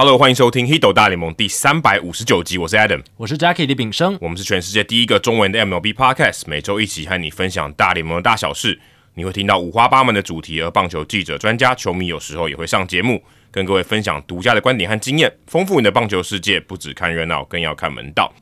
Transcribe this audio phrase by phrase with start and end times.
[0.00, 8.78] Hello，欢迎收听《Hido 大联盟》第三百五十九集，我是 Adam，我是 Jackie 李炳生，我们是全世界第一个中文的 MLB Podcast，每周一起和你分享大联盟的大小事。
[9.14, 16.60] 你会听到五花八门的主题，而棒球记者、专家、球迷有时候也会上节目，跟各位分享独家的观点和经验，丰富你的棒球世界。
[16.60, 18.32] 不只看热闹，更要看门道。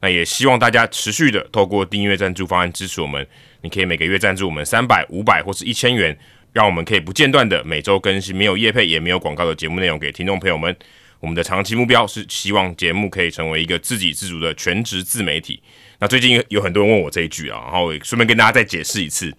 [0.00, 3.24] 那也希望大家持续的透过订阅赞助方案支持我们。
[3.60, 6.18] 你可以每个月赞助我们三百、五百或是一千元。
[6.56, 10.74] 让我们可以不间断的每周更新没有业配也没有广告的节目内容给听众朋友们。
[11.20, 15.62] 我们的长期目标是希望节目可以成为一个自给自足的全职自媒体。
[15.98, 19.30] 那最近有很多人问我这一句啊，然后顺便跟大家再解释一次，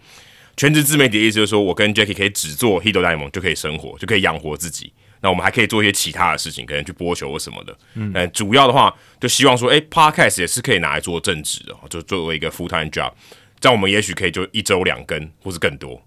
[0.56, 4.94] 全职自媒体的意思就是说我跟 Jackie 可以只做 Hito 大联盟就可以生活，就可以养活自己。
[5.22, 7.76] 那我们还可以做一些其他的事情，可能去播球或什么的。
[7.96, 13.12] 嗯，主要的话就希望说，哎，Podcast 也是可以拿来做正职的，就作为一个 full time job。
[13.60, 16.00] 这样我们也许可以就一周两更，或是更多。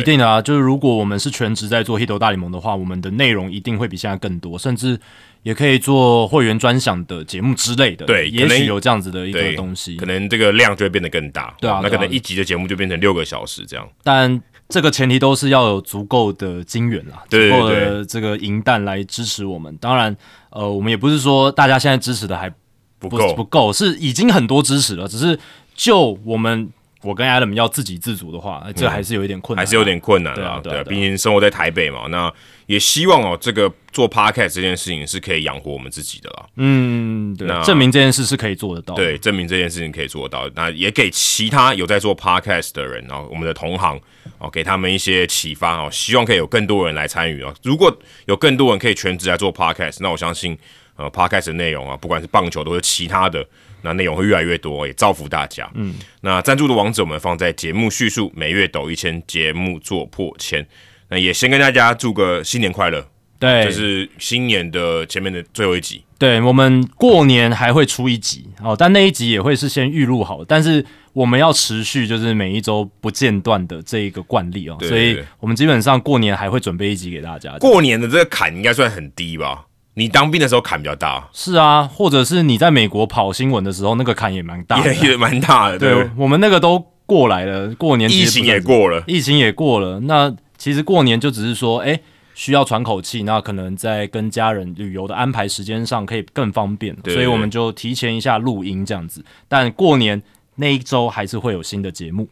[0.00, 4.98] 一定的啊，就是如果我们是全职在做《黑头大联盟》的话，我们的内容一定会比现在更多，甚至
[5.42, 8.04] 也可以做会员专享的节目之类的。
[8.06, 11.54] 对，也许有这样子的一个东西，可能这个量就会变得更大。
[11.60, 13.88] 对啊，那可能一集的节目就变成六个小时这样。
[14.02, 19.76] 但这个前提都是要有足够的金源啊，足够的这个银弹来支持我们。
[19.78, 20.16] 当然，
[20.50, 22.52] 呃，我们也不是说大家现在支持的还
[22.98, 25.38] 不够，不够是已经很多支持了，只是
[25.74, 26.70] 就我们。
[27.04, 30.60] 我跟 Adam 要自给自足的话，这还是有一点困难，还是有点困难啊。
[30.62, 32.32] 对，毕竟生活在台北嘛，那
[32.66, 36.46] 也希望哦，这个做 Podcast 这件事情是可以养活我们自己的啦。
[36.56, 38.94] 嗯，对，证明这件事是可以做得到。
[38.94, 40.50] 对，证明这件事情可以做得到。
[40.56, 44.00] 那也给其他有在做 Podcast 的人哦，我们的同行
[44.38, 47.54] 哦，给他们一些启发哦，希望可以有更多人来参与哦。
[47.62, 47.94] 如果
[48.24, 50.56] 有更多人可以全职来做 Podcast，那我相信
[50.96, 53.46] 呃，Podcast 的内容啊，不管是棒球都是其他的。
[53.84, 55.70] 那内容会越来越多，也造福大家。
[55.74, 60.66] 嗯，那赞助的网址我们放在节目叙述，每月抖一千，节目做破千。
[61.10, 63.06] 那也先跟大家祝个新年快乐。
[63.38, 66.02] 对，就是新年的前面的最后一集。
[66.18, 77.58] 对，我们过年还会出一集哦，但那一集也会是先预录好，但是我们要持续就是每一周不间断的这一个惯例哦，所以我们基本上过年还会准备一集给大家。
[77.58, 79.66] 过年的这个坎应该算很低吧？
[79.94, 85.78] 你当兵的时候坎比较大，是啊，或者是你在美国跑新闻的时候，那个坎也蛮大，也也蛮大的。
[85.80, 90.00] 对，我们那个都过来了，过年疫情也过了，疫情也过了。
[90.00, 92.00] 那其实过年就只是说，哎，
[92.34, 99.24] 需要喘口气，那可能在跟家人旅游的安排时间上可以更方便，所以我们就提前一下录音这样子。
[99.46, 100.20] 但过年
[100.56, 102.28] 那一周还是会有新的节目。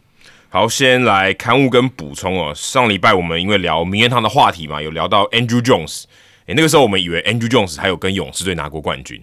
[0.49, 2.53] 好，先来刊物跟补充哦。
[2.55, 6.05] 上礼拜我们因为聊名人堂的话题嘛，有聊到 Andrew Jones。
[6.47, 9.23] 哎，那个时候我们以为 Andrew Jones 还有跟勇士队拿过冠军，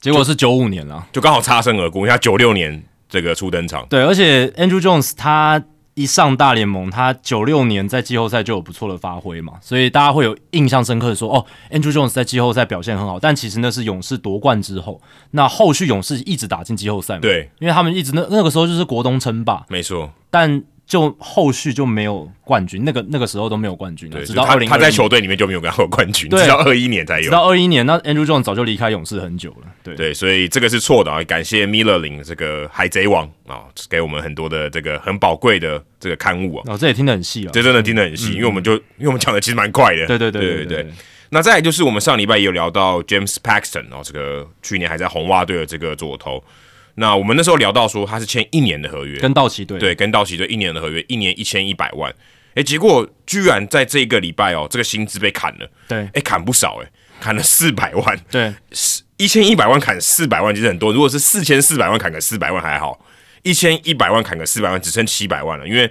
[0.00, 2.06] 结果是九五年了，就刚好擦身而过。
[2.06, 5.62] 他九六年这个初登场，对，而且 Andrew Jones 他
[5.94, 13.20] 一上大联盟，他九六年在季后赛就有不错的发挥嘛，所以大家会有印象深刻的说，哦，Andrew Jones 在季后赛表现很好。
[13.20, 15.00] 但其实那是勇士夺冠之后，
[15.32, 20.62] 那后续勇士一直打进季后赛嘛，对，因为他们一直那那个时候就是国东称霸，没错，但。
[20.86, 24.22] 就后续就没有冠军，那个那个时候都没有冠军了。
[24.24, 27.24] 直到二零，他在球队里面就没有拿过冠军，直到二一年才有。
[27.24, 29.68] 直到二一年，那 Andrew Jones 早就离开勇士很久了。
[29.82, 31.24] 对对，所以这个是错的啊！
[31.24, 36.64] 感谢 Miller 林这个海贼王啊，给我们很多的这个很宝贵的这个刊物啊。
[36.66, 40.06] 哦，这也听得很细啊，这真的听得很细，因为我们就因为我们讲的其实蛮快的。
[40.06, 40.86] 对对对对对。
[41.30, 46.44] 那再来就是我们上礼拜也有聊到 James Paxton 哦，这个去年还在红袜队的这个左投。
[46.96, 49.78] 那我们那时候聊到说他是签一年的合约，跟道奇队。
[49.78, 52.14] 对，跟道奇队一年的合约，一年一千一百万，
[52.54, 56.90] 哎，结果居然在这个礼拜哦，这个薪资被砍了，对，哎，砍不少哎，
[57.20, 58.54] 砍了四百万，对，
[59.16, 63.04] 一千一百万砍四百万其实很多，如果是四千四百万砍个四百万还好，
[63.42, 65.90] 一千一百万砍个四百万只剩七百万了，因为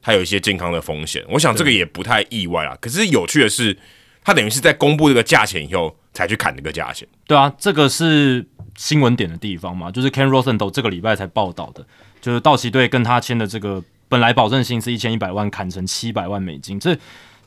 [0.00, 2.76] 他有一些健康的风险，我想这个也不太意外啊。
[2.80, 3.76] 可是有趣的是，
[4.24, 8.44] 他等于是在公布这个价钱以后才去砍这个价钱，对啊，这个是。
[8.78, 11.84] 新闻点的地方嘛，就是 Ken Rosenthal 这个礼拜才报道的，
[12.20, 16.96] 就是道奇队跟他签的这个本来保证金是一千一百万，砍成七百万美金，这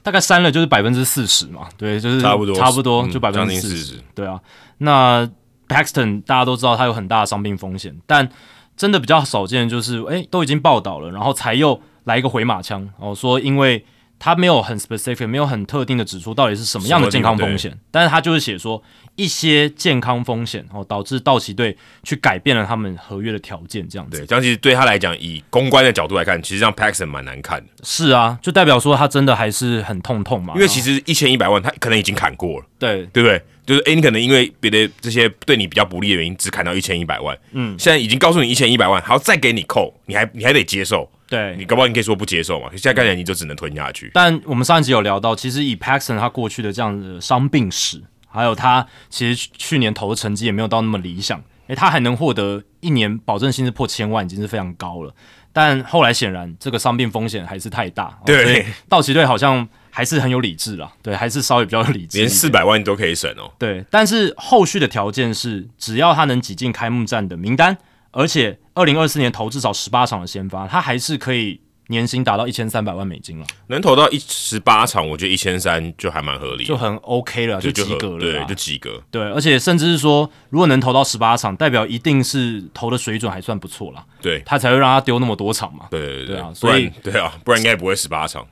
[0.03, 4.41] 大概删了就是百分之四十嘛，对，就是差不多差不多就百分之四十，对啊。
[4.79, 5.25] 那
[5.69, 8.29] Paxton 大家都知道他有很大的伤病风险，但
[8.75, 13.85] 真的比较少见就是，哎，都已经报道了，然后才又来一个回马枪哦，说因为
[14.23, 18.81] 他没有很 specific，没有很特定的指出到底是什么样的健康风险，但是他就是写说。
[19.17, 24.17] 一些健康风险哦，导致道奇队去改变了他们合约的条件，这样子。
[24.17, 27.67] 对，这样其实对他来讲，以公关的角度来看，其实让 Paxton 蛮难看的。
[27.83, 30.53] 是啊，就代表说他真的还是很痛痛嘛。
[30.55, 32.65] 因为其实一千一百万，他可能已经砍过了。
[32.79, 33.43] 对，对不对？
[33.65, 37.37] 就是哎，你可能因为别的这些对你比较不利的原因，只砍到一千一百万。
[37.51, 41.11] 嗯，现在已经告诉你一千一百万，还要再给你扣，你还你还得接受。
[41.31, 42.67] 对，你搞不好你可以说不接受嘛。
[42.73, 44.11] 现在看起来你就只能吞下去。
[44.13, 48.03] 但我们上一集有聊到，其实以 Paxton 他过去的这样的伤病史。
[48.33, 55.13] 还有他其实去年投的成绩也没有到那么理想，诶，他还能获得一年保证薪资破千万，已经是非常高了。
[55.51, 63.51] 但后来显然这个伤病风险还是太大，对，道奇队好像还是很有理智啦，对，还是稍微比较有理智，连四百万都可以省哦。
[63.59, 67.77] 对，但是后续的条件是，只要他能挤进开幕战的名单，
[68.11, 71.61] 而且二零二四年投至少十八场的先发，他还是可以。
[71.87, 79.03] 年薪达到一千三百万美金了，能投到一十八场，我觉得一千三就还蛮合理，就很 OK 了，就及格了，对，就及格。
[79.11, 85.87] 对，而且甚至是说，如果能投到十八场，代表一定是投的水准还算不错了，对他才会让他丢那么多场嘛。
[85.91, 88.47] 对对对啊，所以 对啊，不然应该不会十八场。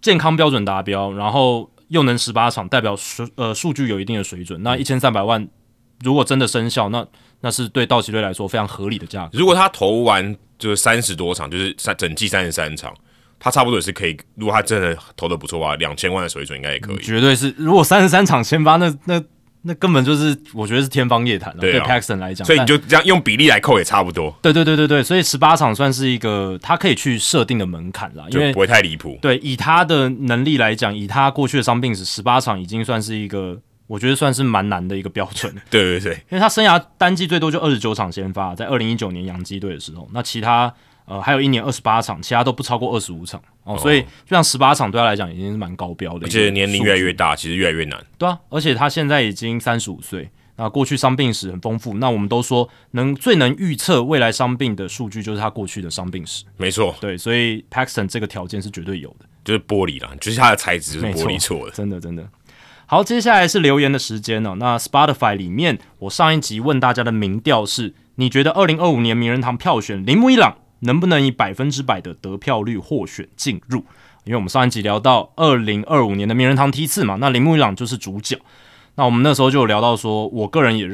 [0.00, 4.60] 健康标准达标，然后又能十八场，代表数呃数据有一定的水准。
[4.64, 5.46] 那一千三百万，
[6.00, 7.06] 如果真的生效，那
[7.42, 9.38] 那是对道奇队来说非常合理的价格。
[9.38, 12.94] 如果他投完就是三十多场，就是三整季三十三场。
[13.44, 16.98] 他差不多也是可以，如果他真的投的不错啊，两千万的水准应该也可以。
[16.98, 19.20] 绝对是，如果三十三场先发，那那
[19.62, 21.60] 那根本就是，我觉得是天方夜谭了。
[21.60, 24.32] 对 Paxton 来讲，所以你就这样用比例来扣也差不多。
[24.40, 29.18] 对对对对对，所以十八场算是一个他可以去设定的门槛了，因为不会太离谱。
[29.20, 35.54] 对，以他的能力来讲，以他过去的伤病史，十八场已经算是一个，我觉得算是蛮难的一个标准。
[35.70, 40.72] 对对对，因为他生涯单季最多就二十九场先发，在二零一九年洋基队的时候，那其他。
[41.04, 48.00] 呃，还有一年二十八场，其他都不超过二十五场哦，所以就像十八场对他来讲已经是蛮高标的，而且年龄越来越大，其实越来越难。
[48.16, 51.94] 对啊，而且他现在已经三十五岁，那过去伤病史很丰富。
[51.94, 56.94] 那我们都说能最能预测未来伤病的数据就是他过去的伤病史，没错。
[57.00, 62.24] 对，所以 Paxton 这个条件是绝对有的，就是玻璃啦，就是它的材质是玻璃做的，真的真的。
[62.92, 64.54] 好，接下来是留言的时间哦。
[64.58, 70.58] 那 Spotify 里面，我上一集问大家的民调是：你觉得二零二五年名人堂票选铃木一朗？
[70.80, 73.78] 能不能以百分之百的得票率获选进入？
[74.24, 78.38] 因为我们上一集聊到二零二五年的名人堂梯次嘛，那铃木一朗就是主角。
[78.96, 80.86] 那我们那时候就有聊到说，我个人也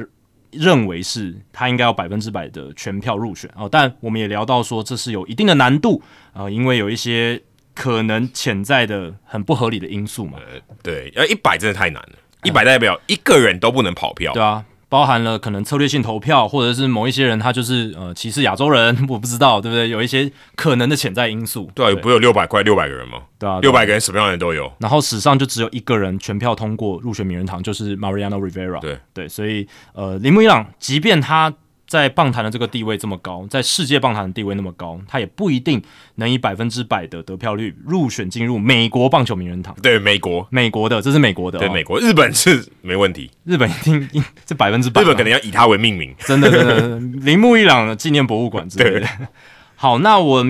[0.52, 3.68] 认为是他应该要百分之百的全票入选哦。
[3.68, 6.00] 但我们也聊到说，这是有一定的难度
[6.32, 7.42] 啊，因为有一些
[7.78, 10.38] 可能潜在的很不合理的因素嘛。
[10.82, 14.32] 对，要一百真的太难了，一百代表一个人都不能跑票。
[14.32, 14.64] 对啊。
[14.90, 19.90] 包含了可能策略性投票，或者是某一些人他就是呃歧视亚洲人，我不知道对不对？
[19.90, 21.70] 有一些可能的潜在因素。
[21.74, 23.18] 对，不有六百块六百个人吗？
[23.38, 24.72] 对啊，六百个人什么样的人都有。
[24.78, 28.80] 然后史上就只有一个人全票通过入选名人堂，就是 Mariano Rivera。
[28.80, 31.52] 对对，所以呃铃木一朗，即便他。
[31.88, 35.82] 在棒坛的这个地位这么高，在世界棒坛的地位那么高，他也不一定
[36.16, 39.74] 能以百分之百的得票率入选进入美国棒球名人堂。
[39.82, 41.58] 对，美国，美国的，这是美国的。
[41.58, 43.30] 对，美国，日本是没问题。
[43.44, 44.06] 日本一定
[44.44, 45.00] 这百分之百。
[45.00, 46.14] 日本可能要以他为命名。
[46.18, 49.08] 真的，真的，铃木一朗的纪念博物馆之类的。
[49.74, 50.46] 好，那我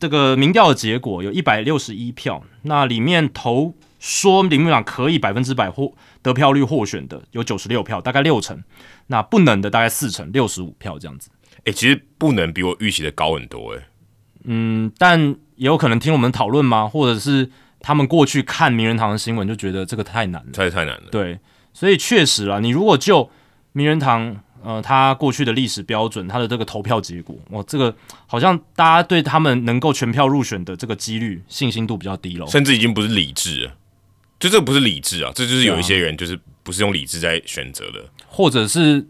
[0.00, 5.92] 这个民调的结果有一百六十一票，那里面投说铃木一朗可以百分之百获
[6.28, 8.62] 得票率获选的有九十六票，大概六成。
[9.08, 11.30] 那不能的大概四成六十五票这样子，
[11.64, 13.88] 哎，其实不能比我预期的高很多，哎，
[14.44, 15.18] 嗯，但
[15.56, 16.86] 也有可能听我们讨论吗？
[16.86, 17.50] 或者是
[17.80, 21.04] 他们过去看名人堂的新闻就觉得这个太难了，太太难了。
[21.10, 21.38] 对，
[21.72, 23.30] 所以确实啊，你如果就
[23.72, 27.94] 名人堂，呃，他过去的历史标准，他的这个投票结果，哇，这个
[28.26, 33.72] 好像大家对他们能够全票入选的这个几率信心度比较低了，甚至已经不是理智了，
[34.38, 36.38] 就这不是理智啊，这就是有一些人就是。
[36.64, 39.02] 不是用理智在选择的，或者是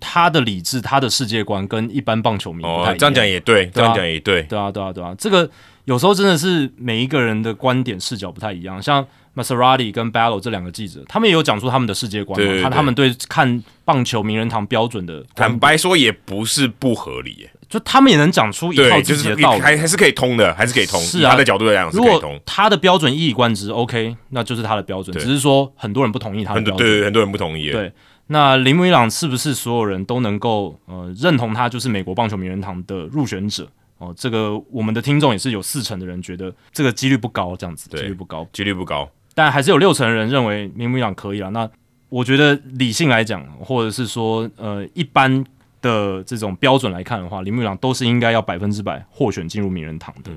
[0.00, 2.98] 他的理智，他的世界观跟一般棒球迷不太一样。
[2.98, 5.14] 这样讲也对，这样讲也对，对啊，对啊，对啊。
[5.18, 5.50] 这个
[5.84, 8.82] 有时候真的是每一个人的观点视角不太一样。
[8.82, 17.46] 像 Maserati 跟 Ballo 这两个记者，他们也有讲出他们的世界观，他他们对看棒球名人堂标准的，坦白说也不是不合理。
[17.72, 21.00] 就他们也能讲出一套自己的道理，还还是可以通的，还是可以通。
[21.00, 22.38] 是啊，他的角度来讲是可以通。
[22.44, 25.16] 他的标准一以贯之，OK，那就是他的标准。
[25.16, 27.70] 只是说很多人不同意他的标准，对，很多人不同意。
[27.70, 27.90] 对，
[28.26, 33.66] 那林威朗是不是所有人都能够呃认同他就是美国棒球名人堂的入选者？
[33.96, 39.08] 哦，这个我们的听众也是有四成的人觉得这个几率不高，这样子几率不高，几率不高。
[39.34, 41.48] 但还是有六成人认为林威朗可以啊。
[41.48, 41.66] 那
[42.10, 45.42] 我觉得理性来讲，或者是说呃一般。
[45.82, 50.30] 的这种标准来看的话，铃木朗都是应该要百分之百获选进入名人堂的。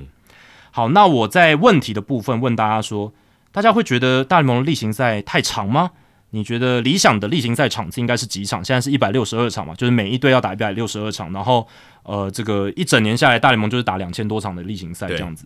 [0.71, 3.13] 好，那我在问题的部分问大家说，
[3.53, 5.91] 大家会觉得大联盟的例行赛太长吗？
[6.31, 8.61] 你觉得理想的例行赛场次应该是几场？
[8.61, 11.65] 现在是一百六十二场嘛，就是每一队要打一百六十二场，然后
[12.03, 15.45] 呃，这个一整年下来，大联盟就是打两千多场的例行赛这样子。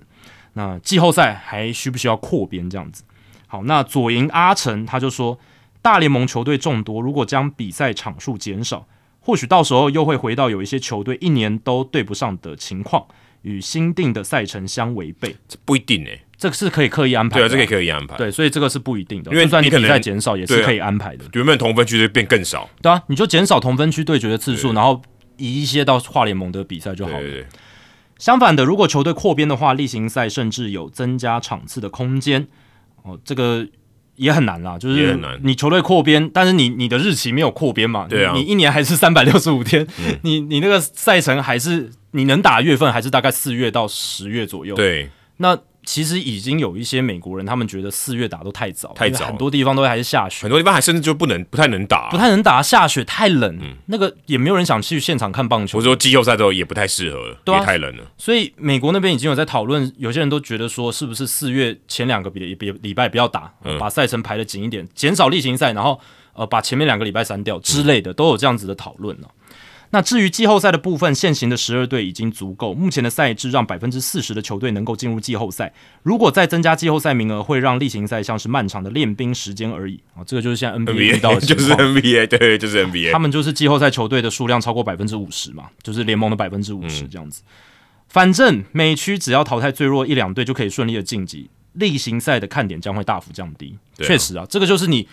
[0.53, 3.03] 那季后赛还需不需要扩编这样子？
[3.45, 5.37] 好，那左营阿成他就说，
[5.83, 8.87] 大联盟球队众多，如果将比赛场数减少。
[9.19, 13.05] 或许到时候又会回到有一些球队一年都对不上的情况，
[13.43, 15.35] 与新定的赛程相违背。
[15.47, 18.17] 这不一定诶，这个是可以刻意安排，对啊，这个可以安排。
[18.17, 21.25] 对，所以这个是不一定的，因为算你比赛减少也是可以安排的。
[21.33, 25.01] 原本同分区就变更少，对啊，你就减少同分区对决的次数，然后
[25.37, 27.19] 移一些到跨联盟的比赛就好了。
[27.19, 27.47] 对对对，
[28.17, 32.47] 相反的，如果球队扩编的话，例行赛甚至有增加场次的空间。
[33.03, 33.65] 哦，这个
[34.19, 38.05] 也很难啦，就是你球队扩编，但是你你的日期没有扩编嘛？
[38.09, 39.87] 对啊你你一年还是三百六十五天，
[40.23, 45.57] 你你那个赛程还是你能打月份还是大概四月到十月左右。，对那
[45.89, 50.49] 其实已经有一些美国人，他们觉得四月打都太早，太早很多地方都还是下雪很。
[50.51, 58.03] 多地方还甚至就不能不太能打，不太能打，下雪太冷，那个也没有人想去现场看棒球或者，说季后赛之后也不太适合了，对啊也太冷了。
[58.19, 65.99] 所以美国那边已经有在讨论，有些人都觉得说，是不是四月前两个比比礼拜不要打，嗯把赛程排的紧一点，减少例行赛，然后
[66.33, 69.27] 呃把前面两个礼拜删掉之类的，都有这样子的讨论呢。
[69.91, 72.73] 那至于季后赛的部分，现行的十二队已经足够。
[72.75, 80.21] 目前的赛制让百分之四十的球队能够进入季后赛，如果再增加季后赛名额，会让例行赛像是漫长的练兵时间而已啊。
[80.23, 81.71] 这个就是现在 NBA 遇到 NBA 就是。
[81.71, 83.11] NBA，对，就是 NBA。
[83.11, 87.41] 他们就是季后赛球队的数量超过百分之五十嘛，就是联盟的百分之五十这样子。
[88.07, 93.75] 反正每区只要淘汰最弱一两队就可以顺利的晋级，例行赛的看点将会大幅降低。
[93.97, 95.07] 确、实啊，这个就是你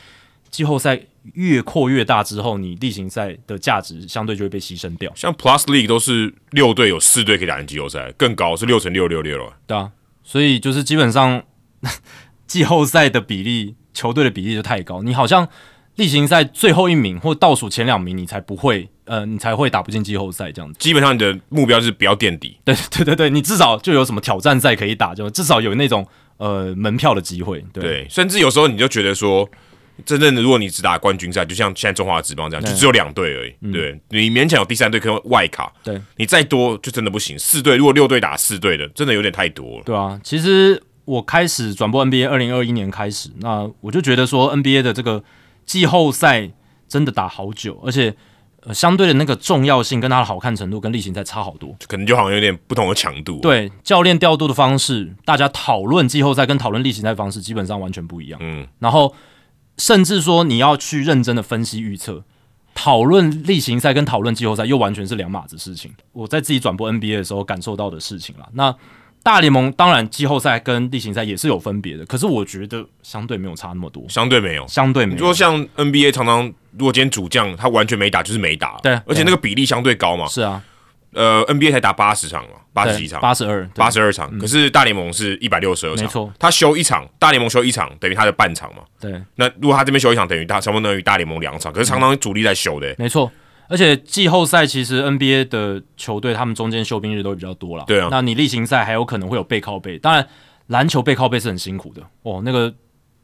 [0.50, 1.00] 季后赛
[1.34, 5.12] 越扩越大之后，你例行赛的价值相对就会被牺牲掉。
[5.14, 9.56] 像 Plus League 都是六队有四队可以打进季后赛，更高是六乘六六六了。
[9.66, 9.90] 对啊，
[10.22, 11.42] 所以就是基本上
[12.46, 15.48] 季后赛的比例，球队的比例就太高，你好像
[15.96, 20.78] 例行赛最后一名或倒数前两名，你才不会呃，你才会打不进季后赛这样子。
[20.78, 26.06] 基本上你的目标是不要垫底， 对对对对，你至少就有什么挑战赛可以打，就至少有那种
[26.36, 27.64] 呃门票的机会。
[27.72, 29.48] 对对，甚至有时候你就觉得说，
[30.04, 33.72] 真正的如果你只打冠军赛，就像现在中华职棒这样，就只有两队而已。
[33.72, 37.38] 对，你勉强有第三队可能外卡，对你再多就真的不行。
[37.38, 39.82] 四队如果六队打四队的，真的有点太多了。
[39.84, 45.24] 对啊，其实我开始转播 NBA，二零二一年开始，那我就觉得说 NBA 的这个
[45.64, 46.50] 季后赛
[46.88, 48.14] 真的打好久，而且
[48.62, 51.76] 呃相对的那个重要性跟它的好看程度跟例行赛差好多。
[51.88, 53.40] 可能就好像有点不同的强度。
[53.40, 58.38] 对教练调度的方式，大家讨论季后赛跟讨论例行赛方式基本上完全不一样。
[58.42, 59.14] 嗯，然后
[59.78, 62.24] 甚至说你要去认真的分析预测，
[62.74, 65.92] 讨论例行赛跟讨论季后赛又完全是两码子事情。
[66.12, 68.46] 我在自己转播 NBA 的时候感受到的事情啦。
[68.52, 68.74] 那
[69.22, 74.64] 大联盟当然季后赛跟例行赛也是有分别的，可是我觉得相对没有差那么多，相对没有。
[74.68, 76.46] 相对没有你说像 NBA 常常，
[76.78, 80.28] 如果今天主将他完全没打，就是没打，对而且那个比例相对高嘛。
[80.28, 80.62] 是啊，
[81.16, 88.82] 呃，NBA 才打八十场嘛，八十几场，八十二，八十二场，可是大联盟是一百六十二场，没错，他休一场，大联盟休一场等于他的半场嘛。
[89.00, 93.32] 对，那如果他这边休一场，等于他相当于大联盟两场，可是常常主力在休的、没错。
[93.68, 97.82] 而且季后赛其实 NBA 的球队他们中间休兵日都比较多了。
[97.84, 100.24] 对啊那你例行赛还有可能会有背靠背，当然
[100.68, 102.72] 篮球背靠背是很辛苦的哦，那个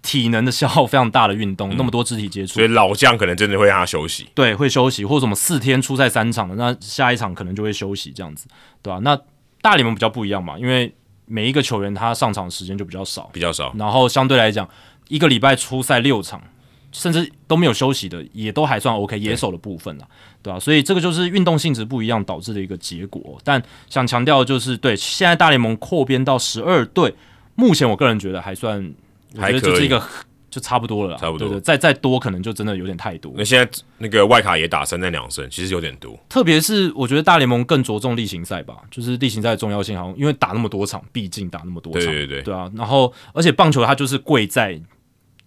[0.03, 2.55] 体能的消耗非常大的运动，那么多肢体接触。
[2.55, 4.29] 所以，老将可能真的会让他休息。
[4.35, 8.49] 对，会休息或者什么四天出赛三场的，那下一场可能就会休息这样子，
[8.83, 9.19] 对吧、那
[9.61, 10.93] 大联盟比较不一样嘛，因为
[11.27, 14.69] 每一个球员他上场时间就比较少，比较少，然后相对来讲，
[15.09, 16.43] 一个礼拜出赛六场，
[16.91, 20.07] 甚至都没有休息的，也都还算 OK，野手的部分啦，
[20.43, 23.39] 对吧、所以这个就是运动性质不一样导致的一个结果。
[23.45, 27.15] 但想强调的就是，对现在大联盟扩编到十二队，
[27.55, 28.93] 目前我个人觉得还算，
[29.35, 30.03] 我觉得还可以就是一个
[30.51, 33.43] 就差不多了啦，差不多对对，再再多可能就真的有点太多那。
[33.43, 36.15] 现在那个外卡也打三战两胜，其实有点多。
[36.29, 42.71] 特别是我觉得大联盟更着重例行赛吧，就是例行赛的重要性，好像因为打那么多场，毕竟打那么多场，对对对对啊。
[42.75, 44.79] 然后，而且棒球它就是贵在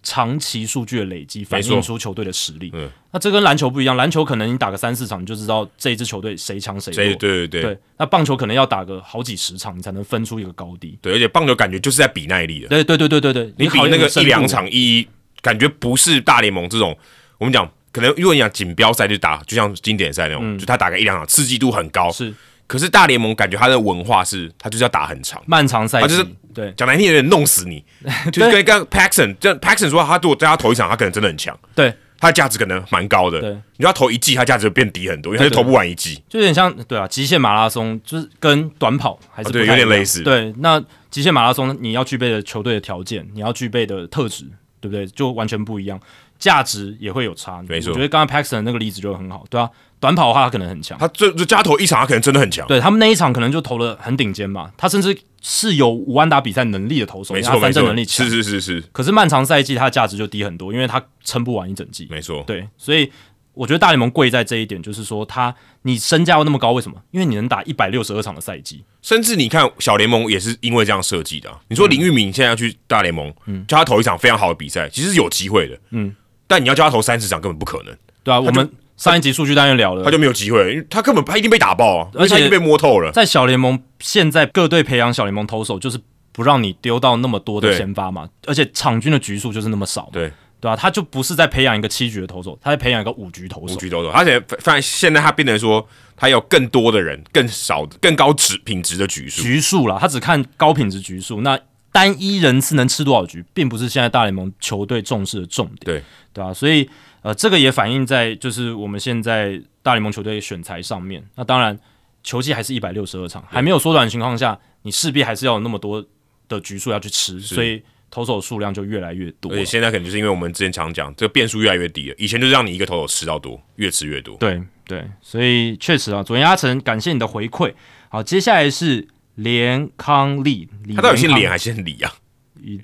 [0.06, 2.70] 长期数据的累积，反映出球队的实力。
[2.72, 7.02] 嗯那这跟篮球不一样，篮球可能你打个三四场，你就知道这一支球队谁强谁弱。
[7.02, 10.96] 对对对对，那棒球可能要打个好几十场，你才能分出一个高低。
[11.02, 12.68] 对，而且棒球感觉就是在比耐力的。
[12.68, 15.08] 对对对对对对，你比考那个一两场一，
[15.40, 16.96] 感觉不是大联盟这种，
[17.38, 22.08] 我们讲可能如果你讲锦标赛就打，就像经典赛那种，就他打个一两场，刺激度很高。
[22.10, 22.34] 嗯是
[22.66, 25.42] 可是大联盟感觉他的文化是，他就是要打很长。
[25.46, 26.72] 漫长赛季，他就是对。
[26.76, 27.84] 讲难听有点弄死你，
[28.32, 33.40] 就是跟刚 Paxson，就 Paxson 说他如果在他投一场，他可能真的很强，对，他的价值可能蛮高的。
[33.40, 33.50] 对。
[33.76, 36.22] 你说他投一季，他价值就变低很多，因为他就投不完一季。
[36.28, 40.22] 就有点像对啊，极限马拉松就是跟短跑还是哦对有点类似。
[40.22, 44.44] 对，那极限马拉松你要具备的球队的条件，你要具备的特质，
[44.80, 45.06] 对不对？
[45.06, 46.00] 就完全不一样，
[46.38, 47.62] 价值也会有差。
[47.68, 52.66] 没错我觉得刚刚 Paxton 那个例子就很好，对啊，短跑的话他可能很强，他就就加投一场，他可能真的很强。
[52.66, 58.42] 对他们那一场可能就投的很顶尖嘛，他甚至是有五万打比赛能力的投手，他没错没错三振能力，强是。
[58.42, 62.06] 是是是，可是漫长赛季他的价值就低很多，因为他撑不完一整季。
[62.10, 62.42] 没错。
[62.46, 63.10] 对，所以
[63.54, 67.00] 我觉得大联盟贵在这一点，就是说他你身价又那么高，为什么？
[67.12, 71.50] 因为你能打一百六十二场的赛季，甚至你看小联盟也是因为这样设计的。
[71.68, 76.14] 你说林玉明现在要去大联盟，嗯，叫他投一场非常好的比赛，其实是有机会的，嗯，
[76.46, 83.10] 但你要叫他投三十场根本不可能，对啊，我们上一集数据单元聊了，他就没有机会，因为他根本他一定被打爆啊，而且已经被摸透了。
[83.12, 85.98] 在小联盟，现在各队培养小联盟投手，就是
[86.32, 90.32] 不让你丢到那么多的先发嘛，而且场均的局数就是那么少，对。
[90.58, 90.74] 对啊？
[90.74, 93.74] 他就不是在培养一个七局的投手，他在培养一个五局投手。
[93.74, 95.86] 五局投手，而且反正现在他变成说，
[96.16, 99.42] 他有更多的人，更少、更高质品质的局数。
[99.42, 101.42] 局数了，他只看高品质局数。
[101.42, 101.60] 那
[101.96, 105.78] 单一人次能吃多少局，并不是现在大联盟球队重视的重点。
[105.84, 106.02] 对
[106.34, 106.52] 对吧？
[106.52, 106.86] 所以
[107.22, 111.24] 呃，这个也反映在就是我们现在大联盟球队选材上面。
[111.36, 111.78] 那当然，
[112.22, 116.04] 球季还是一百六十二场，还没有缩短的情况下，你势必还是要有那么多
[116.48, 117.82] 的局数要去吃，所以。
[118.08, 122.14] 投手数量就越来越多，而且现在可能就是因为我们之前常讲，这个变数越来越低了。
[122.16, 124.36] 以前就是让你一个投手吃到多，越吃越多。
[124.36, 127.74] 对对，所以确实啊，昨天阿成，感谢你的回馈。
[128.08, 132.12] 好，接下来是连康利，他到底姓连还是姓李啊？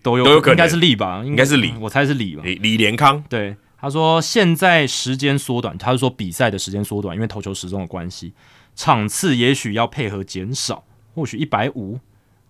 [0.02, 1.22] 都有都有可能，应该是利吧？
[1.24, 2.42] 应该是李，我猜是李吧？
[2.44, 3.22] 李李连康。
[3.28, 8.32] 对，他说现在时间缩短，他是说比赛的时间缩短，因为投球时钟的关系，
[8.76, 11.98] 场次也许要配合减少，或许一百五。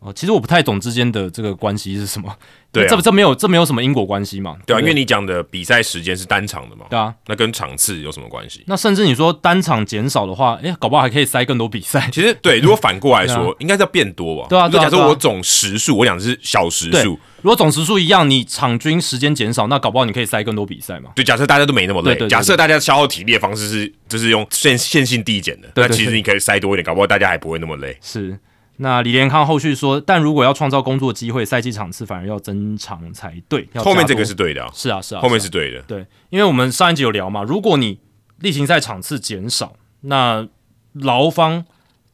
[0.05, 2.35] 哦，其实我不太懂之间的这个关系是什么。
[2.73, 4.57] 对，这这没有这没有什么因果关系嘛？
[4.67, 6.87] 对啊，因为你讲的比赛时间是单场的嘛。
[6.89, 8.65] 对啊，那跟场次有什么关系？
[8.67, 12.09] 那甚至你说单场减少的话，哎，搞不好还可以塞更多比赛。
[12.11, 14.49] 其实对，如果反过来说， 应该是要变多吧？
[14.49, 17.19] 对啊，就假设我总时数，我讲的是小时数。
[17.43, 21.11] 如果总时数一样，你场均时间减少，那搞不好你可以塞更多比赛嘛？
[21.15, 27.97] 对，假设大家都没那么累，假设大家消耗体力的方式是就是用线线性递减的，那其实你可以塞多一点，搞不好大家还不会那么累。
[28.01, 28.39] 是。
[28.79, 33.69] 那李连康后续说，但如果要创造工作机会，赛季场次反而要增长才对。
[33.77, 35.81] 后面这个是对的，是啊是啊，后面是对的。
[35.83, 38.01] 对，因为我们上一集有聊嘛，如果你
[38.39, 40.49] 例行赛场次减少，那
[40.95, 41.65] 劳方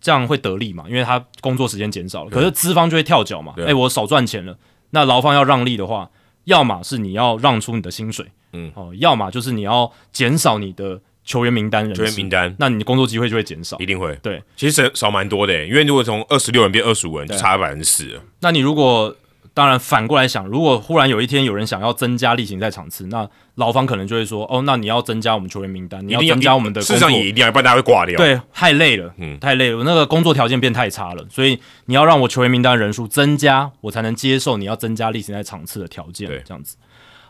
[0.00, 3.54] 这样会得利嘛，因为他工作时间减少了，可是资方就会跳脚嘛。
[3.58, 4.58] 哎，我少赚钱了，
[4.90, 6.10] 那劳方要让利的话，
[6.44, 11.00] 要么是你要让出你的薪水，嗯，哦，要么就是你要减少你的。
[11.28, 14.18] 球员名单人，球员名单，那你的工作机会就会减少，一定会。
[14.22, 18.18] 对，其实少少蛮多的，因为如果从二十六人变二十五人，就差百分之四。
[18.40, 19.14] 那你如果
[19.52, 28.16] 当然反过来想，如果忽然有一天有人想要增加例行赛场次，那劳方可能就会说：“哦，那你要增加我们球员名单，你要增加我们的。”事实上也一定要，不然大家会挂掉。
[28.16, 36.26] 对，太累了，嗯，太累了，那个工作条件变太差了，所以你要让我球员名单人数增加，我才能接受你要增加例行赛场次的条件。
[36.46, 36.78] 这样子。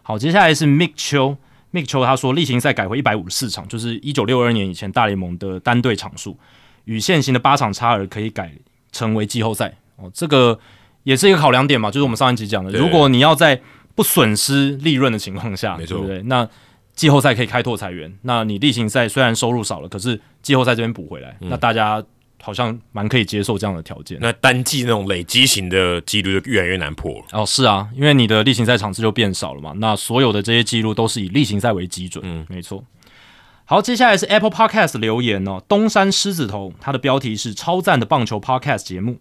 [0.03, 1.37] 好，接下来是 Mick 秋。
[1.73, 6.39] Mick 秋他说，例行赛改回一百五十四场，就是一九六二年以前大联盟的单队场数，
[6.85, 8.53] 与现行的八场差额可以改
[8.91, 10.59] 成为季后赛哦，这个
[11.03, 13.61] 也是一个考量点嘛，就是我们上一集讲的，如果你要在
[13.95, 16.23] 不损失利润的情况下，没错对不对？
[16.23, 16.49] 那
[16.95, 22.03] 季后赛可以开拓裁员，那你例行赛虽然收入少了，可是季后赛这边补回来，那大家。
[22.43, 24.19] 好像蛮可以接受这样的条件。
[24.21, 27.25] 那单季那种累积型的记录就越来越难破了。
[27.33, 29.73] 哦，是啊，因为你的例行赛场次就变少了嘛。
[29.77, 32.23] 那所有的这些记录都是以例行赛为基准。
[32.27, 32.85] 嗯，没错。
[33.65, 35.63] 好，接下来是 Apple Podcast 留言哦。
[35.69, 39.19] 东山狮子头，它的标题是超赞的棒球 Podcast 节目，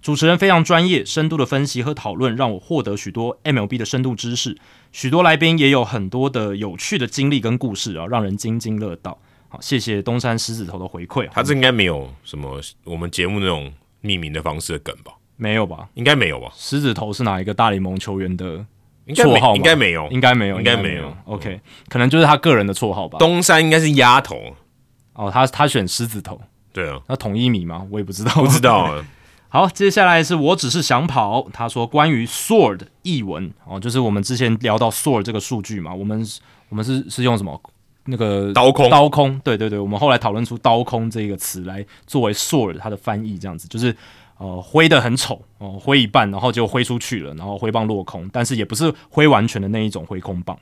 [0.00, 4.56] 主持人非常专业，深度的分析和讨论让我获得许多 MLB 的深度知识。
[4.90, 9.18] 许多来宾也有很多的有趣的经历跟故事啊，让人津津乐道。
[9.50, 11.28] 好，谢谢东山狮子头的回馈。
[11.32, 13.70] 他这应该没有什么我们节目那种
[14.04, 15.12] 匿名的方式的梗吧？
[15.36, 15.88] 没有吧？
[15.94, 16.52] 应该没有吧？
[16.54, 18.64] 狮子头是哪一个大联盟球员的
[19.08, 19.56] 绰号？
[19.56, 21.12] 应该没有，应该没有，应该没有。
[21.24, 23.18] OK，可能就是他个人的绰号吧。
[23.18, 24.54] 东山应该是丫头
[25.14, 26.40] 哦，他他选狮子头。
[26.72, 27.84] 对啊，那统一米吗？
[27.90, 29.02] 我也不知道，不知道。
[29.52, 31.48] 好，接下来是我只是想跑。
[31.52, 36.24] 他说关于 Sword 译文哦，就是我们之前聊到 Sword 这个数据嘛，我们
[36.68, 37.60] 我们是是用什么？
[38.06, 43.94] 那个刀空，刀空，对对对，我们后来讨论出刀空这个词来作为 sword 它的翻译，这样子就是
[44.38, 50.58] 呃挥的很丑哦，挥一半然后就挥出去了，然后挥棒落空，但是也不是挥完全的那一种挥空棒。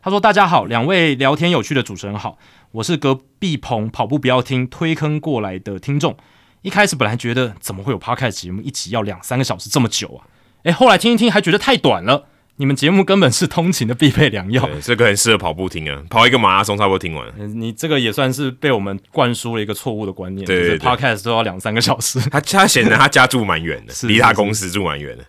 [0.00, 2.38] 他说：“大家好，两位聊天有趣的主持人好，
[2.70, 6.16] 我是隔壁棚跑步不要听推坑过来的听众。
[6.62, 10.26] 一开始本来觉得怎么会有 podcast 节目一集要两三个小时这么久啊？
[10.62, 12.26] 诶，后来听一听还觉得太短了。”
[12.60, 17.24] 你们节目根本是通勤的必备良药，这个很适合跑步听啊，跑一个马拉松差不多听完。
[17.54, 22.18] 你这个也算是被我们灌输了一个错误的观念，对 Podcast 都要两三个小时。
[22.28, 25.24] 他他显然他家住蛮远的，离他公司住蛮远的。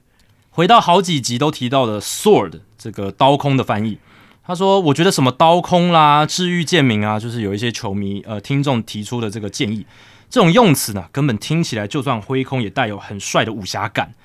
[0.49, 3.99] 回到好几集都提到的 Sword 这个刀空的翻译，
[4.43, 9.85] 他说：“我觉得什么刀空啦、治愈剑明啊，就是有一些球迷呃听众提出的这个建议，
[10.31, 14.15] 这种用词呢，根本听起来就算挥空也带有很帅的武侠感。”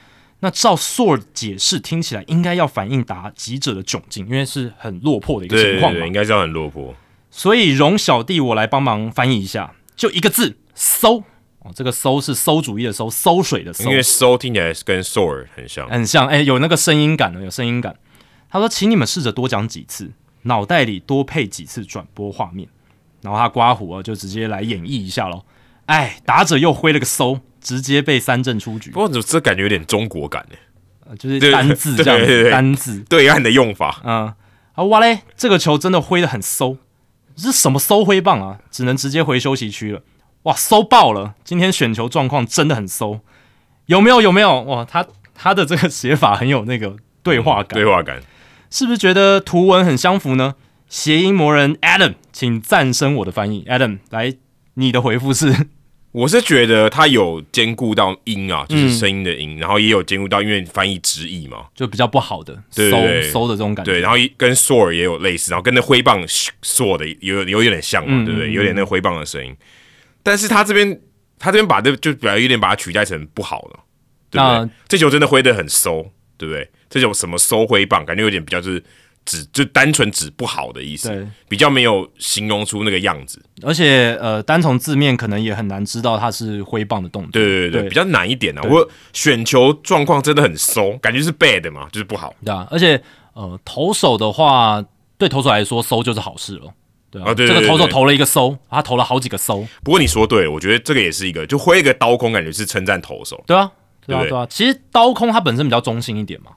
[0.44, 6.06] 那照 Sword 解释，听起来应该要反映打击者的窘境，因为是很落魄的一个情况嘛。
[6.06, 6.94] 应该是要很落魄。
[7.30, 11.24] 所以容小弟我来帮忙翻译一下，就一个字搜
[11.60, 17.96] 哦，这个馊是馊主义的馊，馊水的馊，因为馊听起来跟 sore 很像，很像，哎，有那个声音感的，有声音感。
[18.50, 22.68] 他说，请你们试着多讲几次，脑袋里多配几次转播画面，
[23.22, 25.46] 然后他刮胡啊，就直接来演绎一下咯。
[25.86, 28.90] 哎，打者又挥了个馊，直接被三振出局。
[28.90, 32.04] 不过这感觉有点中国感呢，就是单字这
[32.44, 34.00] 样，单字对岸的用法。
[34.04, 34.32] 嗯，
[34.74, 36.76] 啊哇嘞，这个球真的挥的很馊，
[37.36, 38.58] 是什么馊挥棒啊？
[38.70, 40.02] 只能直接回休息区了。
[40.42, 41.34] 哇，馊爆了！
[41.42, 43.20] 今天选球状况真的很馊，
[43.86, 44.20] 有没有？
[44.20, 44.60] 有没有？
[44.64, 48.20] 哇，他他的这个写法很有那个对话感，对话感，
[48.70, 50.54] 是不是觉得图文很相符呢？
[50.86, 53.64] 谐音魔人 Adam，请赞声我的翻译。
[53.64, 54.34] Adam，来，
[54.74, 55.68] 你的回复是。
[56.14, 62.84] 我是觉得它有兼顾到音啊，就是声音的音，然后也有兼顾到因为翻译直译嘛，就比较不好的搜
[63.32, 63.90] 搜的这种感觉。
[63.90, 66.24] 对，然后跟 sore 也有类似，然后跟那挥棒
[66.62, 68.52] sore 的有有有点像嘛，对不对？
[68.52, 69.52] 有点那挥棒的声音。
[70.22, 71.00] 但是他这边
[71.36, 73.80] 他这边把这就比较有点把它取代成不好了，
[74.30, 74.70] 对不对？
[74.86, 76.70] 这球真的挥的很收，对不对？
[76.88, 78.80] 这种什么收挥棒，感觉有点比较就是。
[79.24, 88.62] 指就单纯指不好的意思，对，比较没有形容出那个样子，而且呃，单从字面可能也很难知道它是挥棒的动作，对对对，比较难一点啊。
[88.62, 92.66] 我选球状况真的很收，感觉是 bad 嘛，就是不好，对啊。
[92.70, 93.00] 而且
[93.32, 94.84] 呃，投手的话，
[95.16, 96.72] 对投手来说收就是好事了，
[97.10, 97.32] 对啊。
[97.34, 99.66] 对这个投手投了一个收，他投了好几个收。
[99.82, 103.70] 不过你说对，我觉得这个也是一个，就挥一个刀空，感觉是称赞投手，对啊，
[104.06, 104.46] 对啊，对啊。
[104.50, 106.50] 其实刀空它本身比较中性一点嘛。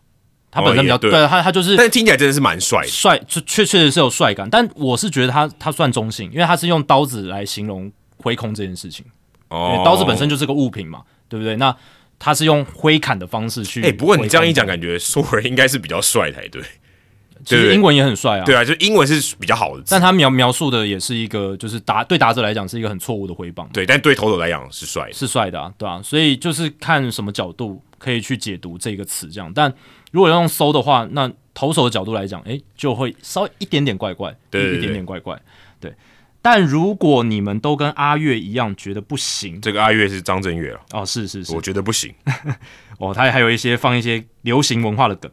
[0.50, 4.50] 他本身比较对，他他就是，但听起来真的是蛮帅，帅确确确实是有帅感。
[4.50, 9.06] 但我是觉得他他算中性，因为他是用刀子来形容挥空这件事情。
[9.50, 11.58] 哦，刀子本身就是个物品嘛，对不对？
[11.58, 11.76] 那
[12.18, 13.84] 他是用挥砍的方式去。
[13.84, 16.62] 哎，不过你这样一讲，感觉索尔应该是比较帅才对。
[17.46, 18.44] 其实英文也很帅啊。
[18.46, 23.70] 对啊，就英文是比较好的，但他描描述的也是一个，就是打对打者来讲是一个很错误的挥棒。
[23.72, 29.74] 对，但对投手来讲是帅，是帅的，啊，对啊，所以就是看什么角度可以去解读这个词，这样，但。
[30.12, 35.40] 如果要用搜的话，那投手的角度来讲，诶，就会稍微一点点怪怪，对，一点点怪怪，
[35.80, 35.94] 对。
[36.42, 42.14] 但如果你们都跟阿月一样觉得不行，这个阿月是张震岳哦，是是是，我觉得不行。
[43.00, 45.30] 哦，他还有一些放一些流行文化的梗，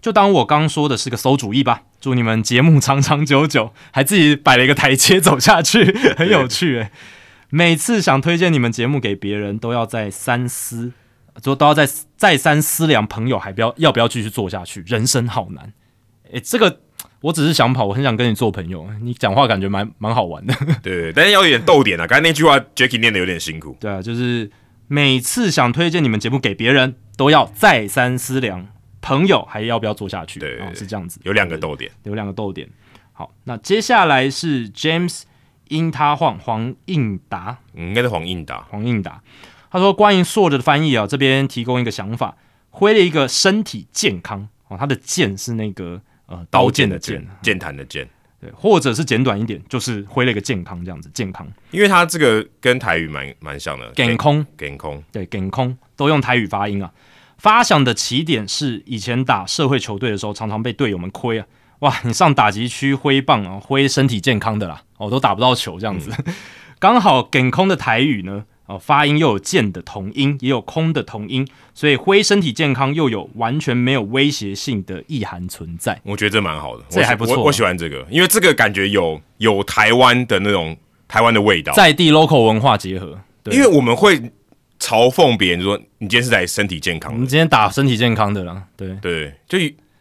[0.00, 1.82] 就当我刚说的是个馊主意吧。
[2.00, 6.90] 祝你们节目长长久久，还自己摆了一个台阶走下去， 很有趣诶。
[7.50, 10.92] 每次想推荐你们节目给别人，都要再三思。
[11.40, 14.82] 就都要再再三思量，朋友还不要要不要继续做下去？
[14.86, 15.72] 人生好难。
[16.32, 16.80] 诶，这个
[17.20, 18.88] 我只是想跑，我很想跟你做朋友。
[19.00, 20.54] 你讲话感觉蛮蛮好玩的。
[20.82, 22.06] 对，但是要有点逗点啊。
[22.06, 23.76] 刚才那句话，Jacky 念的有点辛苦。
[23.78, 24.50] 对啊，就是
[24.88, 28.66] 每次想推荐你们节目给别人，都要再三思量，
[29.00, 30.40] 朋友还要不要做下去？
[30.40, 31.20] 对，是这样子。
[31.22, 32.68] 有两个逗点，有两个逗点。
[33.12, 35.22] 好，那接下来是 James
[35.68, 39.22] 因他晃黄应达，应该是黄应达，黄应达。
[39.76, 42.34] 他说：“关于硕着的翻译啊，这边提供一个想法，
[42.70, 48.08] 挥了一个身体健康哦，他的剑是那个呃刀剑的剑，剑谈的剑，
[48.40, 56.90] 对，或者是简短一点，就是挥了一个健康这样子，健康，因为他这个跟台语蛮蛮像的，健空，健空，对，健空都用台语发音啊。
[57.36, 61.46] 发响的起点是以前打社会球队的时候，常常被队友们亏啊，
[61.80, 66.10] 哇，你上打击区挥棒啊，挥身体健康的啦，哦，都打不到球这样子，
[66.80, 76.00] 刚好健空的台语呢。”哦，发音又有健的同音，也有空的同音，所以挥身体健康又有完全没有威胁性的意涵存在。
[76.02, 77.40] 我觉得这蛮好的，这还不错。
[77.42, 80.76] 我喜欢这个，因为这个感觉有有台湾的那种
[81.06, 83.18] 台湾的味道，在地 local 文化结合。
[83.52, 84.18] 因为我们会
[84.80, 89.56] 嘲讽别人说：“你今天是在身体健康，你今天打身体健康的啦。”对对，就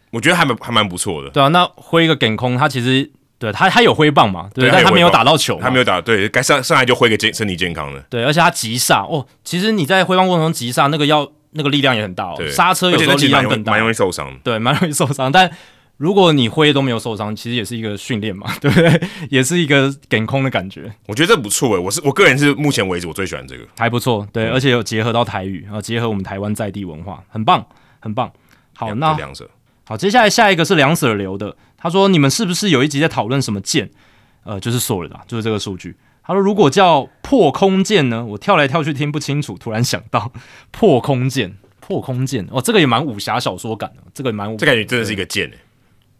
[0.10, 1.30] 我觉得还蛮还蛮不错的。
[1.30, 3.12] 对啊，那挥一个梗空，它其实。
[3.38, 4.50] 对他，他有挥棒嘛？
[4.54, 6.00] 对，但他没有打到球，他没有打。
[6.00, 8.00] 对，该上上来就挥个健身体健康的。
[8.10, 12.36] 对，而且他急刹哦，其实你在挥棒过程中急刹，那个要那个力量也很大哦。
[12.50, 14.34] 刹车有时候力量更大，蛮容易受伤。
[14.44, 15.32] 对，蛮容易受伤。
[15.32, 15.52] 但
[15.98, 19.02] 如果你挥都没有受伤，其实也是一个训练嘛， 对不对？
[19.30, 20.92] 也是一个给空的感觉。
[21.08, 24.28] 我觉得这不错诶，我是我个人是目前为止我最喜欢这个，还不错。
[24.32, 27.66] 对，而且有结合到台语，然后结合我们台湾在地文化，很棒，
[28.00, 28.32] 很棒。
[28.74, 29.50] 好，那两者
[29.88, 33.90] 好，接下来下一个是梁 Sir 留的，他说你们是不是有一集在讨论什么剑？
[34.44, 35.96] 呃，就是说了的，就是这个数据。
[36.24, 40.32] 他说，如果叫破空剑呢，我跳来跳去听不清楚，突然想到
[40.72, 45.58] 破空剑，破空剑哦，这个也蛮武侠小说感的，这个蛮武，这感觉真的是一个剑诶，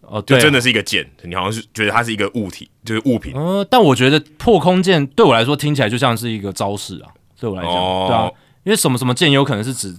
[0.02, 3.34] 哦，对，真的是一个剑，你好像是觉得它是一个物体，就是物品。
[3.36, 8.32] 呃，但我觉得破空剑对我来说听起来就像是一个招式啊，对我来讲，对啊，
[8.64, 9.96] 因为什么什么剑有可能是指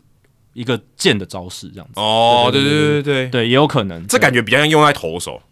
[0.57, 2.01] 一个剑的招式这样子。
[2.01, 5.43] 哦，对对对对对，对，也有可能，这感觉比较像用在投手。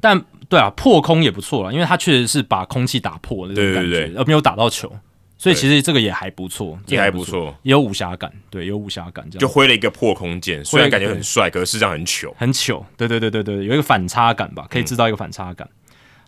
[0.00, 4.92] 但对啊，破空也不错了，因为他确实是把空气打破那种感觉，而没有打到球，
[5.38, 9.40] 所以其实这个也还不错，也还不错，也有武侠感，对，有武侠感，这样。
[9.40, 15.68] 就挥了一个破空剑，虽然感觉很帅，可是实际上很糗，很糗，对对对对对，有一个反差感吧，可以制造一个反差感。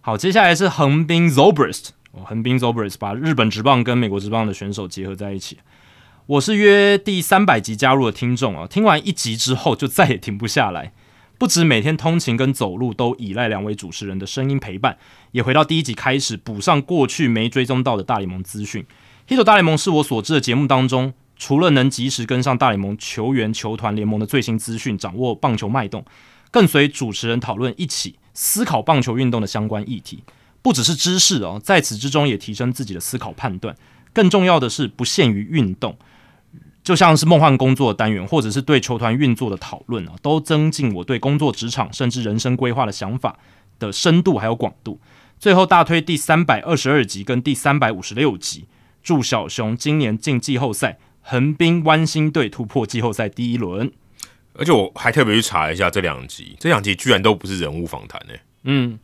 [0.01, 1.89] 好，接下来是横滨 Zobrist，
[2.25, 5.59] 横滨 Zobrist 把日本职棒跟美国职棒的选手结合在一起。
[6.27, 10.93] 我是约第三百集加入的听众啊，听完一集之后就再也停不下来。
[11.39, 14.99] 不止每天通勤跟走路都依赖两位主持人的声音陪伴，
[15.31, 18.85] 也回到第一集开始补上过去没追踪到的大联盟资讯。
[19.29, 26.05] Hit 大联盟是我所知的节目当中，除了能及时跟上大联盟球员、球团、联盟的最新资讯，掌握棒球脉动，
[26.51, 30.25] 更随主持人讨论一起思考棒球运动的相关议题。
[30.61, 33.77] 不只是知识哦，在此之中也提升自己的思考判断。
[34.13, 35.97] 更重要的是，不限于运动。
[36.87, 43.37] 就像是梦幻工作单元，或者是对球团运作的讨论啊，都增进我对工作、职场甚至人生规划的想法
[43.81, 45.01] 的深度还有广度。
[45.37, 48.67] 最后大推第三百二十二集跟第三百五十六集，
[49.03, 53.91] 祝小熊今年进季后赛，横滨湾星队突破季后赛第一轮。
[54.55, 58.41] 而且我还特别去查一下这两集，这两集居然都不是人物访谈诶。
[58.63, 58.97] 嗯。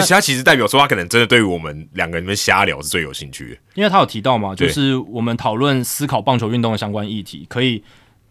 [0.00, 7.82] 所以他其实代表说，他可能真的对于我们两个人们瞎聊是最有兴趣的，因为他有提到嘛，就是我们讨论思考棒球运动的相关议题，可以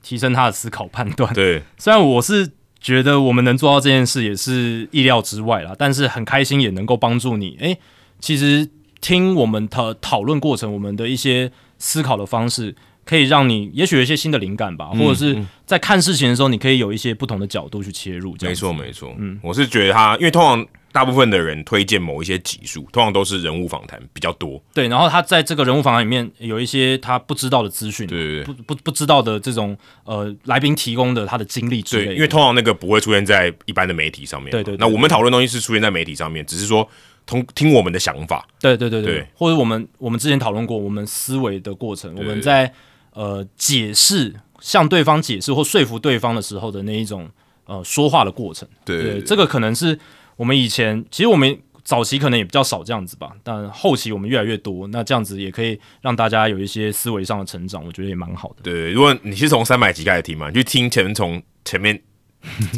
[0.01, 1.33] 提升他的思考判断。
[1.33, 2.49] 对，虽然我是
[2.81, 7.55] 觉得我们能做到这件事也是意料之外啦，但是很开心也能够帮助你。
[7.59, 7.77] 诶，
[8.19, 8.67] 其实
[8.99, 18.35] 听我们的讨论过程，我们的一些思考的方式，可以让你也许有一些新的灵感吧，或者是在看事情的时候，你可以有一些不同的角度去切入。
[18.41, 19.15] 没错，没错。
[19.17, 20.67] 嗯，我是觉得他，因为通常。
[20.93, 24.61] 大部分的人推荐某一些集数，通常都是人物访谈比较多。
[24.75, 29.75] 对，然后他在这个人物访谈里面有一些他不知道的资讯，对不不不知道的这种
[30.05, 32.13] 呃来宾提供的他的经历之类。
[32.13, 34.51] 因为通常那个不会出现在一般的媒体上面。
[34.51, 34.77] 对对。
[34.77, 36.87] 那我们讨论东西是出现在媒体上面，只是说
[37.25, 38.47] 通听我们的想法。
[38.61, 39.27] 对对对对。
[39.33, 42.71] 或者我们我们之前讨论过我们思维的过程，我们在
[43.13, 47.27] 呃解释向对方解释或说服对方的时候的那一种
[47.65, 48.69] 呃说话的过程。
[48.85, 49.97] 对，这个可能是。
[50.35, 58.63] 我们以前其实我们早期可能也比较少这样子吧，但后期我们越来越多，那这样子也可以让大家有一些思维上的成长，我觉得也蛮好的。
[58.63, 62.01] 对，如果你是从三百集开始听嘛，你就听前从前面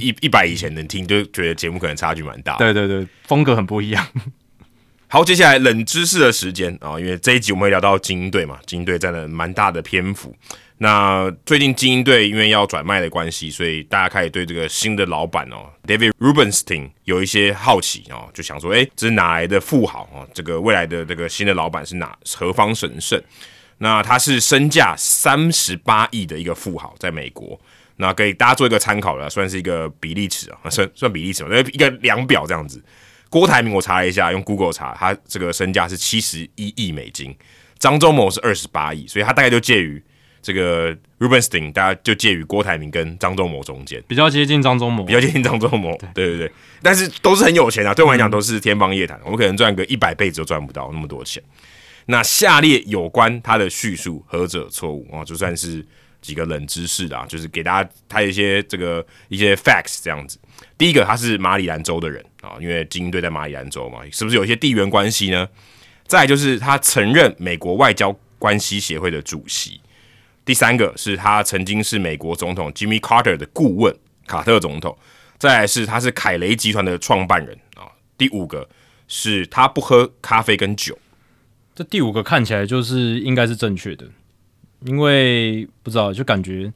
[0.02, 2.58] 一一百以前能听，就觉得节目可能差距蛮大。
[2.58, 4.08] 对对对，风格很不一样。
[5.08, 10.36] 好，接下来冷知识的时间啊，因为这一集我们会聊到精英队嘛，精英队占了蛮大的篇幅。
[10.78, 20.28] 那最近精英队因为要转卖的关系，所以大家开始对这个新的老板哦，David Rubenstein 有一些好奇哦，就想说，哎，这是哪来的富豪哦？
[20.34, 23.18] 这个未来的这个新的老板是哪何方神圣？
[23.78, 27.58] 那他是身价三十八亿的一个富豪，在美国。
[27.96, 32.84] 那给大家做一个参考了，算是一个比例尺啊， 算算比例尺嘛，一个量表这样子。
[33.30, 37.34] 郭台铭我查了一下，用 Google 查，他这个身价是七十一亿美金，
[37.80, 40.04] 张忠谋是二十八亿，所以他大概就介于。
[40.46, 46.52] 这个 Rubenstein 大家就介于郭台铭跟张忠谋中间，比较接近张忠谋，比较接近张忠谋，对对对，
[46.84, 51.42] 但是都是很有钱啊，对我来讲都是天方夜谭，我们可能赚个一百辈子都赚不到那么多钱。
[52.06, 55.26] 那下列有关他的叙述何者错误啊？
[55.26, 55.84] 就算是
[56.22, 60.38] 几个冷知识啊，就是给大家他一些这个一些 facts 这样子。
[60.78, 65.50] 第一个，他是马里兰州的人啊，因为精英队在马里兰州嘛，是不是有一些地缘关系呢？
[66.06, 69.82] 再就是他曾任美国外交关系协会的主席。
[70.46, 74.96] 第三个是他曾经是美国总统 Jimmy Carter 的顾问，卡特总统。
[75.40, 77.90] 再来是他是凯雷集团的创办人啊。
[78.16, 78.70] 第五个
[79.08, 80.98] 是他不喝咖啡跟酒。
[81.74, 84.06] 这第五个看起来就是应该是正确的，
[84.86, 86.72] 因为不知道就感觉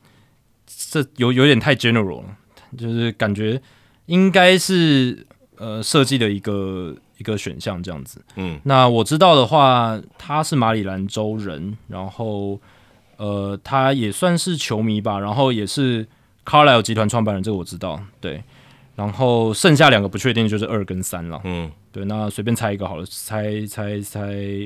[0.65, 2.35] 这有有点太 general 了，
[2.75, 3.61] 就是感觉
[4.07, 5.25] 应该是
[5.57, 8.21] 呃设计的一个一个选项这样子。
[8.35, 12.59] 嗯，那我知道的话，他是马里兰州人，然后。
[13.19, 16.07] 呃，他也算是球迷吧，然后也是
[16.45, 18.01] Carlyle 集团创办人，这个我知道。
[18.21, 18.41] 对，
[18.95, 21.41] 然后剩下两个不确定就是二跟三了。
[21.43, 24.21] 嗯，对，那随便猜一个好了，猜猜猜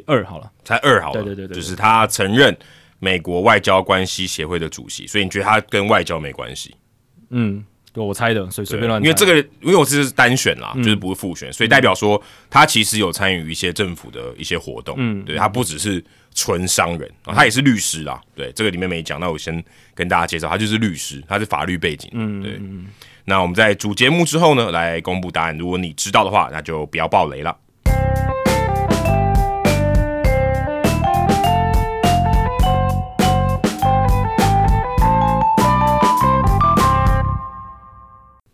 [0.06, 1.14] 二好了，猜二好了。
[1.14, 2.56] 对对对对，就是他承认
[3.00, 6.76] 美国外交关系协会的主席，所以你觉得他跟外交没关系？
[7.32, 7.66] 嗯。
[7.92, 9.00] 对，我猜的，所以随便乱。
[9.04, 14.96] 因为这个，因为我这是单选啦，就是不是复选，所以代表说他其实有参与一些政府的一些活动。
[14.98, 18.20] 嗯，对他不只是纯商人啊，他也是律师啦。
[18.36, 22.10] 对，这个里面没讲，那我先跟大家介绍，他就是律师，他是法律背景。
[22.14, 22.60] 嗯，对。
[23.26, 25.58] 那我们在主节目之后呢，来公布答案。
[25.58, 27.58] 如果你知道的话，那就不要爆雷了。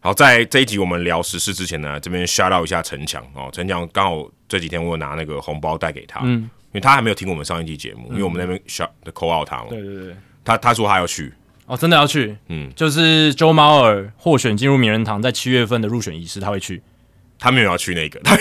[0.02, 11.34] 好，在这一集我们聊时事之前呢，这边 shout out 一下陈强哦，陈强刚好这几天我有拿那个红包带给他，嗯，因为他还没有听我们上一期节目，因为我们那边 shout 的 call out 他嘛，对对对，他他说他要去，
[11.66, 16.82] 哦，真的要去，嗯，就是 Joe Mauer 获选进入名人堂，在七月份的入选仪式他会去，
[17.40, 18.38] 他没有要去那个，他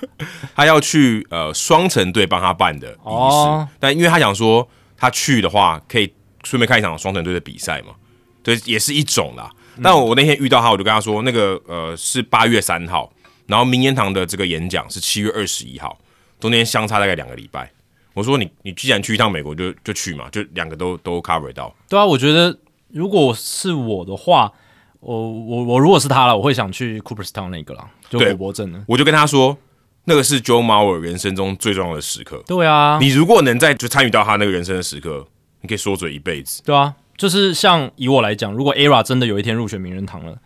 [0.54, 6.12] 他要去呃双城队帮他办的仪式，但因为他想说他去的话可以
[6.44, 7.94] 顺便看一场双城队的比赛嘛，
[8.42, 9.50] 对，也是一种啦。
[9.82, 13.10] 但我那天遇到他，我就跟他说，那个呃是八月三号，
[13.46, 15.98] 然后名言堂的这个演讲是七月二十一号，
[16.40, 17.70] 中间相差大概两个礼拜。
[18.14, 21.74] 我说你你既然去一趟美国，就就去嘛，就两个都都 cover 到。
[21.88, 24.52] 对啊，我觉得如果是我的话，
[24.98, 28.82] 我我我如果是他了，我会想去 Cooperstown 那个啦，就国博镇的。
[28.88, 29.56] 我就跟他说，
[30.04, 32.42] 那个是 Joe Mauer 人生中最重要的时刻。
[32.46, 35.26] 对啊，你如果能在就参与到他那个人生的时刻，
[35.60, 36.62] 你可以说嘴一辈子。
[36.64, 36.94] 对啊。
[37.16, 40.38] 就是像以我来讲，如果 ERA 真的有一天入选名人堂了，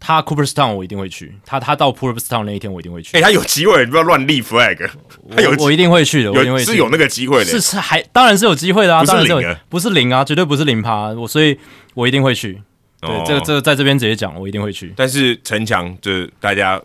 [0.00, 1.34] 他 Cooperstown 我一定会去。
[1.44, 3.16] 他他到 Cooperstown 那一天我一定会去。
[3.16, 4.88] 哎，他有机会，你不要乱立 flag。
[5.34, 6.32] 他有，我一定会去的。
[6.32, 11.08] 有是有那个机会的，是是还当然是有机会的啊，不是有不是零啊，绝对不是零趴。
[11.08, 11.58] 我所以，
[11.94, 12.60] 我一定会去。
[13.00, 14.92] 对，这个这个在这边直接讲，我一定会去。
[14.96, 16.80] 但是城墙就是大家。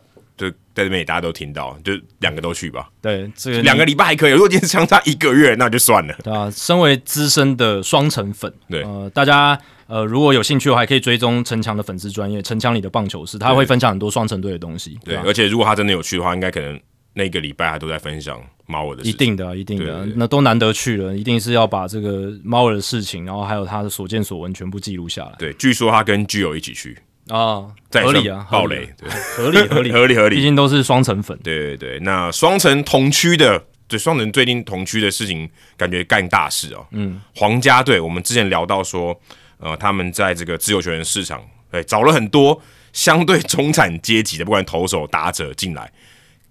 [0.75, 2.89] 就在这边，大家都听到，就两个都去吧。
[3.01, 4.31] 对，这个两个礼拜还可以。
[4.31, 6.15] 如果今天相差一个月，那就算了。
[6.23, 9.57] 对啊，身为资深的双城粉，对，呃，大家
[9.87, 14.97] 呃如果有兴趣的话，还可以追踪陈强的粉丝专业，陈强里的棒球室，他会分享很多双城队的东西。
[15.05, 16.79] 对，而且如果他真的有去的话，应该可能
[17.13, 19.11] 那个礼拜他都在分享猫儿的事情。
[19.11, 25.35] 一定的，一定的，那都难得去了，一定是要把这个猫儿的事情，然后还有他的所见所闻全部记录下来。
[25.37, 26.97] 对，据说他跟基友一起去。
[27.29, 31.37] 啊，合理啊，暴雷，对，合理合理 合理合理，毕竟都是双层粉。
[31.43, 36.85] 对对对，那双层同区的，对双层最近同区的事情，感觉干大事哦。
[36.91, 39.17] 嗯，皇家队，我们之前聊到说，
[39.57, 45.89] 呃，他们在这个自由球员市场，对，找了很多相对中产阶级的，不管投手、打者进来，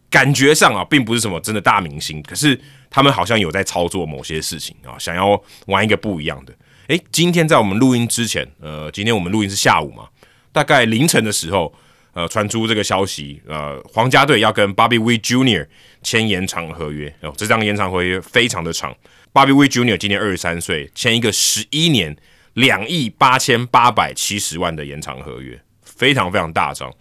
[0.08, 2.58] 感觉上啊，并不是什么真的大明星，可是
[2.88, 6.54] 他们好像有在操作某些事情啊，想要玩一个不一样的。
[6.88, 10.04] 诶，今天在我们录音之前，呃，今天我们录音是下午嘛？
[10.52, 11.74] 大概凌晨的时候，
[12.12, 15.66] 呃，传出这个消息，呃，皇家队要跟 Bobby w e Junior
[16.02, 17.12] 签延长合约。
[17.22, 18.94] 哦，这张延长合约非常的长。
[19.32, 22.14] Bobby w e Junior 今年二十三岁，签一个十一年
[22.52, 26.92] 两亿八千八百七十万的延长合约，非常非常大张。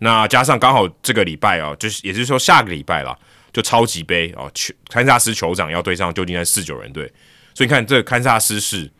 [0.00, 3.16] 那加上刚好这个礼拜啊，就是也就是说下个礼拜啦，
[3.52, 7.06] 就超级杯啊，球堪萨斯酋长要对上旧金山四九人队，
[7.54, 8.90] 所以你看这个堪萨斯是。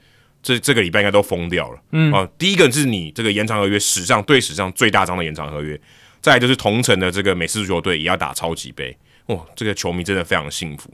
[0.42, 5.78] 这这个礼拜应该都疯掉了，嗯啊，第一个是你这个延长合约史上队史上最大张的延长合约，
[6.20, 8.96] 再就是同城的这个美式足球队也要打超级杯，
[9.26, 10.92] 哇，这个球迷真的非常幸福，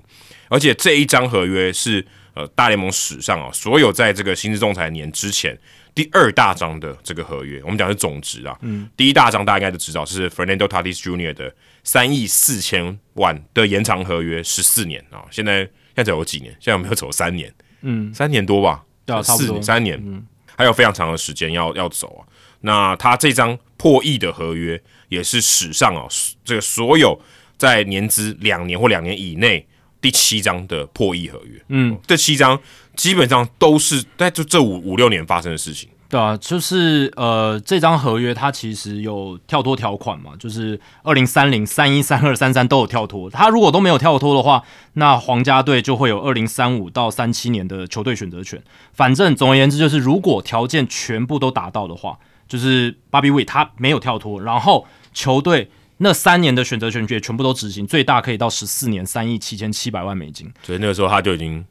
[0.48, 2.04] 而且这一张合约是
[2.34, 5.56] 呃大联盟史上啊所有在这个薪资仲裁年之前
[5.94, 11.34] 第二大张的这个合约，我们讲是总值啊，嗯，第一大张大家应该都知道是 Fernando Tatis Jr.
[11.34, 11.54] 的
[11.84, 16.50] 三亿四千万的延长合约十四年啊，现在现在走有几年？
[16.54, 17.52] 现在有没有走三年？
[17.82, 18.82] 嗯，三年多吧。
[19.22, 20.24] 四三年，嗯，
[20.56, 22.20] 还有非常长的时间要要走啊。
[22.60, 26.08] 那他这张破亿的合约也是史上哦，
[26.44, 27.20] 这个所有
[27.58, 29.66] 在年资两年或两年以内
[30.00, 31.62] 第七张的破亿合约。
[31.68, 32.58] 嗯，这七张
[32.96, 35.90] 基本上都是在就这五五六年发生的事情。
[36.14, 43.28] 对啊，就是呃，这张合约它其实有跳脱条款嘛，就是二零三零、三一、三二、三三都有跳脱。
[43.28, 48.62] 他如果都没有跳脱的话，那皇家队就会有二零三五到三七年的球队选择权。
[48.92, 60.48] 反正总而言之，就是如果条件全部都达到的话，就是巴比韦他没有跳脱，然后球队那三年的选择权也全部都执行，最大可以到十四年三亿七千七百万美金。
[60.62, 61.64] 所以那个时候他就已经。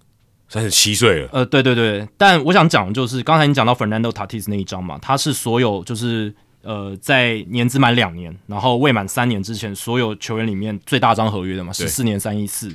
[0.53, 12.71] 三十七岁了，呃，对对对，但我想讲的就是刚才你讲到 Fernando Tatis 那一张嘛，他是所有就是呃在年资满两年，然后未满三年之前所有球员里面最大张合约的嘛，十四年三一四。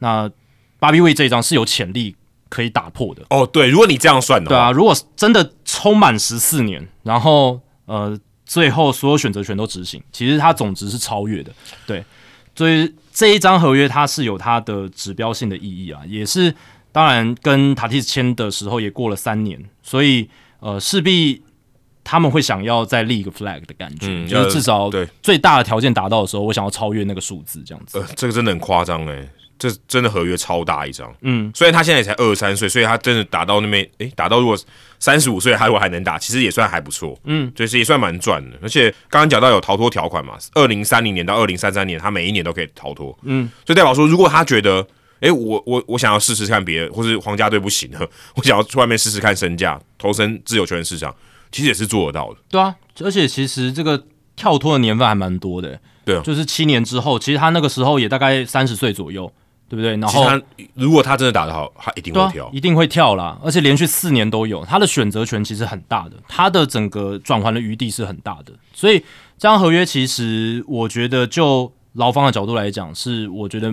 [0.00, 0.30] 那
[0.78, 2.14] Bobby w 这一张是有潜力
[2.50, 3.22] 可以打破的。
[3.30, 11.50] 哦，对，如果你这样算的，对啊，如果真的充满十四年，然后呃最后所有选择权都执行，其实它总值是超越的。
[11.86, 12.04] 对，
[12.54, 16.54] 所以这一张合约它是有它的指标性的意义啊，也是。
[16.92, 20.28] 当然，跟塔蒂斯签的时候也过了三年，所以
[20.60, 21.42] 呃，势必
[22.04, 27.98] 他们会想要再立一个 flag 的感觉，就是至少对最大的条件达到的时候，我想要超越那个数字，这样子。
[27.98, 29.26] 呃，这个真的很夸张哎，
[29.58, 31.10] 这真的合约超大一张。
[31.22, 34.54] 嗯，虽然他现在才二十三岁，所以他真的打到那边，诶，打到如果
[34.98, 37.18] 三十五岁，他如果还能打，其实也算还不错。
[37.24, 38.58] 嗯，就是也算蛮赚的。
[38.60, 43.18] 而且刚刚讲到有逃脱条款嘛，二零三零年到二零三三年，他每一年都可以逃脱。
[43.22, 44.86] 嗯，所以代表说，如果他觉得。
[45.22, 48.00] 哎，我我我想要试试看别的，或是皇家队不行了，
[48.34, 51.14] 我想要去外面试试看身价，投身自由球员市场，
[51.52, 52.40] 其实也是做得到的。
[52.50, 54.04] 对啊，而且其实这个
[54.34, 59.32] 跳脱的年份还蛮多的，对，啊就是七年之后，其实他那个时候也大概三十岁左右，
[59.68, 59.96] 对不对？
[59.98, 60.26] 然后
[60.74, 73.72] 如果他真的打得好，他一定会跳，一定会跳啦，而且连续四年都有，他的选择权其实很大的，他的整个转换的余地是很大的，所以这张合约其实我觉得就劳方的角度来讲，是我觉得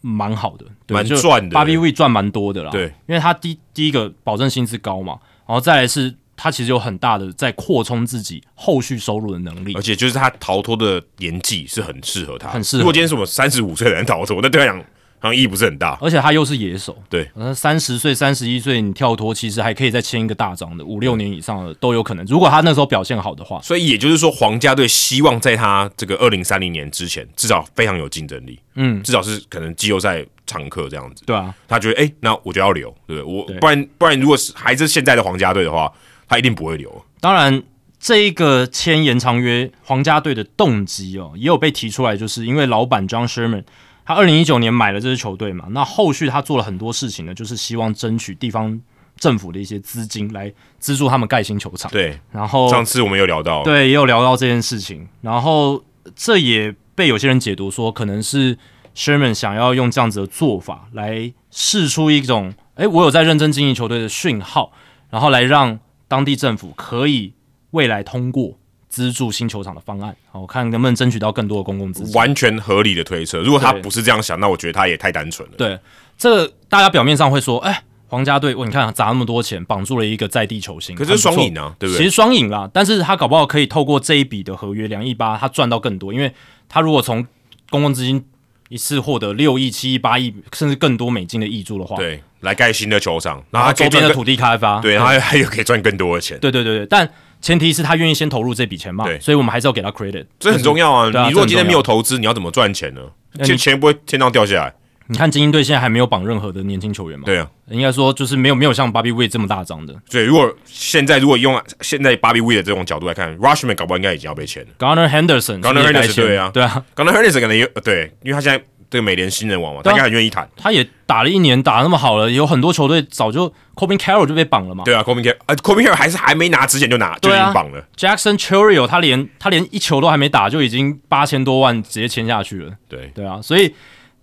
[0.00, 6.14] 蛮好的，蛮赚的，八 B V 赚蛮多的啦，对，因为他第第一个保证薪资高嘛，然后再来是。
[6.42, 12.80] 他其实有很大的在扩充自己后续收入的能力，而且就是他逃脱的年纪是很适合他，很适合。
[12.80, 14.82] 如果今天是我三十五岁的人逃脱，那对他讲
[15.20, 15.96] 好像意义不是很大。
[16.00, 22.24] 而且他又是野手，对，三十岁、三十一岁你跳脱，其实还可以再签一个大章的，五六年以上的都有可能。
[22.26, 31.22] 如果他那时候表现好的话，所以也就是说，皇家队希望在他这个二零三零年之前，至少非常有竞争力，嗯，至少是可能季后赛常客这样子。
[31.26, 33.54] 对啊，他觉得哎，那我就要留，对不对？
[33.54, 35.92] 我不然不然，如果是还是现在的皇家队的话，
[36.28, 37.04] 他一定不会留。
[37.20, 37.62] 当然，
[37.98, 43.64] 这一个签延长约，皇家队的动机哦，也有被提出来，就是因为老板 John Sherman
[44.10, 48.80] 他二零一九年买了这支球队嘛，那后续他做了很多事情呢，就是希望争取地方
[49.16, 51.88] 政府的一些资金来资助他们盖新球场。
[51.92, 55.84] 对，然后上次我们有聊到，对，也有聊到这件事情，然后
[56.16, 58.58] 这也被有些人解读说，可能是
[58.96, 64.72] Sherman 想要用这样子的做法来试出一种，哎，我有在认真经营球队的讯号，
[65.10, 65.78] 然后来让。
[66.10, 67.34] 当地政府可以
[67.70, 68.58] 未来通过
[68.90, 72.12] 资助新球场的方案，好看能不能争取到更多的公共资金。
[72.14, 73.38] 完全合理的推测。
[73.38, 75.54] 如果他不是这样想，那我觉得他也太单纯了。
[75.56, 75.78] 对，
[76.18, 81.98] 这个大家表面上会说，哎，皇家队，你看砸那么多钱绑住了一个在地球星，可是双赢啊，对不对？
[81.98, 86.34] 其实双赢啦，但是他搞不好可以透过这一笔的合约两亿八，他赚到更多，因为
[86.68, 87.24] 他如果从
[87.70, 88.24] 公共资金
[88.68, 92.20] 一次获得六亿、七亿、八亿，甚至更多美金的益助的话，对。
[92.40, 96.38] 来盖新的球场，然后周边的土地开发，对，然后还有可以赚更多的钱。
[96.40, 97.06] 对对对对，但
[97.40, 101.06] 前提是他愿意先投入这笔钱嘛，所以我们还是要给他 credit，这很重要啊。
[101.26, 103.00] 你如果今天没有投资，你要怎么赚钱呢？
[103.44, 104.74] 钱钱不会天上掉下来。
[105.06, 107.24] 你看精英队现在还没有绑任何的年轻球员嘛？
[107.24, 109.94] 对啊，应该说就是没有没有像 Bobby w e 这么大张的。
[110.08, 114.68] 对，如果现在如果用现在 Bobby w e 的这种角度来看，Rushman 搞不好应该已经要被签了。
[114.78, 118.64] Garner Henderson，Garner Henderson 对啊，对啊，Gunner Henderson 可能也对，因为他现在。
[118.90, 120.46] 这个美联新人王嘛，大家很愿意谈。
[120.56, 124.82] 他也打了一年，打那么好了，有很多球队早就 Corbin Carroll 就被绑了嘛。
[124.82, 127.86] 对啊，Corbin Carroll，呃，Corbin Carroll 还是还没拿之前就拿就已经绑了。
[127.96, 132.72] Jackson Chourio 他连他连一球都还没打，就已经八千多万直接签下去了。
[132.88, 133.72] 对对啊，所以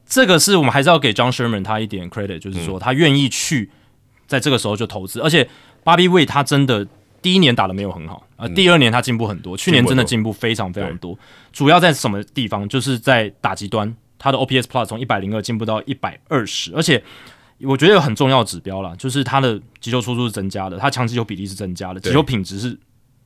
[0.06, 3.70] 这个是我们还是要给 John Sherman 他一点 credit，就是说他愿意去
[4.28, 5.48] 在这个时候就投资，而且
[5.86, 6.86] Bobby e 他真的
[7.22, 11.18] 第一年打的没有很好啊，第二年他进步很多，去年真的进步非常非常多。
[11.54, 12.68] 主要在什么地方？
[12.68, 13.96] 就是在打击端。
[14.18, 17.04] 他的 OPS Plus 从一百零二进步到一百二十，而且
[17.62, 22.78] 我觉得有很重要的指标啦，就是他的击球出速是增加的，他强击球比例是增加的，击球品质是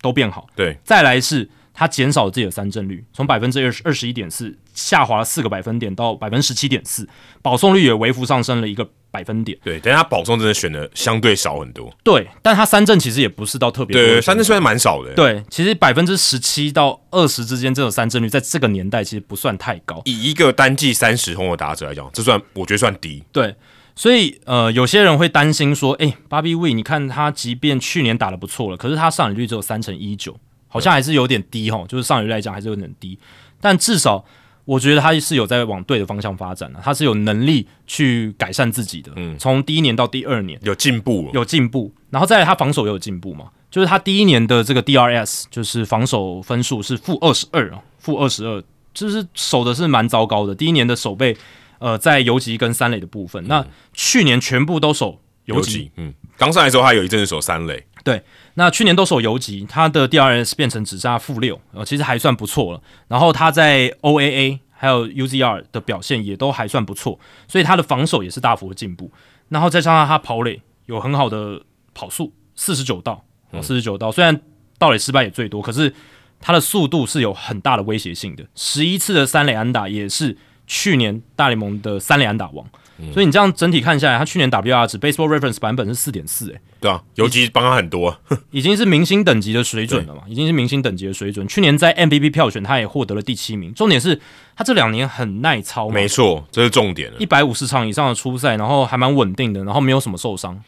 [0.01, 0.47] 都变好。
[0.55, 7.07] 对，再来是他减少了自己的三振率，从百分之二十二十一点四下滑了四个百分点到百分之十七点四，
[7.41, 8.89] 保送率也微幅上升了一个。
[9.11, 11.93] 百分点对，但他保送真的选的相对少很多。
[12.01, 14.01] 对，但他三振其实也不是到特别多。
[14.01, 15.13] 对，三振虽然蛮少的。
[15.13, 20.01] 对，其实百分之十七到二十之间这种三振率，在这个年代其实不算太高。
[20.05, 23.21] 以一个单季三十轰的打者来讲，这算我觉得算低。
[23.33, 23.53] 对，
[23.95, 30.35] 所以呃，有些人会担心说，哎，巴比威，你看他即便去年打的不错了，可是他上垒率只有三成一九，
[30.69, 33.19] 好像还是有点低哈，就是上垒率来讲还是有点低，
[33.59, 34.23] 但至少。
[34.65, 39.11] 我觉得他是有在往对的方向发展的，他是有能力去改善自己的。
[39.15, 43.45] 嗯，从第一年到第二年有进步，有进步，然后再来他防守也有进步嘛。
[43.69, 48.61] 就是他第一年的这个 DRS，就是防守分数是负二十二啊，负二十二，
[48.93, 50.53] 就是守的是蛮糟糕的。
[50.53, 51.35] 第一年的守备，
[51.79, 55.89] 呃，在游击跟三垒的部分，那去年全部都守游击。
[55.95, 57.83] 嗯，刚上来的时候他有一阵子守三垒。
[58.03, 58.21] 对。
[58.55, 62.81] 那去年都守游击，他的 DRS 变成只差负六，呃，其实还算不错了。
[63.07, 69.11] 然后他在 OAA 还有 UZR 的表现也都还算不错，所以他的防守也是大幅的进步。
[69.49, 71.61] 然后再加上他跑垒有很好的
[71.93, 73.23] 跑速，四十九道，
[73.61, 74.41] 四十九道，虽然
[74.77, 75.93] 盗垒失败也最多，可是
[76.39, 78.45] 他的速度是有很大的威胁性的。
[78.55, 82.65] 十一次的三垒安打也是去年大联盟的三垒安打王。
[83.11, 88.19] 所以你这样整体看下来，他去年 WR 值 Baseball Reference 版本是四点四，哎，对啊，尤其帮他很多，
[88.51, 91.47] 已经是明星等级的水准了嘛，已经是明星等级的水准。
[91.47, 93.73] 去年在 MVP 票选，他也获得了第七名。
[93.73, 94.19] 重点是
[94.55, 97.17] 他这两年很耐操，没错，这是重点了。
[97.19, 100.59] 一百五十场以上的初赛，然后还蛮稳定的，然后没有什么受伤，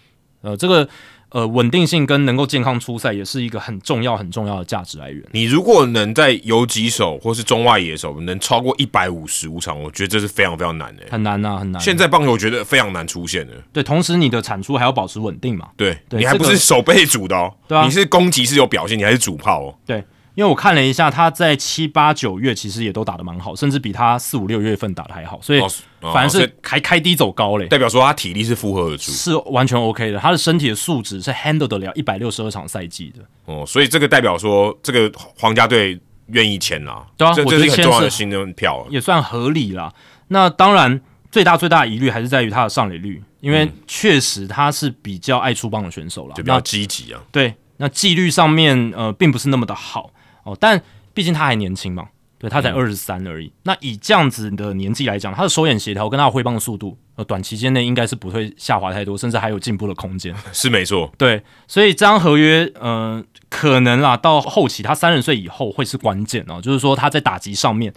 [0.41, 0.87] 呃，这个。
[1.33, 5.23] 呃，稳定性跟能够健康出赛也是一个很重要、很重要的价值来源。
[5.31, 11.81] 你如果能在游击手或是中外野手能超过一百五十五场，我觉得这是非常非常难的，很难呐，很难。
[11.81, 13.53] 现在棒球我觉得非常难出现的。
[13.73, 15.69] 对，同时你的产出还要保持稳定嘛？
[15.75, 19.75] 对，你还不是守备组的哦，对啊，你是攻击是有表现，你还是主炮哦。
[19.87, 20.03] 对，
[20.35, 25.61] 因为我看了一下，他在七八九月其实也都打得蛮好，甚至比他四五六月份打的还好，所以
[26.01, 33.23] 反而是还开低走高嘞，代表说他体力是负荷得住，是完全 OK 的，他的身体的素质是 handle 得了一百六十二场赛季的。
[33.45, 39.93] 哦，所以这个代表说这个皇家队愿意签啦，对啊，这这是很重要的新的票，也算合理啦。
[40.29, 40.99] 那当然，
[41.31, 47.21] 最大最大的疑虑还是在于他的上垒率，因为确实他是比较爱出棒的选手啦，就比较积极啊。
[47.31, 50.09] 对，那纪律上面呃并不是那么的好。
[50.43, 50.81] 哦，但
[51.13, 53.51] 毕竟他还年轻嘛，对他才二十三而已。
[53.63, 60.35] 那以这样子的年纪来讲，他的手眼协调跟他的挥棒的速度，呃，短期间内应该是不会下滑太多，甚至还有进步的空间。
[60.51, 67.93] 是没错，对，所以这张合约，呃，可能啦，到后期他三十岁以后会是关键哦，就是说他在打击上面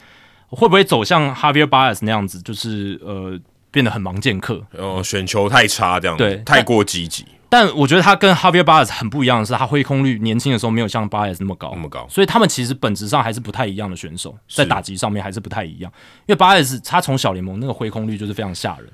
[0.49, 3.39] 会不会走向 Javier Baez 那样子，就是呃
[3.71, 7.25] 变得很盲剑客，呃，选球太差这样，对，太过积极。
[7.49, 15.93] 但我觉得他跟 Javier Baez 很不一样的是，他挥空率年轻的时候没有像 Baez 那么高，那么高，所以他们其实本质上还是不太一样的选手，在打击上面还是不太一样。
[16.27, 18.89] 因为 Baez 他从小联盟那个挥空率就是非常吓人，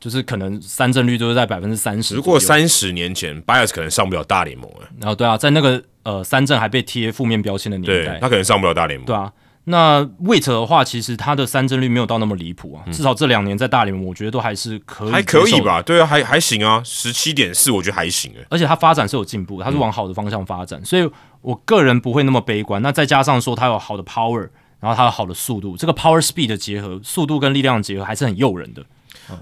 [0.00, 2.14] 就是可能三振率都是在百分之三十。
[2.16, 9.06] 如果三十年前 Baez 可能上不了大联盟了，然后对啊，在那个呃三振还被贴负面标签的年代，他可能上不了大联盟。
[9.06, 9.32] 对啊。
[9.64, 15.80] 那 Wait 的话，其实他的三振率没有到那么离谱啊，至少这两年在大联盟，我觉得都还是可以，还可以吧？
[15.80, 18.44] 对啊，还还行啊，十七点四，我觉得还行诶。
[18.50, 21.08] 而且他发展是有进步，他是往好的方向发展，所以
[21.42, 22.82] 我个人不会那么悲观。
[22.82, 24.48] 那再加上说他有好的 power，
[24.80, 28.84] 然后他有好的速度，这个 power speed 的结合，速度跟力量的结合还是很诱人的，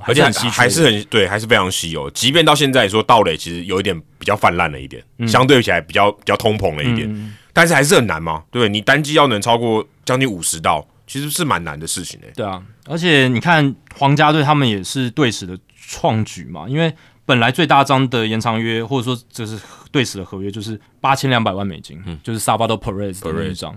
[0.02, 2.10] 而且还是很对，还是非常稀有。
[2.10, 7.34] 即便到现在说道垒其实有一点比较泛滥了一点，相对起来比较比较通膨了一点。
[7.52, 12.32] 但是还是很难嘛，对你单机要能超过将近五十道，其实是蛮难的事情诶。
[12.34, 16.94] 对啊，而且你看皇家队他们也是队史的创举嘛，因为
[17.24, 19.58] 本来最大张的延长约或者说就是
[19.90, 23.72] 队史的合约就是八千两百万美金，嗯，就是 Sabado Perez 的那一张，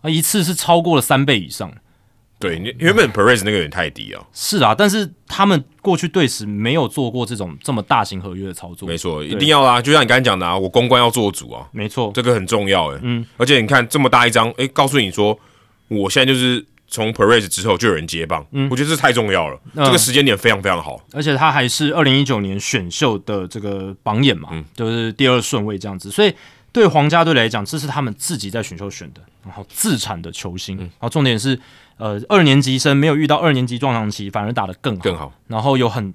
[0.00, 1.72] 啊，一次是超过了三倍以上。
[2.42, 4.22] 对，原本 Perez 那个有点太低啊。
[4.32, 8.88] 是啊，但是他们过去队史没有做过这种这么大型合约的操作。
[8.88, 9.80] 没错，一定要啊！
[9.80, 11.68] 就像你刚才讲的啊，我公关要做主啊。
[11.70, 12.98] 没错，这个很重要哎。
[13.02, 15.38] 嗯，而且你看这么大一张，诶，告诉你说，
[15.86, 19.60] 我现在就是从 Perez 之后就有人接棒，嗯，我觉得这太重要了。
[19.76, 26.34] 这个时间点非常非常好，而且他还是二零一九年选秀的这个榜眼嘛，嗯就是第二顺位这样子，所以
[26.72, 31.58] 对皇家队来讲，这是他们自己在选秀选的，然后自产的球星，嗯然后重点是。
[31.98, 35.32] 呃，二年级生没有遇到二年级撞墙期，反而打得更好，更好。
[35.46, 36.12] 然后有很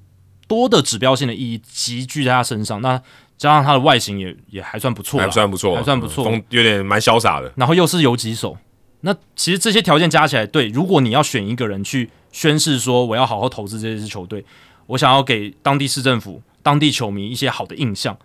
[0.48, 3.02] 多的指标性的意义集聚在他身上，那
[3.38, 7.52] 加上他的外形也也还算不错，还算不错，还算不错，有点蛮潇洒的。
[7.56, 8.58] 然后又是游击手，
[9.02, 14.44] 那其实这些条件加起来，对，如果你要选一个人去宣誓说我要好好投资这支球队，
[14.88, 18.18] 我想要给当地市政府、当地球迷一些好的印象，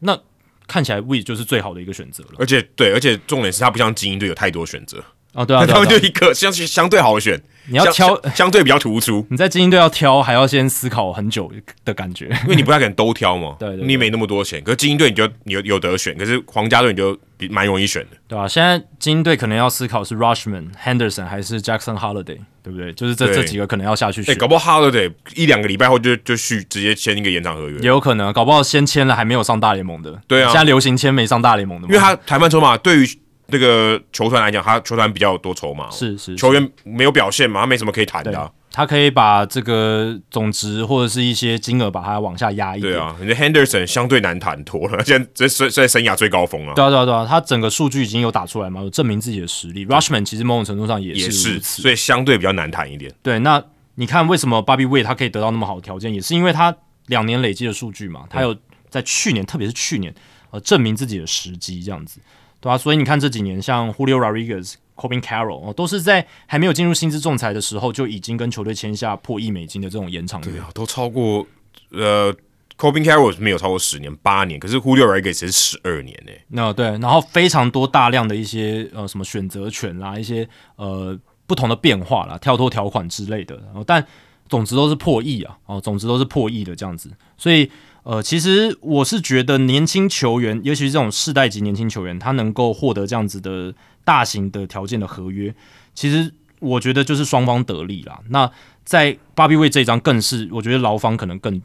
[0.00, 0.18] 那
[0.66, 2.30] 看起来 We 就是最好的一个选择了。
[2.38, 5.02] 而且对，而且重点是他不像精英队有太多选择。
[5.34, 9.26] 哦，对啊，他们就一个相相对好选，你要挑相对比较突出。
[9.30, 11.50] 你在精英队要挑，还要先思考很久
[11.84, 13.56] 的感觉，因为你不太可能都挑嘛。
[13.60, 14.62] 对，你没那么多钱。
[14.62, 18.46] 可是精英队你就你有有得选，可是皇家队你就比蛮容易选的，对吧？
[18.46, 22.92] 现在精英队可能要思考是 Rushman、Henderson 还是 Jackson Holiday，对不对？
[22.92, 24.38] 就是这这几个可能要下去选。
[24.38, 28.32] 搞不好 Holiday 一两个礼拜后就就续直接签一个延长合约，也有可能。
[28.32, 30.46] 搞不好先签了还没有上大联盟的，对啊。
[30.50, 33.08] 现在流行签没上大联盟的，因为他谈判筹码对于。
[33.46, 38.52] 那个球团来讲，他球团比较多筹码，是是，球员没有表现嘛，他没什么可以谈的。
[38.76, 42.92] 他可以把这个总值或者是一些金额把它往下压一点。
[42.92, 46.74] 对啊，你的 Henderson 相对难谈多了， 现在在在生涯最高峰了。
[46.74, 49.86] 对啊对啊对啊，他整个数据已经有打出来嘛，有证明自己的实力。
[49.86, 53.12] Rushman 其实某种程度上也是所以相对比较难谈一点。
[53.22, 53.62] 对，那
[53.94, 56.76] 你看为什么 Bobby Way 他可以得到那么好的条件，也是因为他
[57.06, 58.56] 两年累积的数据嘛，他有
[58.90, 60.12] 在去年，特别是去年，
[60.50, 62.18] 呃，证明自己的时机这样子。
[62.64, 71.46] 对啊，所以你看这几年，像 Julio Rodriguez、Corbin Carroll 哦，都是在还没有进入薪资仲裁的时候，就已经跟球队签下破亿美金的这种延长约，都超过
[71.90, 72.34] 呃
[72.78, 76.32] ，Corbin Carroll 没有超过十年，八年，可是 Julio Rodriguez 是十二年呢。
[76.48, 81.14] 那对，然后非常多大量的一些呃什么选择权啦，一些呃
[81.46, 84.02] 不同的变化啦，跳脱条款之类的，然后但
[84.48, 87.70] 总之都是破亿啊，哦，总之都是破亿的这样子，所以。
[88.04, 93.74] 呃，其实我是觉得年轻球员，尤其是这种世代级年轻球员，他能够获得这样子的
[94.04, 95.54] 大型的条件的合约，
[95.94, 96.30] 其实
[96.60, 98.20] 我觉得就是双方得利啦。
[98.28, 98.50] 那
[98.84, 101.60] 在巴比位这一张更是，我觉得劳方可能更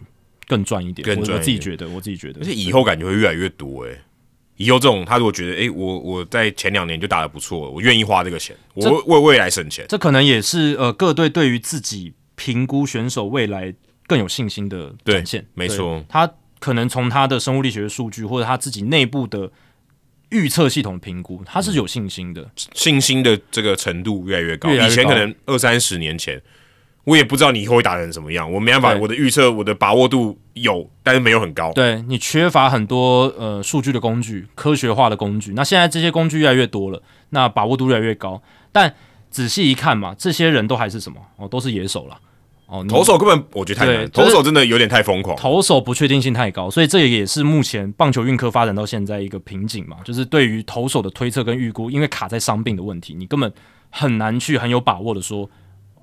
[0.47, 1.05] 更赚一点。
[1.17, 3.99] 我我自己觉得，我自己觉得，而且以后感觉会越来越多诶。
[4.55, 9.85] 以后这种他如果觉得，诶，我我在前两年就打的不错，我愿意花这个钱，我为未来省钱。
[9.89, 13.73] 这可能也是呃各队对于自己评估选手未来。
[14.09, 16.29] 更有信心的展现，没错，他
[16.59, 19.51] 可能从他的生物力学的数据，或者他自己内部的
[20.29, 24.69] 预测系统评估，他是有信心的，信心的这个程度越来越高。
[24.69, 26.41] 越越高以前可能二三十年前，
[27.03, 31.71] 我也不知道你以后会打成什么样，我没办法，我的预测我的把握度有，但是没有很高。
[31.73, 35.53] 对你缺乏很多呃数据的工具，科学化的工具。
[35.53, 38.41] 那现在这些工具越来越多了，那把握度越来越高。
[38.71, 38.93] 但
[39.29, 42.19] 仔细一看嘛，这些人都还是什么哦，都是野手了
[42.69, 42.85] 哦。
[42.87, 45.35] 投手根本我觉得太难，就是投手真的有点太疯狂。
[45.35, 53.51] 投手不确定性太高，所以这也是目前棒球运科发展到现在一个瓶颈嘛，就是对于投手的推测跟预估，因为卡在伤病的问题，你根本
[53.89, 55.49] 很难去很有把握的说，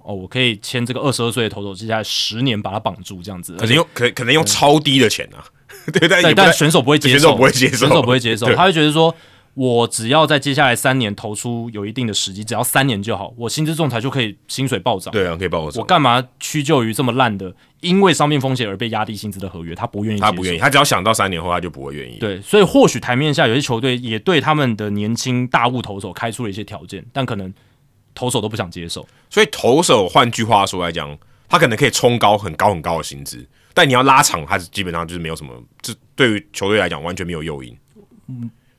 [0.02, 3.54] 哦，我可以签这个二十二岁的投手，接下来十年把他绑住这样子。
[3.56, 5.44] 可能用可可能用超低的钱啊，
[5.92, 9.14] 对，但但选手不会接受，选手不会接受选手不会接受，他会觉得说，
[9.56, 15.10] 我只要在接下来三年投出有一定的时机，只要三年就好，我薪资仲裁就可以薪水暴涨。
[15.10, 17.50] 对啊，可以暴我我，干嘛屈就于这么烂的，
[17.80, 19.74] 因为伤病风险而被压低薪资的合约？
[19.74, 20.58] 他不愿意，他不愿意，。
[20.58, 22.18] 他只要想到三年后，他就不会愿意。
[22.18, 27.50] 对，所以或许台面下有些球队也对他们的年轻大物投手开出了一些条件，但可能
[28.14, 29.08] 投手都不想接受。
[29.30, 31.16] 所以投手，换句话说来讲，
[31.48, 33.42] 他可能可以冲高很高很高的薪资，
[33.72, 35.50] 但你要拉长，他基本上就是没有什么，
[35.80, 37.74] 这对于球队来讲完全没有诱因。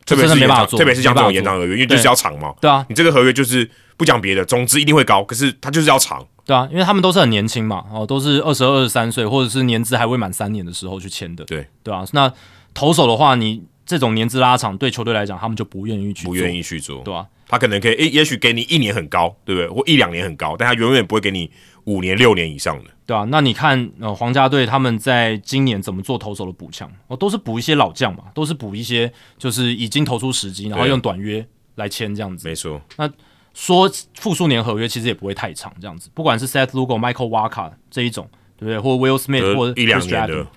[0.07, 2.53] 特别是，没办法做特别是像这种延长合约，因为就是要长嘛。
[2.61, 6.25] 对啊，你这个合约就是不讲别的，总之一定会高，可是他就是要长。
[6.45, 12.31] 对啊，因为他们都是很年轻嘛，哦，都是二十二、二十三岁，或者是年资还未满三年的时候去签的，对对啊，那
[12.73, 19.67] 投手的话，你这种年资拉长，对球队来讲，他们就不愿意去做，不愿意去做，对啊，他可能可以，诶、也许给你一年很高，对不对？
[19.67, 21.51] 或一两年很高，但他永远不会给你
[21.83, 22.89] 五年、六年以上的。
[23.07, 26.91] 对啊，那你看，呃，皇家队他们在今年怎么做投手的补强？
[27.07, 32.45] 哦，都是补一些老将嘛，都是补一些就是已经投出时机，然后用短约来签这样子。
[32.45, 33.09] 没错，那
[33.53, 38.77] 说复数年合约其实也不会太长，这样子，不管是 Seth Lugo、Michael Waka 这一种，对不对？
[38.77, 40.47] 或者 Will Smith 呃或者一两 Chris 年 Stratton 的，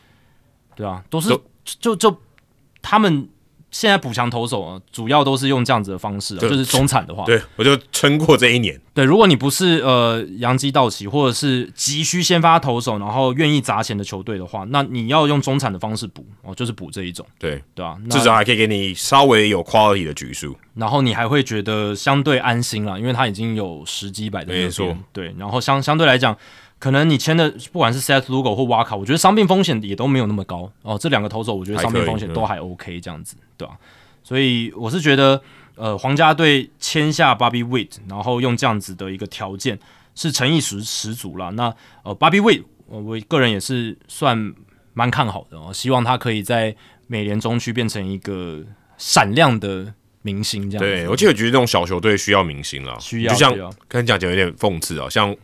[0.74, 2.20] 对啊，都是都就就
[2.82, 3.28] 他们
[3.70, 8.80] 现在补强投手啊，主要都是用这样子的方式、啊，就就是中产的话，对我就撑过这一年。
[8.92, 20.56] 对，如果你不是呃洋基道奇或者是急需先发投手，然后愿意砸钱的球队的话，那你要用中产的方式补哦，就是补这一种，对，对啊、那至少还可以给你稍微有 quality 的局数。
[20.74, 26.36] 然后你还会觉得相对安心了，因为他已经有时机摆在那边没错，对，然后相相对来讲，
[26.78, 30.70] 可能你签的不管是 Seth Lugo 或 Waka，我觉得伤病风险也都没有那么高。
[30.82, 30.98] 哦。
[30.98, 33.76] 这两个投手，我觉得伤病风险都还 OK 这样子，对吧、
[34.22, 35.42] 所以我是觉得，
[35.74, 39.78] 呃，皇家队签下 Bobby Witt，然后用这样子的一个条件，
[40.14, 41.50] 是诚意十十足啦。
[41.50, 44.54] 那呃，Bobby Witt，呃我个人也是算
[44.94, 46.74] 蛮看好的哦，希望他可以在
[47.06, 48.62] 美联中区变成一个
[48.96, 49.92] 闪亮的
[50.22, 50.90] 明星这样子。
[50.90, 55.34] 对，而且我觉得这种小球队需要明星啦，需要就像跟你讲讲有点讽刺啊，像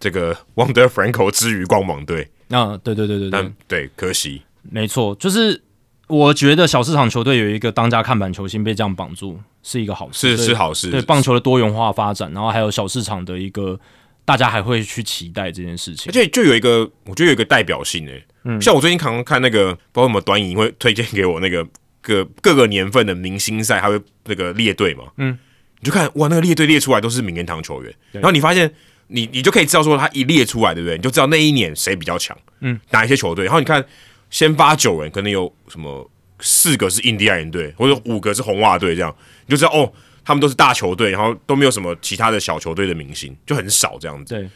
[0.00, 3.30] 这个 Wonder Franco 之于光芒队，嗯，对对对对对。
[3.30, 4.42] 但，对，可惜。
[4.62, 5.62] 没错，就是
[6.06, 10.90] 我觉得小市场球队有一个当家看板球星被这样绑住，是一个好事，是是好事。
[10.90, 13.78] 对棒球的多元化发展，然后还有小市场的一个
[14.24, 16.10] 大家还会去期待这件事情。
[16.10, 16.12] 而。
[16.12, 21.66] 且就有一个，我觉得有一个代表性诶、嗯，像我最近常常看那个，不知道有没有短影音会推荐给我那个
[22.02, 25.38] 各各个年份的明星赛，还会那个列队嘛，嗯，
[25.80, 28.70] 你就看哇，那个列队列出来都是名人堂球员，然后你发现
[29.06, 30.96] 你你就可以知道说他一列出来，对不对？
[30.96, 33.82] 你就知道那一年谁比较强，嗯，哪一些球队，然后你看
[34.30, 36.10] 先发九人，可能有什么
[36.40, 39.14] 四个是印第安人队，或者五个是红袜队，这样
[39.46, 39.92] 你就知道哦，
[40.24, 44.34] 他们都是大球队，然后都没有什么其他的小球队的明星，就很少这样子。
[44.34, 44.48] 对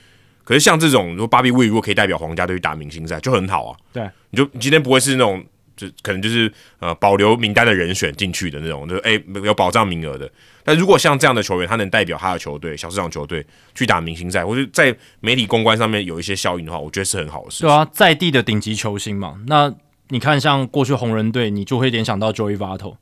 [0.44, 3.76] 可是像这种，如果巴比威如果可以代表皇家队去打明星赛，就很好啊。
[3.92, 5.44] 对，你就你今天不会是那种，
[5.78, 10.30] 就可能就是呃保留名单的人选进去的那种，就是哎、有保障名额的。
[10.64, 17.66] 但如果像这样的球员，他能代表他的球队小市场球队去打明星赛，或者在媒体公关上面有一些效应的话，我觉得是很好的事情。
[17.66, 19.40] 对啊，在地的顶级球星嘛。
[19.46, 19.72] 那
[20.08, 22.96] 你看，像过去红人队，你就会联想到 Joey Votto。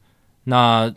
[0.45, 0.95] 那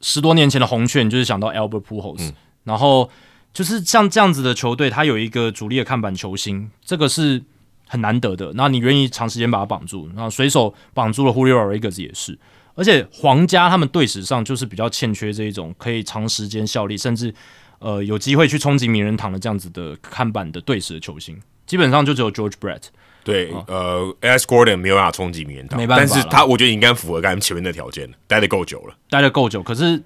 [0.00, 3.10] 十多年前的红雀，你就是想到 Albert Pujols、然后
[3.52, 7.42] 就是像这样子的球队，他有一个主力的看板球星，这个是
[7.86, 8.52] 很难得的。
[8.54, 12.38] 那你愿意长时间把他绑住，然后随手绑住了 Julio Rodriguez 也是。
[12.74, 17.34] 而且皇家他们队史上就是比较欠缺这一种可以长时间效力，甚至
[17.78, 22.82] 呃有机会去冲击名人堂的这样子的看板的队史的球星，基本上就只有 George Brett。
[23.24, 28.94] 对，呃，Alex Gordon 没有办法冲击名人堂，哦没办法但是他我觉得应该符合刚才前面的条件，待的够久了。
[29.10, 30.00] 待的够久，可是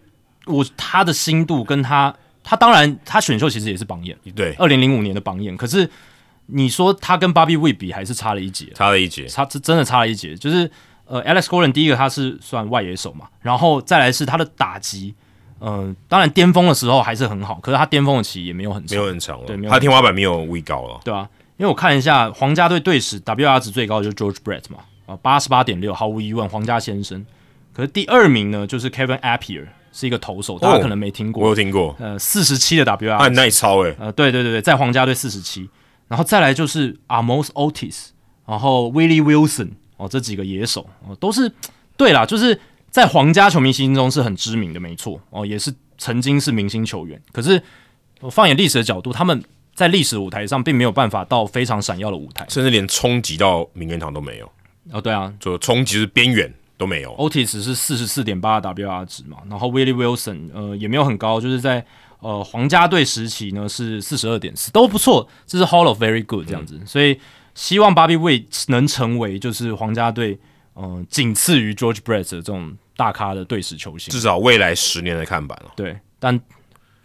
[0.47, 5.91] 我他的心度跟他，他当然他选秀其实也是榜眼，对，二零零五年的榜眼，可是
[6.53, 9.27] 你说他跟 Bobby w e 比还是差了一截，差了一截。
[9.27, 10.35] 差真的差了一截。
[10.35, 10.71] 就是
[11.07, 15.15] 呃，Alex Gordon 第一个他是算外野手嘛，然后再来是他的打击，
[15.61, 21.01] 嗯、当然巅峰的时候还是很好，可是他巅峰的期也没有很没，有很长了，对没有他天花板没有 We 高了。
[21.05, 27.25] 对啊，因为我看一下皇家队队史 WR 值最高的就是 George Brett 嘛，啊八十八点六，毫无疑问皇家先生。
[27.73, 31.43] 可可是第二名呢，就是 Kevin Appier，是一个投手，大家可能没听过。
[31.45, 31.97] 我有听过。
[31.99, 33.97] 呃，四十七的 WR，很耐超诶。
[33.99, 35.67] 呃，对对对对，在皇家队四十七，
[36.11, 38.09] 然后再来就是 Amos Otis，
[38.45, 41.51] 然后 Willie Wilson，哦，这几个野手哦，都是
[41.97, 47.23] 对啦，就是在皇家球迷心中是很知名的，没错哦，也是曾经是明星球员。
[47.31, 47.63] 可是
[48.21, 49.41] 我放眼历史的角度，他们
[49.73, 54.51] 在历史舞台上并没有办法到非常闪耀的舞台，甚至连冲击到名人堂都没有。
[54.91, 57.15] 哦，对啊，就冲击是边缘都没有。
[57.15, 61.87] Otis 是四十四点八 WR 值嘛，然后 Willie Wilson 呃也没有很高，就是在
[62.21, 67.19] 呃皇家队时期呢是四十二点四，都不错，这是 Hall of Very Good 这样子，所以
[67.55, 70.39] 希望 Bobby w a t 能成为就是皇家队
[70.77, 75.73] 嗯仅次于 George Brett 的这种大咖的队史球星，至少未来十年的看板了。
[75.75, 76.39] 对，但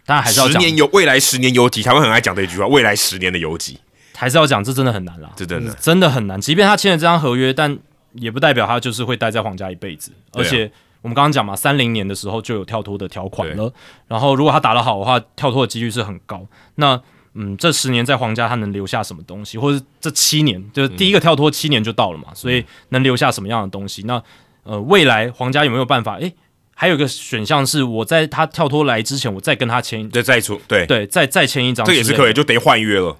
[0.04, 3.78] 当然还是要十年游未来十年游击，台湾很爱讲这一句话，未来十年的游击。
[4.14, 6.40] 还是要讲，这真的很难啦，这真的真的很难。
[6.40, 7.78] 即便他签了这张合约，但
[8.12, 10.10] 也不代表他就是会待在皇家一辈子。
[10.32, 10.70] 而且
[11.06, 13.72] 我们刚刚讲嘛，三零年的时候就有跳脱的条款了。
[14.08, 16.44] 然后如果他打得好的话，跳脱的几率是很高。
[16.74, 17.00] 那
[17.34, 19.56] 嗯，这十年在皇家他能留下什么东西？
[19.56, 24.02] 或者这七年，就是第一个跳脱七年就到了嘛，所以能留下什么样的东西？
[24.02, 24.20] 那
[24.64, 26.16] 呃，未来皇家有没有办法？
[26.16, 26.34] 诶，
[26.74, 33.16] 还有一个选项是，我在他跳脱来之前，我再跟他签，对再出，对对，再再签一张，这也是可以，就得换约了。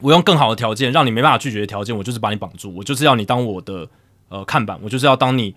[0.00, 3.88] 我用更好的条件，让你没办法拒绝的条件，我就是把你绑住，我就是要你当我的
[4.28, 5.54] 呃看板，我就是要当你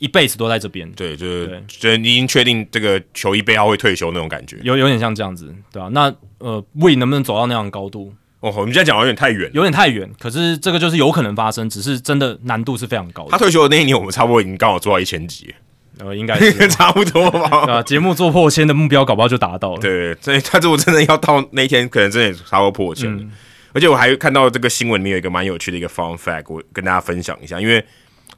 [0.00, 0.90] 一辈子都在这边。
[0.92, 5.88] 对，就是就是你已经确定这个球衣背后会退休那种感觉，有有点像这样子，对吧？
[5.92, 8.12] 那呃，魏能不能走到那样的高度？
[8.40, 10.10] 哦，我们现在讲有点太远，有点太远。
[10.18, 13.30] 可是这个就是有可能发生，只是真的难度是非常高的。
[13.30, 15.54] 他退休的那一年，我们差不多已经刚好做到一千集，
[15.98, 17.70] 呃，应该是 差不多吧？
[17.70, 19.80] 啊，节目做破千的目标，搞不好就达到了。
[19.80, 23.30] 对，所以他如果真的要到那一天，可能真的差不多破千。
[23.72, 27.84] 而且我还看到这个新闻里面有一个蛮有趣的一个 fun fact，我跟大家分享一下，因为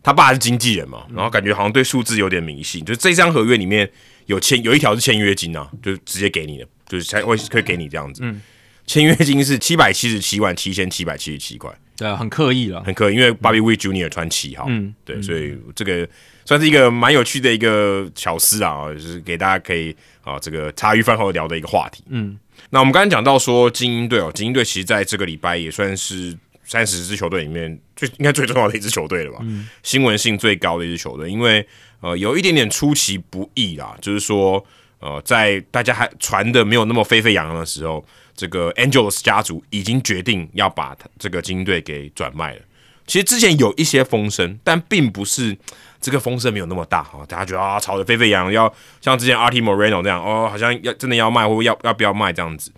[0.03, 3.89] 他爸是经纪人嘛，然后感觉好像对数字有点迷信，就是这张合约里面
[4.27, 8.23] 有签有一条是签约金啊，就是直接给你的，就是才会可以给你这样子。
[8.25, 8.41] 嗯，
[8.87, 16.09] 签约金是七百七十七万七千七百七十七块，对啊，很刻意了，很刻意，因为 Bobby w e Junior 穿七号，嗯，对，所以这个
[16.45, 22.39] 算是一个蛮有趣的一个巧思啊，就是给大家可以啊这个茶余饭后聊的一个话题，嗯。
[22.71, 26.35] 那我们刚才讲到说精英队哦，精英队其实在这个礼拜也算是
[26.65, 29.39] 三十支球队里面最应该最重要的一支球队了吧？
[29.83, 31.67] 新闻性最高的一支球队，因为
[32.01, 34.65] 呃有一点点出其不意啦，就是说
[34.99, 38.05] 呃在大家还传的没有那么沸沸扬扬的时候，
[38.37, 42.61] 这个 Angelos 家族已经决定要把这个精英队给转卖了。
[43.07, 45.57] 其实之前有一些风声，但并不是。
[46.03, 52.73] 这个风声没有那么大哈，大家觉得啊，吵得沸沸扬扬，要像之前 Artie Moreno 那样哦，好像要真的要卖或要要不要卖这样子。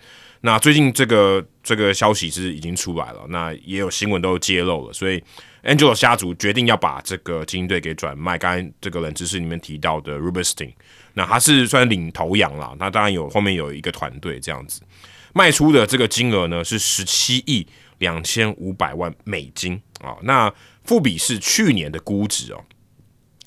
[0.46, 5.18] 那最近这个这个消息是已经出来了，那也有新闻都揭露了，所以
[5.62, 8.36] Angelo 家族决定要把这个精英队给转卖。
[8.36, 10.74] 刚才这个冷知识里面提到的 Rubenstein，
[11.14, 14.82] 那他是算领头羊了，那当然有后面有一个团队这样子
[15.32, 17.66] 卖出的这个金额呢是十七亿
[17.96, 20.14] 两千五百万美金啊。
[20.24, 20.52] 那
[20.84, 22.62] 富比是去年的估值哦。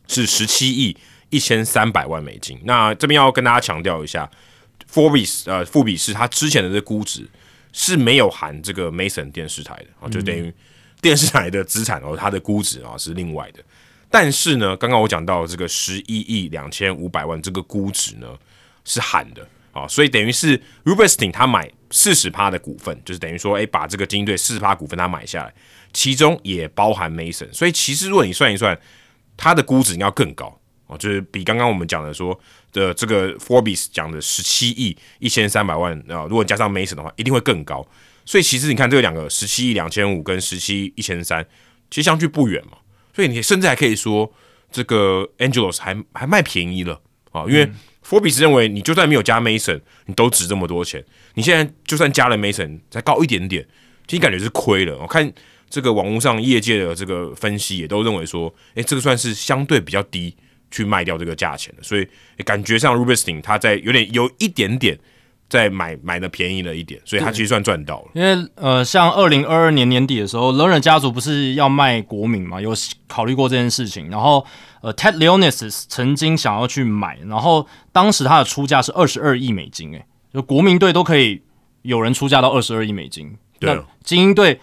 [0.09, 0.95] 是十七亿
[1.29, 2.57] 一千三百万美金。
[2.63, 4.27] 那这边要跟大家强调一下
[4.91, 7.27] ，Forbes 呃，富比士他之前的这估值
[7.71, 10.53] 是没有含这个 Mason 电视台的啊，就等于
[11.01, 13.63] 电视台的资产哦，它的估值啊是另外的。
[14.09, 18.27] 但是呢，刚刚我讲到这个十一亿两千五百万这个估值呢
[18.83, 25.53] 是含的啊，所以等于是 Rubenstein 他买四十趴的股份，就是等于说，诶，把这个精英队四十趴股份他买下来，
[25.93, 28.77] 其中也包含 Mason，所以其实如果你算一算。
[29.39, 32.37] 它的估值应该更高哦，就是比刚刚我们讲的说
[32.77, 37.85] 的这个 Forbes 讲的十七亿一千三百万啊，如果加上 Mason 的话，一定会更高。
[38.23, 41.43] 所以其实你看这两个十七亿两千五跟十七一千三，
[41.89, 42.77] 其实相距不远嘛。
[43.15, 44.31] 所以你甚至还可以说
[44.71, 47.01] 这个 Angelos 还还卖便宜了
[47.31, 47.69] 啊，因为
[48.07, 51.03] Forbes 认为你就算没有加 Mason，你都值这么多钱。
[51.33, 53.67] 你现在就算加了 Mason，再高一点点，
[54.07, 54.97] 其实感觉是亏了。
[54.99, 55.33] 我看。
[55.69, 60.33] 这个网络上业界的这个分析也都认为说，诶，这个算是相对比较低
[60.71, 62.07] 去卖掉这个价钱的，所以
[62.43, 64.97] 感觉上 Rubenstein 他在有点有一点点
[65.49, 68.07] 在买买的便宜了一点，所以他其实算赚到了。
[68.13, 72.73] 因为呃，像二零二二年年底的时候，冷忍家族不是要卖国民嘛，有
[73.07, 74.09] 考虑过这件事情。
[74.09, 74.45] 然后
[74.81, 81.41] 呃，Ted Leonis 曾经想要去买，然后当时他的出价是二十二亿美金，诶，就国民队都可以
[81.83, 84.59] 有人出价到二十二亿美金，对，精英队。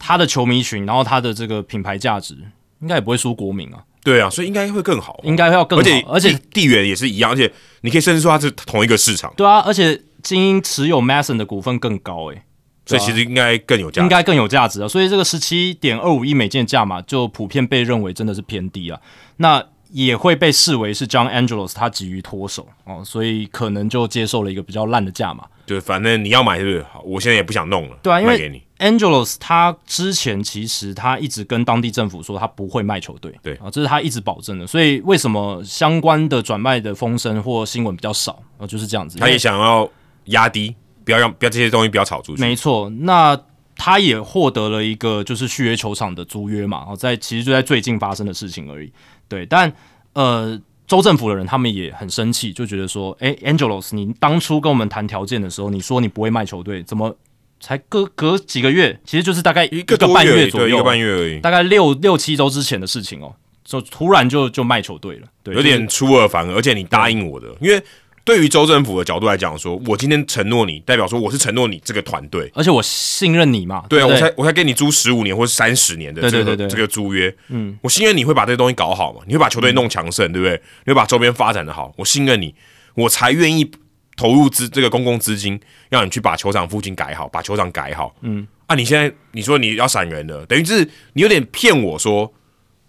[0.00, 2.36] 他的球迷群，然后他的这个品牌价值，
[2.78, 3.82] 应该也不会输国民啊。
[4.08, 5.82] 对啊，所以应该会更好，应该要更好。
[5.82, 7.52] 而且而且地缘也是一样，而且
[7.82, 9.32] 你可以甚至说它是同一个市场。
[9.36, 12.42] 对啊，而且精英持有 Mason 的股份更高，诶，
[12.86, 14.88] 所以其实应该更有价，应该更有价值啊。
[14.88, 18.98] 所以这个十七点二五亿美金的价码，就普遍被认为真的是偏低啊。
[19.36, 25.44] 那也会被视为是 John Angelos 他急于脱手哦，所以可能就接受了一个比较烂的价码。
[25.64, 26.86] 对反正你要买是不是？
[27.04, 27.96] 我现在也不想弄了。
[28.02, 34.66] 对啊，因为给你 Angelos 他之前其实他一直跟当地政府说他不会卖球队，对啊，这是他一直保证的。
[34.66, 38.66] 所以为什么相关的转卖的风声或新闻比较少啊？
[38.66, 39.18] 就是这样子。
[39.18, 39.88] 他也想要
[40.26, 40.74] 压低，
[41.04, 42.40] 不要让不要这些东西不要炒出去。
[42.40, 43.38] 没错，那
[43.76, 46.86] 他也获得了一个就是续约球场的租约嘛。
[46.88, 48.92] 哦，在其实就在最近发生的事情而已。
[49.28, 49.72] 对，但
[50.12, 50.60] 呃。
[50.88, 57.14] 州政府的人他们也很生气，就觉得说：“哎，Angelos，你当初跟我们谈条件的时候，你说你不会卖球队，怎么
[57.60, 58.98] 才隔隔几个月？
[59.04, 63.34] 其实就是大概一个半月左右，一个半月而已，大概六六七周之前的事情哦，
[63.64, 66.54] 就突然就就卖球队了，对，有点出尔反尔。
[66.54, 67.82] 而且你答应我的，因为。”
[68.24, 73.82] 对于州政府的角度来讲，说我今天承诺你，代表说我是承诺你这个团队，而且我信任你嘛。
[73.88, 77.34] 对啊，我才我才给你租十五年或者三十年的这个这个租约。
[77.48, 79.22] 嗯，我信任你会把这个东西搞好嘛？
[79.26, 80.60] 你会把球队弄强盛，对不对？
[80.84, 82.54] 你会把周边发展的好，我信任你，
[82.96, 83.70] 我才愿意
[84.18, 85.58] 投入资这个公共资金，
[85.88, 88.14] 让你去把球场附近改好，把球场改好。
[88.20, 92.30] 嗯，啊，你现在你说你要闪人了，等于是你有点骗我说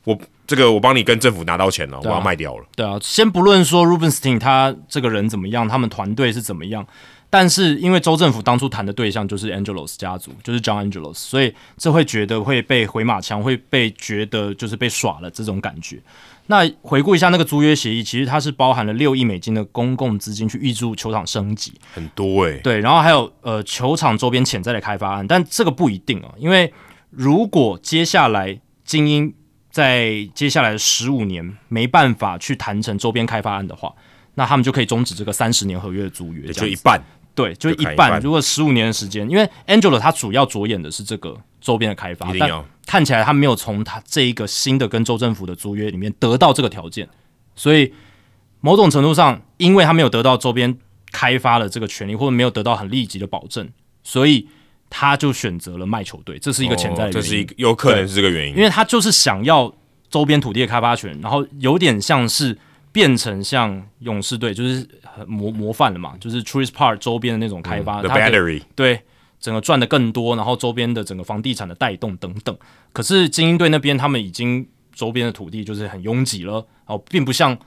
[0.03, 0.19] 我。
[0.49, 2.65] 这个我帮你跟政府拿到钱了，我要卖掉了。
[2.75, 6.83] 对啊，先不论说 Rubenstein 他这个人怎么样，他们团队是怎么样，
[7.29, 15.99] 但是因为州政府当初谈的对象就是 Angelos 家族，就是 John Angelos，所以这会觉得会被回马枪，会被觉得就是被耍了这种感觉。
[16.49, 22.59] 那回顾一下那个租约协议，其实它是包含了六亿美金的公共资金去预祝球场升级，很多诶。
[22.63, 26.73] 对，然后还有呃球场周边潜在的开发案，但这个不一定啊，因为
[27.09, 29.33] 如果接下来精英。
[29.71, 33.93] 在接下来的十五年没办法去谈成周边开发案的话，
[34.33, 36.99] 那他们就可以终止这个三十年合约的租约，就一半，
[37.35, 38.19] 对，就一半。
[38.19, 42.49] 如果十五年的时间，因为 Angela 他主要着眼的是这个周边的开发，但
[42.85, 47.07] 看起来他没有从他这一个新的跟州政府的租约里面得到这个条件，
[47.55, 47.93] 所以
[48.61, 50.77] 某种程度上，因为他没有得到周边
[51.11, 53.69] 开发的这个权利，或者没有得到很立即的保证，
[54.03, 54.47] 所以。
[54.91, 59.71] 他就选择了卖球队，这是一个潜在的原因，这是一个有可能是这个原因，因为他就是想要
[60.09, 62.57] 周边土地的开发权，然后有点像是
[62.91, 64.83] 变成像勇士队，就是
[65.27, 69.03] 模模范了嘛，就是 Trees Park 周边的那种开发，The Battery，对，
[69.39, 72.57] 整个赚的更多，然后周边的整个房地产的带动等等。
[72.91, 77.57] 可是精英队那边他们已经周边的土地就是很拥挤了，哦，并不像。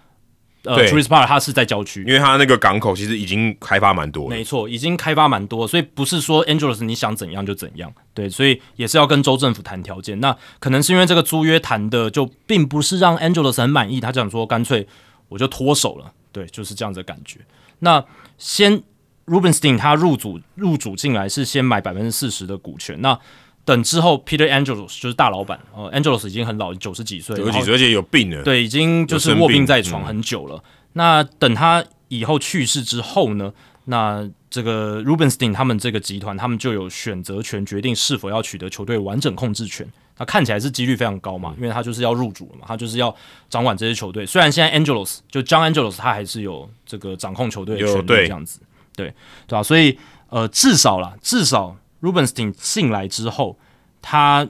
[0.64, 4.28] 呃 t r i s Park 它是在郊区，因为它那个港口其实已经开发蛮多。
[4.28, 7.92] 没错，已经开发蛮多，所以不是说 Angeles 你想怎样就怎样。
[8.14, 10.20] 对，所以也是要跟州政府谈条件。
[10.20, 14.86] 那可能是因为这个租约谈的就并不是让 Angeles 很满意，他讲说干脆
[15.28, 16.12] 我就脱手了。
[16.30, 17.40] 对，就是这样子的感觉。
[17.80, 18.04] 那
[18.38, 18.80] 先
[19.26, 23.00] Rubenstein 他入主入主进来是先买百分之四十的股权。
[23.00, 23.18] 那
[23.64, 30.62] 等之后，Peter Angelos 就是大老板哦，Angelos 已经很老，九十几岁，九十几岁而且有病了，对，已经就是卧病在床很久了。
[30.94, 33.52] 那等他以后去世之后呢？
[33.86, 39.84] 那这个 Rubenstein 他们这个集团，他们就有选择权，决定是否要取得球队完整控制权。
[40.18, 43.12] 那看起来是几率非常高嘛，因为他就是要入主了嘛，他就是要
[43.50, 44.24] 掌管这些球队。
[44.24, 48.60] 虽然现在 Angelos 就 John Angelos 他还是有这个掌控球队的权利这样子，
[48.96, 49.14] 对
[49.46, 49.62] 对吧？
[49.62, 51.76] 所以呃，至少啦，至少。
[52.02, 53.56] Rubenstein 进来之后，
[54.00, 54.44] 他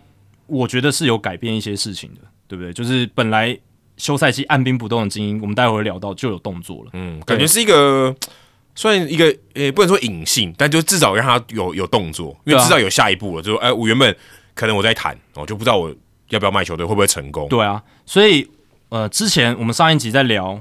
[0.47, 2.73] 我觉得是有改变一些事情的，对不对？
[2.73, 3.55] 就是本来
[3.99, 6.91] 休赛期按兵不动的精英，我们待会儿聊到就有动作了。
[6.95, 8.17] 嗯，感觉是一个
[8.75, 13.43] 算一个，呃，不能说隐性，但就至少让他有有动作，因为至少有下一步了。
[13.43, 14.17] 就哎，我原本
[14.55, 15.95] 可能我在谈，我就不知道我
[16.31, 17.47] 要不要卖球队，会不会成功？
[17.51, 18.49] 对啊，所以
[18.89, 20.59] 呃，之前我们上一集在聊，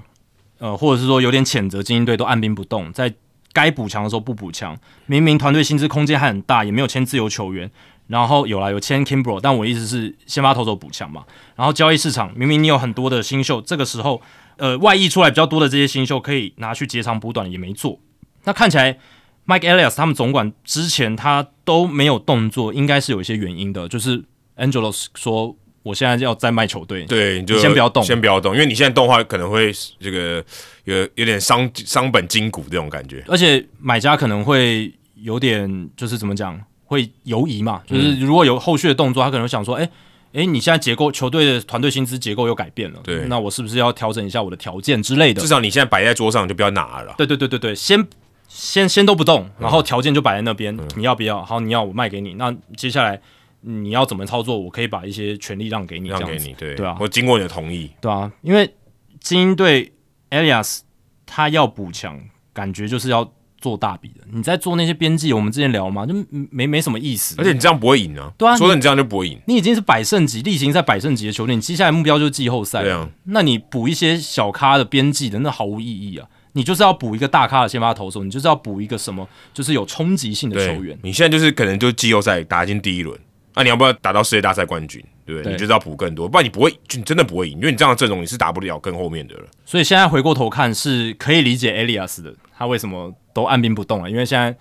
[0.58, 3.14] 呃，或者是说有点谴责精英队都按兵不动，在。
[3.54, 7.70] 该补强的时候不补强，明明团队薪资空间还很大，也没有签自由球员，
[8.08, 11.24] 然后有啦有签 Kimbro，但我意思是先发投手补强嘛。
[11.56, 14.22] 然后交易市场明明你有很多的新秀，这个时候
[14.58, 18.00] 呃外溢出来比较多的这些新秀可以拿去截长补短，也没做。
[18.44, 18.98] 那看起来
[19.46, 23.88] Mike Elias 他们总管之前他都没有动作，应该是有一些原因的。
[23.88, 24.24] 就是
[24.58, 25.56] Angelos 说。
[25.84, 30.44] 我现在要再卖球队，对，你就先不要动，先不要动，因为你现在动的话可能会这个
[30.84, 39.90] 有有点伤伤本筋骨这种感觉，而且买家可能会有点就是怎么讲，会犹疑嘛，就是如果有后续的动作，他可能会想说，哎
[40.34, 45.42] 哎，你现在结构球队的团队薪资结构又改变了，对，那我是不是要调整一下我的条件之类的？
[45.42, 48.08] 至少你现在摆在桌上就不要拿了，对对对对对，先
[48.48, 51.44] 先先都不动，然后条件就摆在那边，你要不要？
[51.44, 53.20] 好，你要我卖给你，那接下来。
[53.62, 54.58] 你要怎么操作？
[54.60, 58.74] 我可以把一些权利让给你，让给你，对对啊，我经过你的同意，对啊，因为
[59.20, 59.92] 精英队
[60.30, 60.80] Elias
[61.26, 62.20] 他要补强，
[62.54, 66.14] 感觉就是要做大笔的，你在做那些边际，我们之前聊嘛，就
[66.50, 67.36] 没没什么意思。
[67.38, 69.40] 而且你这样不会赢啊，对啊，说的你这样就不会赢。
[69.46, 72.82] 你已经是百胜级，例行赛百胜级的球队，你接下来目标就是季后赛。
[72.82, 76.28] 对啊，那你补一些小咖的边际的，那毫无意义啊。
[76.54, 81.00] 你就是要补一个大咖的先发投手，你就是要补一个什么，就是有冲击性的球员。
[81.02, 83.18] 你现在就是可能就季后赛打进第一轮，
[83.56, 85.04] 那你要不要打到世界大赛冠军？
[85.24, 85.54] 对不对？
[85.54, 89.44] 你就是要补更多，不然你不会，你真的不会赢，因为你这样的阵容你是打不了更后面的了。
[89.66, 94.54] 所以现在回过头看，是可以理解 Elias 的，他为什么都按兵不动了，因为现在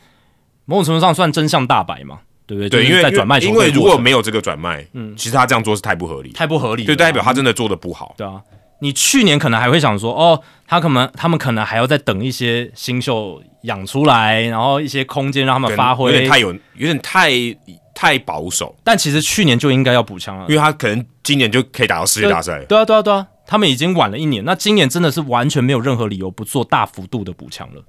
[0.67, 2.69] 某种程度上算真相大白嘛，对不对？
[2.69, 8.15] 对，因为在转卖，因为如果没有这个转卖，嗯，其实他这样做是太不合理，太不合理，就代表他真的做的不好。
[8.19, 8.41] 对啊，
[8.81, 17.31] 你去年可能还会想说，哦，他可能他们可能还要再等一些新秀养出来，然后一些空间让他们发挥，有点太有，有点太。
[18.01, 22.65] 太保守，但其实去年就应该要补强了，因为他可能今年就可以打到世界大赛。
[22.65, 27.85] 对啊，对啊，对啊，他们已经晚了一年，那今年真的是完全没有任何理由不做大幅度的补强了。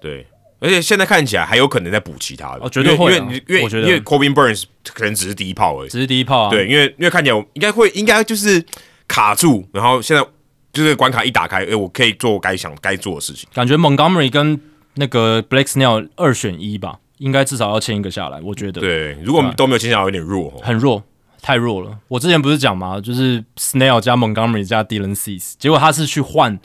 [0.00, 0.24] 对，
[0.60, 6.50] 而且现在看起来还有可能在补其他的，哦，绝对会，因为因为因为 Corbin Burns 可能只是第一炮而已，只是第一炮啊。
[6.50, 8.64] 对，因为因为看起来应该会应该就是
[9.08, 10.24] 卡住，然后现在
[10.72, 13.48] 就是关卡一打开，哎，我可以做我该想该做的事情。
[13.52, 14.60] 感觉 Montgomery 跟
[14.94, 17.00] 那个 Blake Snell 二选一吧。
[17.20, 18.80] 应该至少要签一个下来，我觉得。
[18.80, 21.02] 对，如果都没有签下来，有点弱，很弱，
[21.42, 21.98] 太弱了。
[22.08, 22.98] 我之前不是讲嘛？
[22.98, 26.58] 就是 Snell 加 Montgomery 加 dylansease 结果他是去换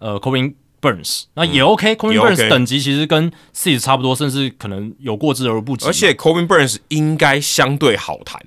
[0.00, 0.52] 呃 Corbin
[0.82, 1.96] Burns，那也 OK。
[1.96, 5.86] Corbin Burns 等级其实跟 Cease 差不多，甚至可能有过之而不及。
[5.86, 8.38] 而且 Corbin Burns 应该相对好谈，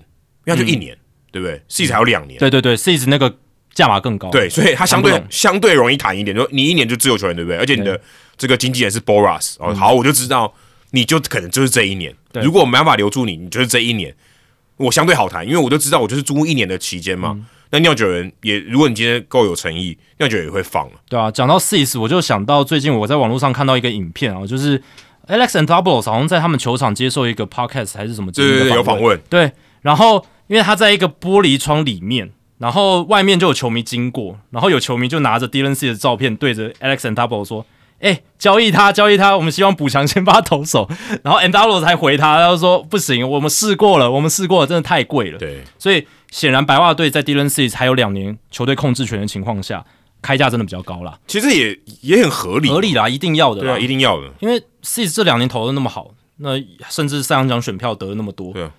[0.45, 0.95] 因为就一年，
[1.31, 2.37] 对不对？Cease 还有两年。
[2.37, 3.35] 对对对，Cease 那个
[3.73, 7.57] 价码更高，对，所以它相对相对容易谈一点，就你一年就自由球员，对不对？
[7.57, 7.99] 而且你的
[8.37, 10.53] 这个经纪人是 Boras，哦，好，我就知道。
[10.95, 14.15] 你就可能就是这一年，如果我没办法留住你，你就是这一年，
[14.77, 17.37] 我相对好谈，因为我就知道我就是租一年的期间嘛。
[17.71, 20.93] 那酿酒人也，如果你今天够有诚意，酿酒也会放了。
[21.09, 24.81] 对啊，讲到 Sis，我就想到最近我在网络上看到一个影片啊，就是
[25.27, 29.19] Alex and Double 好像在他们球场接受一个 podcast 还是什么对对对，有访问。
[29.29, 37.65] 对，然后因为他在一个玻璃窗里面，然后外面就有球迷经过，然后有球迷就拿着 Dylan C 的照片对着 Alex and Double 说。
[37.99, 40.87] 哎，交易他，交易他，我们希望补强先发投手。
[41.23, 45.39] 然后 Andalo 才回他，他说不行，我们试过了，我们试过了，真的太贵了。
[45.39, 49.83] 对，所以显然白袜队在 Dylan C 还有两年球队控制权的情况下，
[50.21, 51.17] 开价真的比较高了。
[51.25, 54.29] 其实也也很合理，合理啦，一定要的，对啊，一定要的。
[54.39, 58.69] 因为 C 这两年投的那么好，那甚至赛扬奖选票得了那么多，对，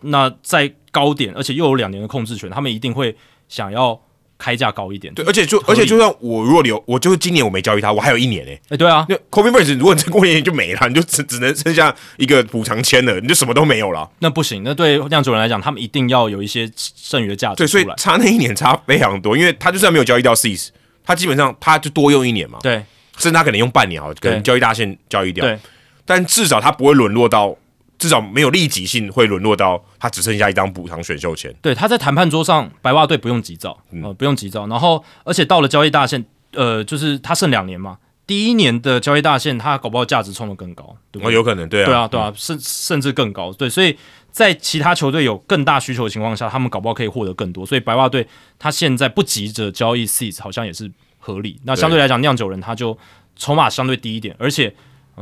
[0.00, 3.14] 那在高点，而且又有两年的控制权，他们一定会
[3.48, 4.00] 想要。
[4.36, 8.52] 开价高一点，对，而且就而且就算我如果留，我就是今年我没交易他，我还有一年呢。
[8.68, 14.10] 哎，对啊，那 Kobe Bryant 如果你再过一年就没了， 你就只只能剩下一个补偿签了，你就什么都没有了。
[14.18, 17.56] 那不行，那对酿酒人来讲，他们一定要有一些剩余的价值。
[17.56, 20.72] 对，所以差那一年差非常多，因为他就算没有交易掉 c e a s
[21.04, 22.58] 他基本上他就多用一年嘛。
[22.62, 22.74] 对，
[23.16, 25.44] 甚至他可能用半年啊，可能交易大线交易掉。
[25.44, 25.58] 对，
[26.04, 27.56] 但至少他不会沦落到。
[28.04, 31.50] 至少没有立即性会沦落到他只剩下一张补偿选秀签。
[31.62, 34.66] 对，他在谈判桌上，白袜队不用急躁，呃，不用急躁。
[34.66, 37.96] 然后，而且到了交易大限，呃，就是他剩两年嘛，
[38.26, 41.30] 第一年的交易大限，他搞不好价值冲的更高，对吧？
[41.30, 43.50] 有可能，对啊，对啊，对啊，甚甚至更高。
[43.54, 43.96] 对，所以
[44.30, 47.64] 在其他球队有更大需求的情况下，他们搞不好可以获得更多。
[47.64, 48.28] 所以白袜队
[48.58, 51.58] 他现在不急着交易 Seeds，好像也是合理。
[51.64, 52.98] 那相对来讲，酿酒人他就
[53.34, 54.74] 筹码相对低一点，而且。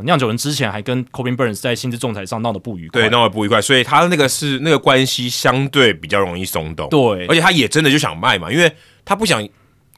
[0.04, 8.72] 酿酒人之前还跟 Corbin Burns 在薪资仲裁上闹得不愉快，对，闹得不愉快，所以他那个是那个关系相对比较容易松动，对，而且他也真的就想卖嘛，因为
[9.04, 9.46] 他不想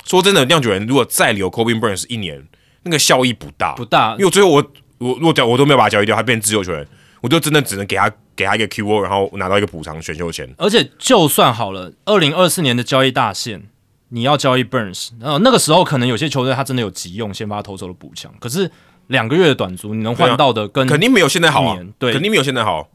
[0.05, 2.45] 说真的，酿酒人如果再留 Corbin Burns 一年，
[2.83, 6.85] 那个效益不大，不大，因为最后我我如果交我都没有把他交易掉，他变自由球员，
[7.21, 13.63] 我就真的只能给他给他一个 QO，然后拿到一个补偿选秀权，而且就算好了，二零二四年的交易大限，
[14.09, 18.69] 你要交易 Burns，呃，那个时候可能有些球队他真的有急用先发投手的补强，可是。
[19.09, 22.89] 两个月的短租，你能换到的跟肯定没有现在好啊，对，肯定没有现在好，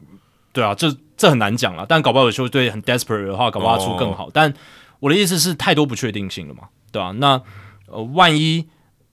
[0.52, 1.86] 对啊，这这很难讲了。
[1.88, 4.28] 但搞不好有球队很 desperate 的话，搞不好出更好。
[4.32, 4.52] 但
[4.98, 7.12] 我的意思是，太多不确定性了嘛，对吧？
[7.18, 7.40] 那
[7.86, 8.66] 呃，万一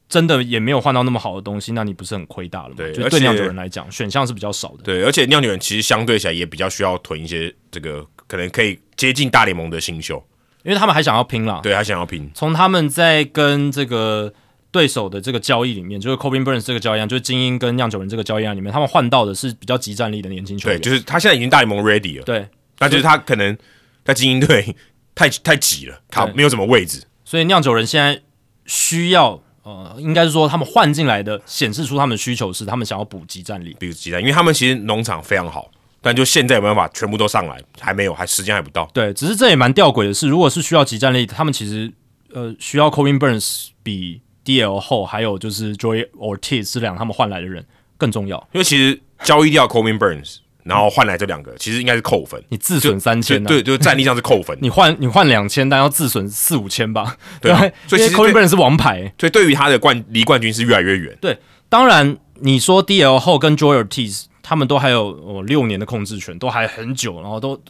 [0.10, 2.76] 真的也没有换到那么好的东西，那你不是很亏大了吗？
[2.78, 4.78] 对，对酿酒人来讲，选项是比较少的。
[4.84, 10.26] 对，而且酿酒人其实相对起来也比较需要囤一些这个可能可以接近大联盟的新秀，
[10.64, 12.30] 因为他们还想要拼了，对，还想要拼。
[12.34, 14.34] 从他们在跟这个。
[14.78, 20.80] 对手的这个交易里面，就是 Corbin Burns 这个交易案，就是精英跟酿酒人这个交易案里面，他们换到的是比较集战力的年轻球员。
[20.80, 22.24] 对，就是他现在已经大联盟 ready 了。
[22.24, 22.48] 对，
[22.78, 23.58] 那就是他可能
[24.06, 24.76] 在精英队
[25.16, 27.02] 太太挤了，他没有什么位置。
[27.26, 28.22] 所以酿酒人现在
[28.68, 35.72] 需要，呃，应该是说他们换进来的，显示出他们的需求是他们想要补集战力，比如集战，因为他们其实农场非常好，
[36.02, 38.88] 但就现在有没有办法全部都上来，还没有，还时间还不到。
[38.94, 41.92] 对，只是这也蛮吊诡的是，如果是需要集战力，他们其实
[42.32, 44.22] 呃需要 Corbin Burns 比。
[44.48, 47.66] D L 后还有就是 Joy Ortiz 这两他们换来的人
[47.98, 52.42] 更重要，因为其实交易掉 Coleman Burns，然后换来这两个，其实应该是扣分。
[52.48, 54.58] 你自损三千，对，就战力上是扣分。
[54.64, 57.18] 你换你换两千，但要自损四五千吧？
[57.42, 57.52] 对，
[57.88, 61.18] 所以 Coleman Burns 是王牌，所以对于他的冠离冠军是越来越远。
[61.20, 61.38] 对，
[61.68, 67.62] 当然你说 DL 后跟 Joy Ortiz 他们都还有哦六年的控制权，都还很久，然后都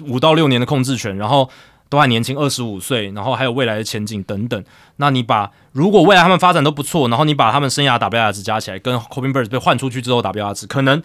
[0.00, 1.48] 五到六年的控制权，然后。
[1.94, 4.64] 都还年轻，二十五岁，然后还有未来的前景等等。
[4.96, 11.00] 那你把如果未来他们发展都不错，然后你把他们生涯 WR 值加起来，跟 Cobin Birds 被换出去之后 WR 值，可能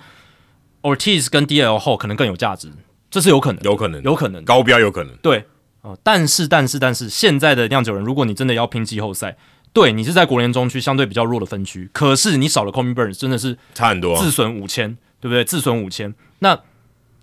[0.81, 2.71] Ortiz 跟 DL 后可能更有价值，
[3.11, 5.15] 这是有可能，有可能，有可能高标有可能。
[5.21, 5.45] 对
[5.81, 9.37] 哦，但是但是但是现在的酿酒人，如果你真的要拼季后赛，
[9.71, 15.43] 对你是在国联中区相对比较弱的分区，可是你少了 Cobin Birds，真的是差很多，自损五千，对不对？
[15.43, 16.59] 自损五千，那。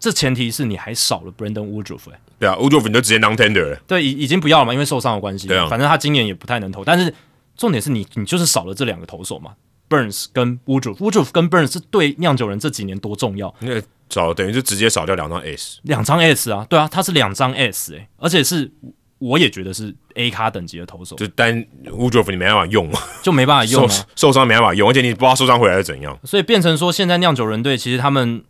[0.06, 7.12] 这前提是你还少了 Brandon Woodruff 哎，对啊，Woodruff 你就直接 non tender 了，对，已已经不要了嘛，因为受伤的关系，对啊，反正他今年也不太能投，但是
[7.56, 9.54] 重点是你你就是少了这两个投手嘛
[9.90, 18.70] ，Burns 跟 Woodruff，Woodruff 跟 Burns 是对酿酒人这几年多重要，因为少等于就直接少掉两张 S，两张 S 啊，对啊，他是两张 S 哎，而且是
[19.18, 22.88] 我也觉得是 A 卡等级的投手，就单 Woodruff 你没办法用。
[22.88, 28.44] 嘛，就没办法用啊，受伤没办法用，而且你不知道受伤回来是怎样，所以变成说现在酿酒人队其实他们。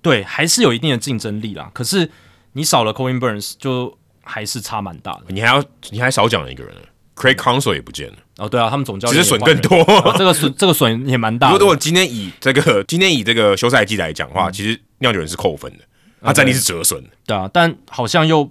[0.00, 1.70] 对，还是有一定的竞争力啦。
[1.74, 2.10] 可是
[2.52, 5.24] 你少了 Coin Burns，就还是差蛮大的。
[5.28, 6.74] 你还要，你还少讲了一个人
[7.14, 8.16] ，Craig Counsell 也不见了。
[8.38, 9.84] 哦，对啊，他们总教练其实损更多，
[10.16, 11.52] 这个损这个损也蛮大。
[11.52, 15.84] 如果今天以这个今天以这个休赛季来讲的话，其实酿酒人是扣分的，
[16.22, 17.10] 他战力是折损的。
[17.26, 18.50] 对啊，但好像又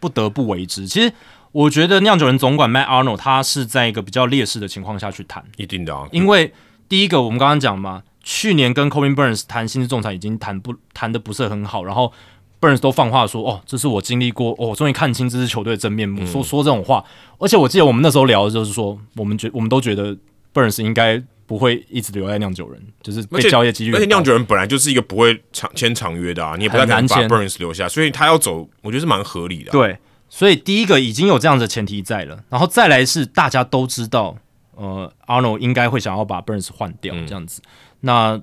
[0.00, 0.86] 不得不为之。
[0.86, 1.12] 其实
[1.52, 6.06] 我觉得酿酒人总管 Matt Arnold 他是在一个比较劣势的情况下去谈，一定的啊。
[6.12, 6.52] 因为
[6.88, 8.02] 第一个我们刚刚讲嘛。
[8.30, 12.12] 去年跟 Coin Burns 谈薪资仲裁已经谈不谈的不是很好，然后
[12.60, 17.02] Burns 都放话说：“哦，这是我经历过，哦，终于看清这支球队的真面目。”说说这种话，
[17.38, 20.14] 而且我记得我们那时候聊的就是说，我们觉我们都觉得
[20.52, 23.94] Burns 应该不会一直留在酿酒人，就是被交易几率。
[23.94, 29.72] 而且酿酒人本来就是一个不会长签长约的啊，你也不太敢把 Burns 留下，所以他要走，我觉得是蛮合理的。
[29.72, 29.96] 对，
[30.28, 34.36] 所以第一个已经有这样的前提在了，然后再来是大家都知道，
[34.74, 37.62] 呃，Arnold 应该会想要把 Burns 换掉这样子。
[38.00, 38.40] 那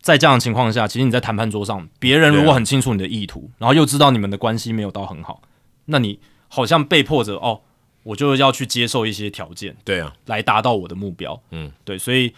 [0.00, 5.42] 在这样的情况下，其实你在谈判桌上，别人如果很清楚你的意图，然后又知道你们的关系没有到很好，
[5.86, 7.60] 那你好像被迫着哦，
[8.04, 11.38] 我就要去接受一些条件，对啊，来达到我的目标。
[11.50, 12.32] 嗯，对，所以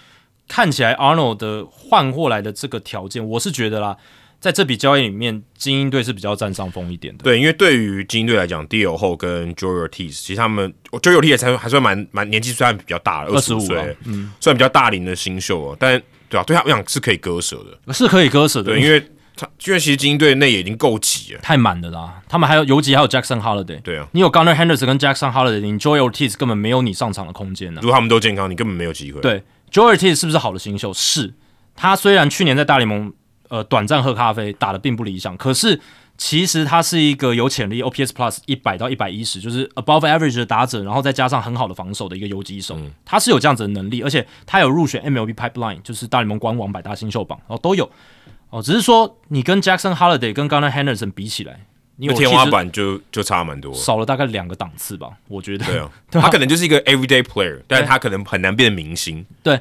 [0.49, 3.97] 看起来 Arnold 的换过来的这个条件，我是觉得啦，
[4.41, 7.23] 在这笔交易里面，精英队是比较占上风一点的。
[7.23, 18.73] 对，因为对于精英队来讲 d l 后跟 Joel T，其实他们 Joel T 才还算蛮蛮年纪虽然比较大了，二十五岁，嗯，算比较大龄的新秀哦，但对啊，对他来讲是可以割舍的，是可以割舍的。
[18.73, 18.99] 对，因为
[19.37, 22.23] 他因为其实精英队内也已经够挤了，太满了啦。
[22.29, 23.83] 他们还有游击，还有 Jackson Holiday。
[23.83, 27.81] 对啊，你有 Gunner Henderson 跟 Jackson Holiday，你 Joel Ortiz 根本没有你上场的空间呢。
[27.83, 29.21] 如果他们都健康，你根本没有机会。
[29.21, 30.93] 对，Joel Ortiz 是不是好的新秀？
[30.95, 31.35] 是。
[31.75, 33.13] 他虽然去年在大联盟
[33.49, 35.81] 呃短暂喝咖啡打的并不理想，可是。
[36.23, 47.91] 其实他是一个有潜力，OPS Plus 一百到一百一十，就是 Above Average 的打者，然后再加上很好的防守的一个游击手，他是有这样子的能力，而且他有入选 MLB Pipeline，就是大联盟官网百大新秀榜，然后都有
[48.51, 48.61] 哦。
[48.63, 51.61] 只是说你跟 Jackson Holiday 跟 Gunnar Henderson 比起来，
[51.97, 55.65] 你天花板就就差蛮多，少了大概两个档次吧，我觉得。
[55.65, 59.25] 对啊， 他可能就是一个 Everyday Player，但是他可能很难变明星。
[59.43, 59.59] 对。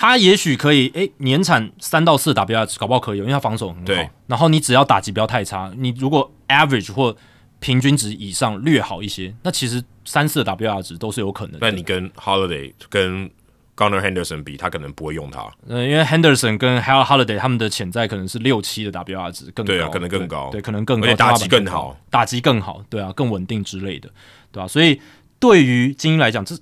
[0.00, 4.10] 他也许可以，诶，年产三到四 WR 值，搞不好可以，因为他防守很好。
[4.28, 7.16] 然后你只要打击不要太差，你如果 average 或
[7.58, 11.58] 平均值以上略好一些，那其实三四的 WR 值都是有可能。
[11.60, 13.28] 那你跟 Holiday 跟
[13.76, 15.44] Gunner Henderson 比，他可能不会用他。
[15.66, 24.08] 嗯，因为 Henderson 跟 Hal Holiday 他们的潜在可能是六七的 WR 值更高，对啊，可能更高，对，可能更高，打击更好，打击更好，对啊，更稳定之类的，
[24.52, 24.68] 对吧？
[24.68, 25.00] 所以
[25.40, 26.56] 对于精英来讲，这。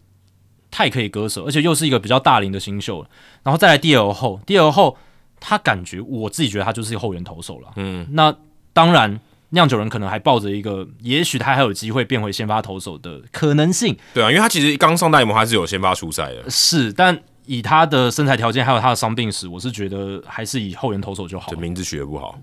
[0.77, 3.09] 太可以割舍，而且又是一个比较大龄的新秀了。
[3.43, 4.94] 然后再来第二后第二后
[5.40, 7.70] 他感觉我自己觉得他就是一个后援投手了。
[7.77, 8.36] 嗯，那
[8.74, 13.97] 当然酿酒人可能还抱着一个，也许他还有机会变回先发投手的可能性。
[14.12, 16.51] 对啊，因为他其实刚上大联盟还是有先发出赛的。
[16.51, 17.19] 是，但。
[17.47, 21.51] 以他的身材条件，还有他的伤病史，我是觉得还是以后援投手就好。
[21.51, 22.39] 这名字取得不好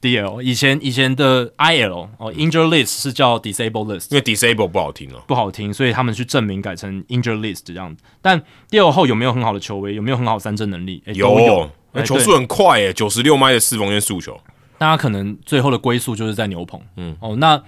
[0.00, 8.02] ，D L 以前以前的 I L 哦，Injured List 是叫 Disable List，因为 Disable 不好听哦，不好听，所以他们去证明改成 Injured List 这样子。
[8.20, 9.94] 但 D L 后有没有很好的球威？
[9.94, 11.02] 有没有很好三振能力？
[11.06, 11.70] 有，
[12.04, 14.38] 球速很快诶，九十六迈的四缝线速球。
[14.76, 16.80] 大家可能最后的归宿就是在牛棚。
[16.96, 17.62] 嗯，哦，那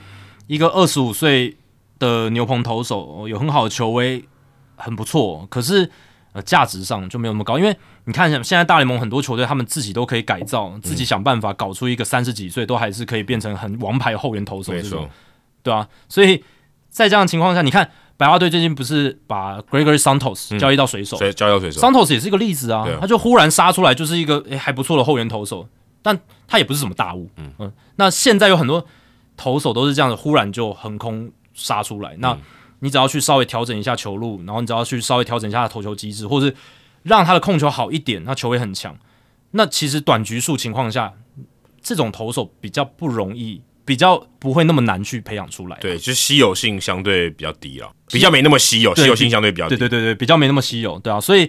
[0.46, 1.56] 一个二十五岁
[1.98, 4.24] 的牛棚投手有很好的球威，
[4.76, 5.90] 很不错，可是。
[6.36, 15.08] 呃，价值上就没有那么高，因为你看一下，现在大联盟很多球队，他们自己都可以改造，自己想办法搞出一个三十几岁都还是可以变成很王牌后援投手这种，
[15.62, 16.44] 对啊，所以
[16.90, 25.66] 在这样的情况下，你看白袜队最近不是把 Gregory Santos 交易到水手，所以交易到水手，Santos 也是一个例子啊，他就忽然杀出来，就是一个诶还不错的后援投手，
[26.02, 27.50] 但他也不是什么大物，嗯。
[27.58, 27.72] 嗯。
[27.96, 28.86] 那现在有很多
[29.38, 32.36] 投手都是这样子，忽然就横空杀出来，那
[32.86, 36.54] 你只要去稍微调整一下球路，然后你只要去稍微调整一下投球机制，或者
[37.02, 38.96] 让他的控球好一点，那球也很强。
[39.50, 41.12] 那其实短局数情况下，
[41.82, 43.60] 这种投手比较不容易。
[43.86, 51.48] 比较不会那么难去培养出来，对，就是稀有性相对比较低了，比较没那么稀有，稀有性相对比较低，对对对对，比较没那么稀有，对啊，所以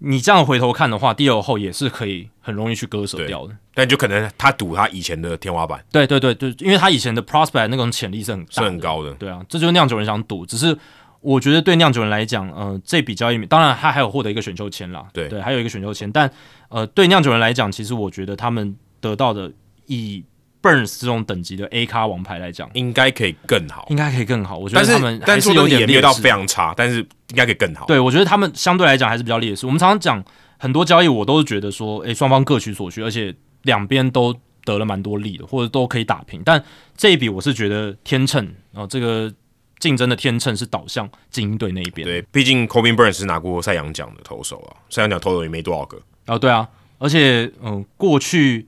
[0.00, 10.76] 你这样回头看的话，第二后也是可以很容易去割舍掉的，但就可能他赌他以前的天花板，对对对对，因为他以前的 prospect 那种潜力是很是很高的，对啊，这就是酿酒人想赌，只是
[11.20, 15.28] 我觉得对酿酒人来讲，呃，这笔交易当然他还有获得一个选秀签啦，对。
[15.28, 16.30] 对，还有一个选秀签，但
[16.70, 19.52] 呃，对酿酒人来讲，其实我觉得他们得到的
[19.86, 20.24] 以
[20.62, 24.58] Burns 这种等级的 A 咖王牌来讲，应该可以更好，应该可以更好。
[24.58, 27.86] 我觉得他们但是有点没有到非常差，但是应该可以更好。
[27.86, 29.64] 对，我觉得他们相对来讲还是比较劣势。
[29.64, 30.22] 我们常常讲
[30.58, 34.34] 很多交易，我都是觉得说，诶，双方各取所需，而且两边都
[34.64, 36.42] 得了蛮多利的，或者都可以打平。
[36.44, 36.62] 但
[36.94, 39.32] 这一笔我是觉得天秤啊，这个
[39.78, 42.06] 竞争的天秤是倒向精英队那一边。
[42.06, 45.98] 对，毕竟 Kobe Burns 是拿过赛扬奖的投手啊，赛扬奖投手也没多少个。
[46.26, 46.68] 哦，对啊，
[46.98, 48.66] 而且嗯，过去。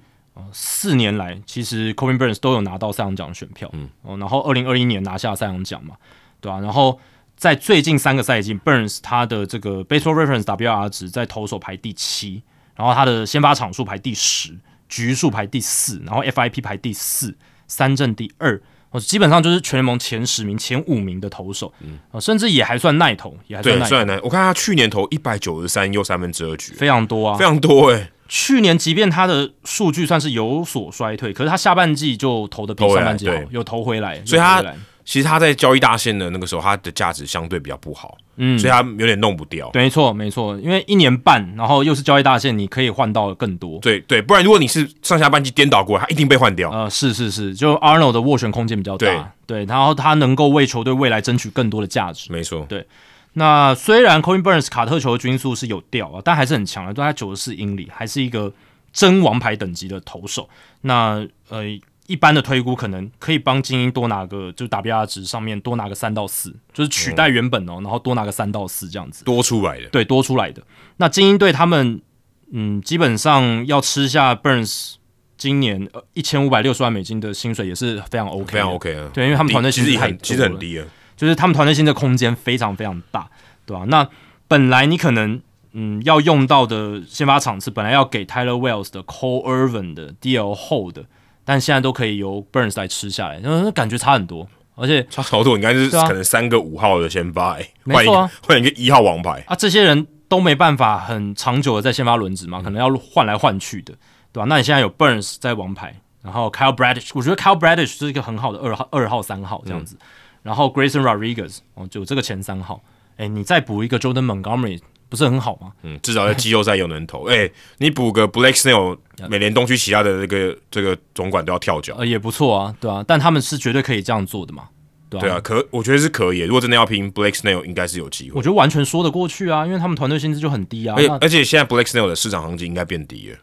[0.53, 5.95] 四年来，其实 Kobe Burns 都有拿到赛扬奖的选票，嗯，哦，然后二零二一年拿下赛扬奖嘛，
[6.41, 6.59] 对吧？
[6.61, 6.99] 然后
[7.37, 12.43] 在最近三个赛季，Burns 他的这个 Baseball Reference WR 值在投手排第七，
[12.77, 14.57] 然后他的先发场数排第十，
[14.89, 17.35] 局数排第四，然后 FIP 排第四，
[17.67, 18.61] 三振第二，
[18.91, 24.25] 哦，基本上就是全联盟前十名、前五名的投手，嗯，甚至也还算耐投，也还算耐投。
[24.25, 28.12] 我看他去年投一百九十三又三分之二局，非常多啊，非常多哎。
[28.29, 34.65] 去年即便他的数据算是有所衰退，可是他下半季就投的比上半季好，有投回来，所以他
[35.05, 39.69] 其实他在交易大线的那个时候，他的价值相对比较不好，嗯，所以他有点弄不掉。
[39.75, 43.81] 没错，没错，因为一年半，然后又是交易大线，你可以换到更多。
[43.81, 46.71] 对对，不然如果你是上下半季颠倒过来，他一定被换掉。
[46.71, 52.33] 呃，是是是，就 Arnold 的斡旋空间比较大，对，然后他能够为球队未来争取更多的价值。
[52.33, 52.87] 没错，对。
[53.35, 58.53] 那虽然 Coin Burns 卡特球的均速是有掉啊，但还是很强的，都在九十四英里，还是一个。
[58.95, 60.47] 真王牌等级的投手，
[60.83, 61.65] 那呃，
[62.07, 70.63] 一般的推估可能可以帮精英多拿个，就 WR 值上面多拿个三到四，就是取代原本哦，然后多拿个三到四这样子，多出来的，对，多出来的。
[70.99, 72.03] 那精英队他们，
[72.51, 74.97] 嗯，基本上要吃下 Burns
[75.39, 80.85] 今年一千五百六十万美金的薪水也是非常 OK，非常 OK 啊，对，因为他们团队其实很其实很低啊，
[81.23, 83.29] 就是他们团队薪的空间非常非常大，
[83.65, 83.85] 对吧？
[83.89, 84.09] 那
[84.47, 85.41] 本来你可能。
[85.75, 91.03] 嗯，要用到的先发场次本来要给 Tyler Wells 的 Cole Irvin 的 DL 后的，
[91.47, 103.95] 但现在都可以由 Burns 来吃下来，那感觉差很多，而且差好多，应该是可能三个五号的先发，没错，换一个一号王牌啊，这些人都没办法很长久的在先发轮值嘛，可能要换来换去的，
[104.31, 104.47] 对吧？
[104.47, 109.97] 那你现在有 Burns 在王牌，然后 Kyle Bradish，我觉得 Kyle Bradish 是一个很好的二号、二号、三号这样子，
[110.43, 112.83] 然后 Grayson Rodriguez 哦，就这个前三号，
[113.17, 114.81] 哎，你再补一个 Jordan Montgomery。
[115.09, 115.71] 不是很好吗？
[115.83, 117.25] 嗯，至少在季后赛有能投。
[117.29, 117.47] 哎，
[117.77, 118.97] 你补个 Blake Snell，
[119.29, 124.71] 美联东区其他的这个这个总管都要跳脚，呃，也不错啊，对啊，但他们是绝对可以这样做的嘛，
[125.11, 126.39] 对啊，可我觉得是可以。
[126.39, 128.37] 如果真的要拼 Blake Snell，应该是有机会。
[128.37, 130.97] 我觉得完全说得过去啊，因为他们团队薪资就很低啊。
[130.97, 133.39] 而而且现在 Blake Snell 的市场行情应该变低了，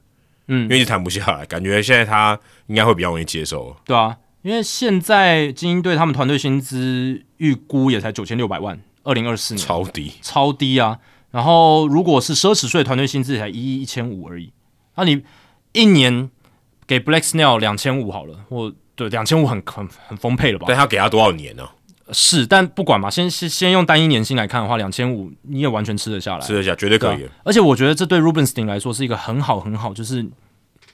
[0.47, 3.77] 嗯，因为谈不下来，感觉现在他应该会比较容易接受。
[3.85, 10.99] 对啊，因为现在精英队他们团队薪资预估也才九千六百万，二零二四年超低，超低啊。
[11.31, 14.51] 然后，如果是奢侈税，团队薪资才一亿一千五而已。
[14.95, 15.21] 那你
[15.73, 16.29] 一年
[16.87, 20.65] 给 Black Snell 两千五好了，或对两千五很很很丰沛了吧？
[20.67, 21.69] 但他给他多少年呢？
[22.11, 27.27] 是，但不管嘛，先先先用单一年薪来看的话，两千五你也完全吃得下来，吃得下，绝对可以。
[27.43, 30.25] 而且我觉得这对 Rubenstein 来说是一个很好很好，就是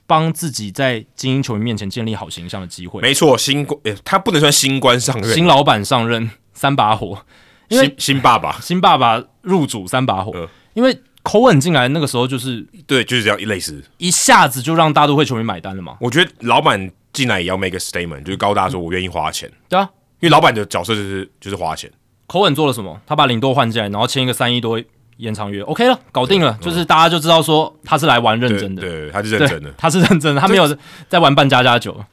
[0.07, 3.01] 帮自己在精英球员面前建立好形象的机会。
[3.01, 7.19] 没错，新官他不能算新官上任，新老板上任三把火。
[7.67, 15.97] 新新爸爸，新爸爸入主三把火，因为口吻进来那个时候就是对，就是这样一类似，一下子就让大都会球迷买单了嘛。
[15.99, 21.91] 我觉得老板进来也要 make a statement，就是高大说我愿意花钱，对啊，因为老板的角色就是就是花钱。
[22.27, 23.01] 口吻做了什么？
[23.07, 24.79] 他把领多换进来，然后签一个三亿多
[25.17, 30.77] 延长约，OK 了，搞定了，就是大家就知道说他是来玩认真的，对，他是认真的，他是认真的，他没有
[31.09, 32.03] 在玩扮家家酒，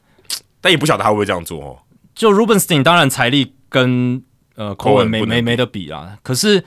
[0.61, 1.79] 但也不晓得他会不会这样做哦。
[2.15, 4.23] 就 Rubenstein 当然财力跟。
[4.55, 6.19] 呃，口吻没没没得比啊！
[6.23, 6.63] 可是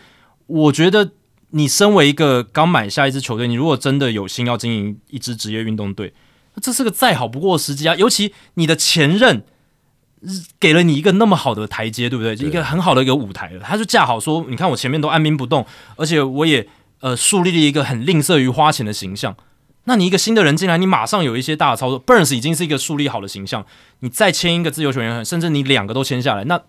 [0.47, 1.11] 我觉得，
[1.51, 6.11] 你身为一个刚买下一支球队，你如果真的有心要经营一支职业运动队，
[6.59, 7.93] 这是个再好不过的时机啊！
[7.95, 9.43] 尤其你的前任
[10.59, 12.33] 给了你一个那么好的台阶，对不对？
[12.35, 15.65] 一个很好的一个舞台了，他就架好说，你看我前面都按兵不动，
[15.95, 16.67] 而且我也
[17.01, 19.35] 呃树立了一个很吝啬于花钱的形象。
[19.85, 23.65] 那你一个新的人进来，你马上有一些大的操作，Burns 已经是一个树立好的形象，
[23.99, 26.61] 你再签一个自由球员，甚至你两个都签下来，那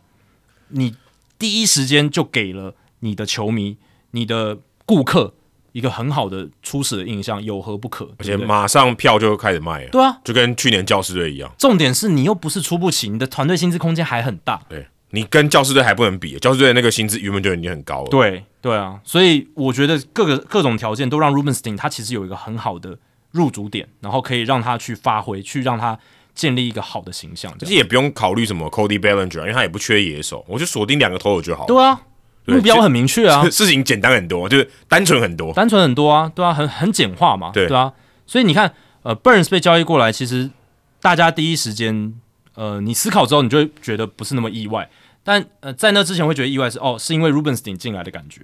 [0.68, 0.96] 你
[1.38, 3.78] 第一时间就给了你的球迷、
[4.10, 5.32] 你的顾客。
[5.76, 8.08] 一个很好的初始的印象有何不可？
[8.16, 9.90] 而且马上票就开始卖了。
[9.90, 11.52] 对啊，就跟去年教师队一样。
[11.58, 14.58] 重点是你又不是出不起，你的团队薪资空间还很大。
[14.70, 18.08] 对你跟教师队还不能比，教师队那个薪资原本就已经很高了。
[18.08, 22.96] 对对啊，所以我觉得各个各种条件都让 Rubenstein 他其实有一个很好的
[23.32, 25.98] 入主点，然后可以让他去发挥，去让他
[26.34, 27.54] 建立一个好的形象。
[27.58, 31.66] 其实也不用考虑什么 Cody Bellinger，因为他也不缺野手，我就锁定两个投手就好了。
[31.66, 32.00] 对啊。
[32.46, 37.66] 目标很明确啊， 事情简单很多，就是单纯很多，单纯很多啊，对啊，很很简化嘛，对。
[37.74, 37.92] 啊，
[38.26, 40.50] 所以你看，呃，Burns 被交易过来，其实
[41.00, 42.14] 大家第一时间，
[42.54, 44.88] 呃，你思考之后，你就会觉得不是那么意外，
[45.24, 48.42] 但呃，在那之前会觉得意外是哦，是因为 Rubenstein 进来的感觉，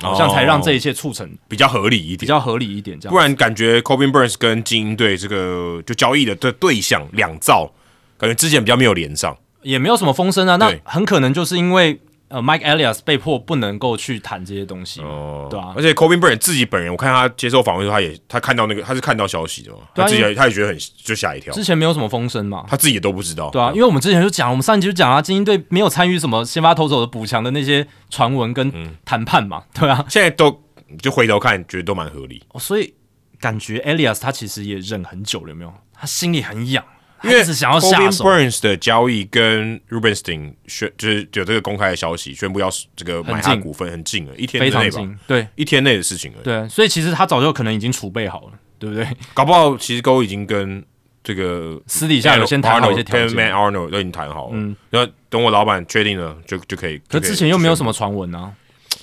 [0.00, 1.36] 好像才让这一切促成。
[1.48, 7.70] 比较合理一点，比较合理一点，这样，不然感觉 Cobin Burns 跟精英队这个就交易的的对象两造，
[8.16, 12.00] 感觉之前比较没有连上，也没有什么风声啊，那很可能就是因为。
[12.34, 21.52] 呃，Mike Elias 被迫不能够去谈这些东西，哦，对啊，而且 Kobe Bryant 自己本人，我看他接受访问时候，他也他看到那个他是看到消息的嘛，他自己他也觉得很就吓一跳。
[21.54, 23.50] 之前没有什么风声嘛，他自己也都不知道。
[23.50, 28.72] 对啊，因为我们之前就讲，我们上一集就讲啊，精英队没有参与什么先发投手的补强的那些传闻跟
[29.04, 30.60] 谈判嘛， 对啊，现在都
[31.00, 32.42] 就回头看，觉得都蛮合理。
[32.48, 32.92] 哦，所以
[33.38, 35.72] 感觉 Elias 他其实也忍很久了，有没有？
[35.94, 36.84] 他心里很痒。
[37.24, 38.24] 因为是想要下手。
[38.24, 45.00] Burns 的交易跟 Rubenstein 宣就是有这个公开的消息，宣布要这个买他股份，很近了，一天内吧？
[45.26, 46.38] 对，一天内的事情了。
[46.42, 49.06] 对，所以其实他早就可能已经储备好了，对不对？
[49.34, 50.84] 搞不好其实都已经跟
[51.22, 54.52] 这个私底下有先谈好一些条件，Arnold 都已经谈好了。
[54.52, 57.00] 嗯，然后等我老板确定了，就就可以。
[57.08, 58.52] 可之前又没有什么传闻啊。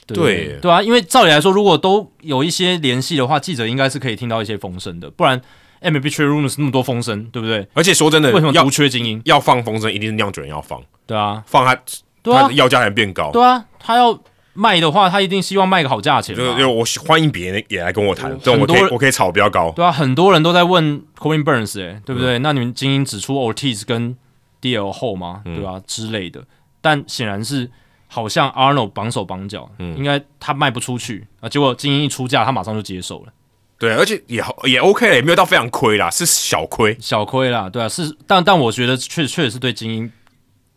[0.07, 5.41] 对对啊，因为照理来说，如果都有一些联系的话，记者应该是可以听到一些风声的，不然。
[5.81, 7.67] M B 缺 rumors 那么多风声，对不对？
[7.73, 9.21] 而且说真的，为什么独缺精英？
[9.25, 10.81] 要放风声，一定是酿酒人要放。
[11.05, 11.75] 对啊，放他，
[12.23, 13.31] 他的要价才变高。
[13.31, 14.17] 对啊，他要
[14.53, 16.35] 卖的话，他一定希望卖个好价钱。
[16.35, 19.71] 就就我欢迎别人也来跟我谈，这种我可以我可以炒比较高。
[19.71, 22.37] 对啊，很多人都在问 Coin Burns，哎，对不对？
[22.39, 24.15] 那你们精英指出 Ortiz 跟
[24.59, 25.41] D L 后吗？
[25.43, 25.81] 对吧？
[25.87, 26.43] 之类的，
[26.79, 27.71] 但显然是
[28.07, 31.49] 好像 Arnold 绑手绑脚，嗯应该他卖不出去啊。
[31.49, 33.33] 结果精英一出价，他马上就接受了。
[33.81, 40.11] 对，而且也好也 OK 了，也没有到非常亏啦，是小亏，小亏啦，对啊，是，但但我觉得确确实是对精英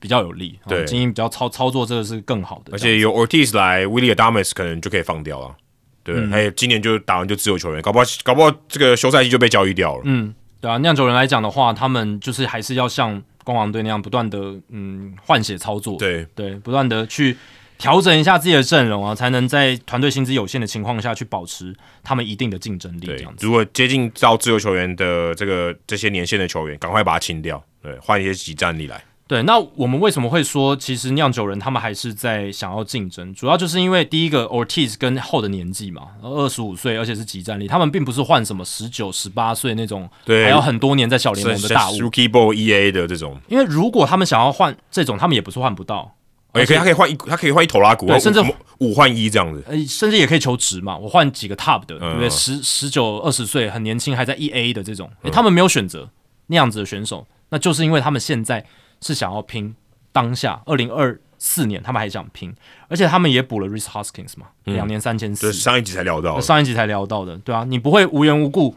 [0.01, 5.55] 比较有利，对，精英比较操操作这个是更好的，而且有 Ortiz 来，Willie Adames 可能就可以放掉了，
[6.03, 14.39] 对，还有今年就打完就自由球员，搞不好搞不好这个休赛期就被交易掉了，嗯，对啊，酿酒人来讲的话，他们就是还是要像光芒队那样不断的
[14.71, 16.27] 嗯换血操作，对。
[16.35, 17.37] 对，不断的去。
[17.79, 23.07] 调整一下自己的阵容啊，才能在团队薪资有限的情况下去保持他们一定的竞争力。
[23.07, 29.03] 这样子，如果接近到自由球员的这个这些年限的球员，赶快把它清掉，对，换一些集战力来。
[29.27, 33.35] 对，那我们为什么会说，其实酿酒人他们还是在想要竞争？
[33.35, 43.41] 主要就是因为第一个 Ortiz 跟后的年纪嘛，二十五岁，而且是集战力，他们并不是换什么十九、十八岁那种，对，还有很多年在小联盟的大物，Rookie Ball EA 的这种。
[43.49, 46.15] 因为如果他们想要换这种，他们也不是换不到。
[46.61, 48.41] 也可以，他可以换一，他可以换一头拉骨，甚至
[48.79, 49.63] 五换一这样子。
[49.67, 52.31] 呃，甚至也可以求职嘛，我换几个 top 的，对不对？
[52.31, 56.09] 十十九二十岁很年轻，还在 E A 的这种，他们没有选择
[56.47, 58.65] 那样子的选手，那就是因为他们现在
[59.01, 59.75] 是想要拼
[60.13, 62.55] 当下二零二四年，他们还想拼，
[62.89, 68.77] 而且他们也补了 Rhys Hoskins 嘛，两年三千四，上一集才聊到，上一集才聊到的，对啊，你不会无缘无故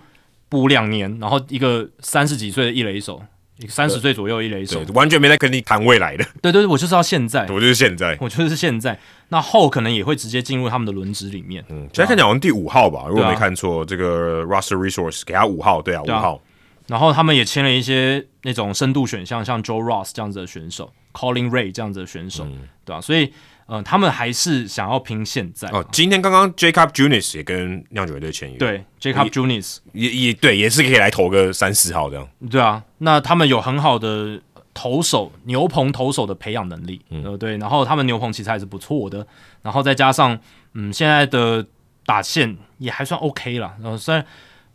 [0.50, 3.22] 补两年，然后一个三十几岁的一垒手。
[3.68, 6.26] 三十岁左右一垒手，完全没在跟你谈未来的。
[6.42, 9.00] 对对，我就是要现在，我就是现在，我就是现在。
[9.30, 11.64] 那后可能也会直接进入他们的轮值里面。
[11.70, 16.42] 嗯，现在看起来好像第五号吧，如果没看错，这个 Russell Resource 给他五号，对啊，五号。
[16.88, 22.48] 然后他们也签了一些那种深度选项，像 Joe Ross 这样子的选手，Calling Ray 这样子的选手，
[22.86, 23.02] 对吧？
[23.02, 23.34] 所以。
[23.70, 25.86] 嗯，他们还是想要拼现在哦。
[25.92, 32.26] 今天刚刚 Jacob Junis 也跟酿酒队签约，对，Jacob Junis 也也对，也是可以来投个三四号这样。
[32.50, 34.42] 对啊，那他们有很好的
[34.74, 39.28] 投手牛棚投手的培养能力，呃，对，然后他们牛棚其实还是不错的，
[39.62, 40.40] 然后再加上
[40.74, 41.66] 嗯，现在的
[42.06, 43.76] 打线也还算 OK 了。
[43.82, 44.26] 然后虽然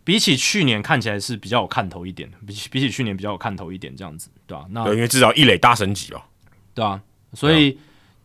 [0.05, 4.67] 比起去年看起来是比较有看头一点，比起比起去年比较有看头一点这样子，对吧？
[4.69, 6.23] 那因为至少一垒大神级了，
[6.75, 7.01] 对啊，
[7.33, 7.79] 所以。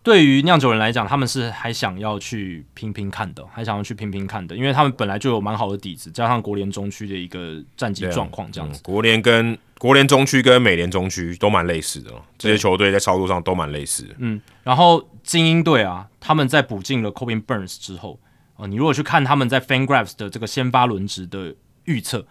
[0.07, 8.81] 对于酿酒人来讲，他们是还想要去拼拼看的，还想要去拼拼看的，因为他们本来就有蛮好的底子，加上国联中区的一个战绩状况这样子。
[8.81, 14.07] 国联跟国联中区跟美联中区都蛮类似的，这些球队在操作上都蛮类似。
[14.19, 18.17] 嗯，然后精英队啊，他们在补进了 Cobin Burns 之后，
[18.55, 21.53] 啊，你如果去看他们在 FanGraphs 的这个先发轮值的
[21.83, 22.25] 预测，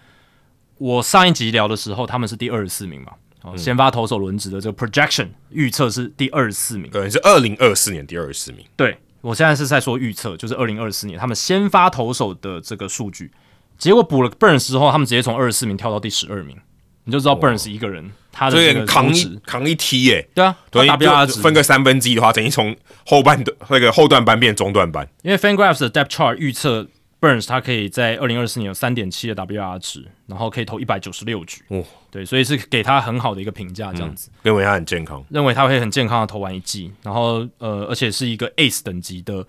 [0.78, 3.12] 我上一集聊的时候，他们是第二十四名嘛。
[3.54, 8.64] 先发投手轮值的这个 projection 预测是第二十四名，对，是二零二四年第二十四名。
[8.76, 13.30] 对我现在是在说预测，就是二零二四年他们先发投手的这个数据，
[13.76, 16.56] 结果补了 Burns 之后，他们直接从二十四名跳到第十二名，
[17.04, 22.74] 你就知道 Burns 一个人他的这个扛一扛一踢耶，对啊，等于分个三分之一的话，等于从
[23.04, 26.88] 后半段那个后段班变中段班，因为 FanGraphs 的 Depth Chart 预测。
[27.20, 31.62] Burns 他可以在二零二四年有三点七的 WR 值，然后可以投一百九十六局。
[31.68, 34.30] 哦，对，所以是给他很好的一个评价，这样子。
[34.42, 39.46] 认为他很健康，认为他会很健康的投完一季，然后呃，而且是一个 Ace 等级的，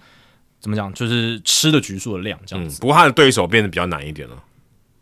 [0.62, 2.80] 怎么讲，就是吃的局数的量这样子。
[2.80, 4.36] 不过他的对手变得比较难一点了，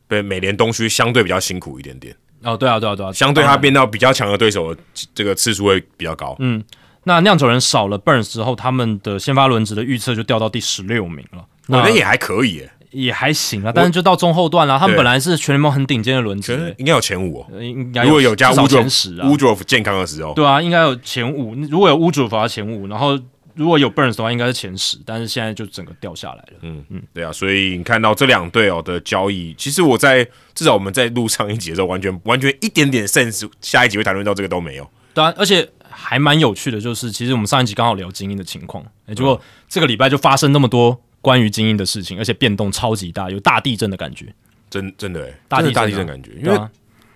[0.07, 2.15] 对，美联东区相对比较辛苦一点点。
[2.41, 4.75] 哦，对啊，对啊，对啊，相对他变到比较强的对手，
[5.13, 6.35] 这个次数会比较高。
[6.39, 6.63] 嗯，
[7.03, 11.45] 那酿酒人少了 Burns 之后，他们的先发轮值的预测就掉到第十六名了。
[11.67, 14.79] 我觉得也还可以，也还行啊，但是就到中后段了。
[14.79, 17.45] 他们本来是全联盟很顶尖的轮值，应该有前五。
[17.59, 21.55] 应该如果有加乌前十啊，乌佐夫健康的时候，对啊，应该有前五。
[21.69, 23.19] 如果有乌佐夫的前五，然后
[23.55, 24.97] 如果有 Burns 的话，应该是前十。
[25.05, 26.59] 但是现在就整个掉下来了。
[26.61, 30.23] 嗯嗯，对啊，所以你看到这两队哦的交易，其实我在
[30.53, 34.89] 至少我们在录上一集的时候，完全完全一点点 sense，下一集会谈论到这个都没有。
[35.13, 38.85] 对啊，而且还蛮有趣的，就是其实我们上一集刚好聊精英的情况，
[39.15, 41.01] 结果这个礼拜就发生那么多。
[41.25, 44.27] 关于精英的事情，而且变动超级大，有大地震的感觉，
[44.69, 46.59] 真真的哎，大地大地震感觉，因为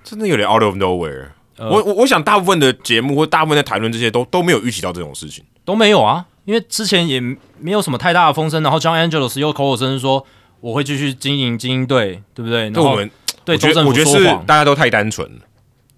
[0.04, 1.28] 真的有点 out of nowhere。
[1.58, 7.22] 我我我想大部分的节目或大部分在谈论这些都都没有预期到这种事情，都没有啊，因为之前也
[7.60, 10.26] 没有什么太大的风声，然后 John Angelos 又口口声声说
[10.60, 12.72] 我会继续经营精英队，对不对？
[12.72, 13.12] 那我们
[13.46, 15.40] 对觉得，我觉得是，大家都太单纯了，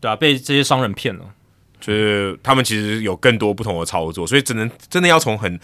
[0.02, 1.24] 对啊，被这些商人骗了，
[1.80, 5.58] 就是他们其实有更多不同的操作，所以只能真的要从很。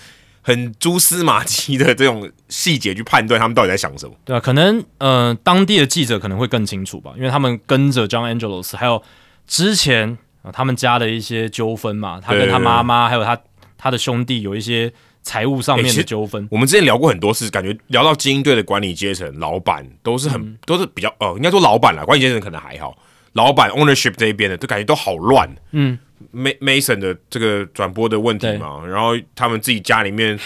[0.47, 9.03] 很蛛丝马迹的这种细节去判断他们到底在想什么，对啊，可能呃当地的记者可能会更清楚吧，因为他们跟着 John Angelos，还有
[9.45, 13.37] 之前啊他们家的一些纠纷嘛，他跟他妈妈还有他
[13.77, 16.47] 他的兄弟有一些财务上面的纠纷。
[16.49, 22.97] 我们之前聊过很多次，感觉聊到精英队的管理阶层、老板都是很都是比较呃，应该说老板了，管理阶层可能还好，
[23.33, 25.99] 老板 ownership 这一边的都感觉都好乱，嗯。
[26.33, 30.39] Mason 的这个转播的问题嘛，然后他们自己家里面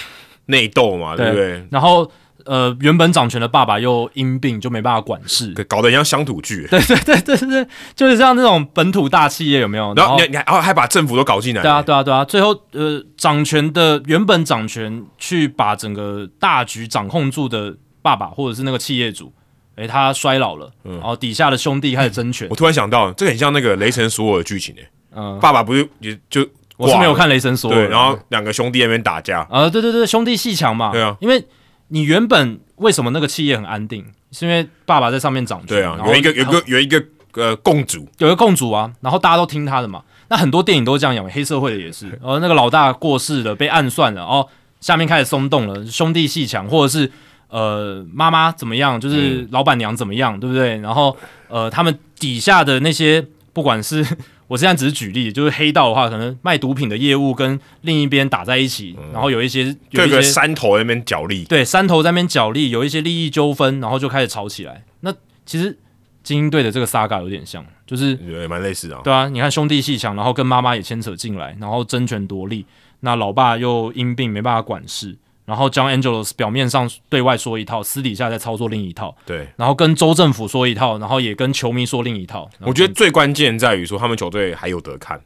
[0.47, 1.65] 内斗嘛，对不对？
[1.71, 2.09] 然后
[2.45, 6.67] 呃，原本掌权的爸爸又因病就没办法管事，搞得像乡土剧。
[6.71, 9.93] 对对对对对，就是像那种本土大企业有没有？
[9.95, 11.61] 然后你你还还把政府都搞进来？
[11.61, 12.25] 对啊对啊对啊！
[12.25, 19.31] 最后呃，掌权的原本掌权去把整个大局掌控住的爸爸或者是那个企业主，
[19.75, 22.47] 哎，他衰老了，然后底下的兄弟开始争权。
[22.49, 24.89] 我突然想到，这个很像那个雷神索尔的剧情诶。
[25.15, 26.47] 嗯，爸爸不是也就
[26.77, 29.45] 我是没有看雷神说，对，然后两个兄弟那边打架。
[29.51, 31.45] 啊，对对对，兄弟戏强嘛，对啊，因为
[31.89, 44.47] 你原本为什么那个企业很安定，是因为爸爸在上面掌权，对啊，有一个有个有一个呃共主，有一个共主啊，然后大家都听他的嘛，那很多电影都是这样演，黑社会的也是，然 后那个老大过世了，被暗算了，哦，
[44.79, 47.11] 下面开始松动了，兄弟戏强，或者是
[47.49, 50.77] 呃妈妈怎么样，就是老板娘怎么样，对不对？
[50.79, 51.15] 然后
[51.47, 53.23] 呃他们底下的那些
[53.53, 54.03] 不管是。
[54.51, 64.83] 我现在只是举例，就是黑道的话，可能卖毒品的业务跟另一边打在一起，然后有一些有一些山头那边角力，对，山头在那边角力，有一些利益纠纷，然后就开始吵起来。
[64.99, 65.13] 那
[65.45, 65.77] 其实
[66.21, 68.99] 精英队的这个 saga 有点像，就是也蛮类似啊。
[69.05, 72.65] 对啊，你看兄弟戏强，然后跟妈妈也牵扯进来，然后争权夺利，
[72.99, 75.17] 那老爸又因病没办法管事。
[75.45, 79.15] 然后将 Angelos 表面上对外说一套，私底下在操作另一套。
[79.25, 82.49] 对，然后跟州政府说一套，然后也跟球迷说另一套。
[82.59, 85.19] 我觉得最关键在于说，他们球队还有得看，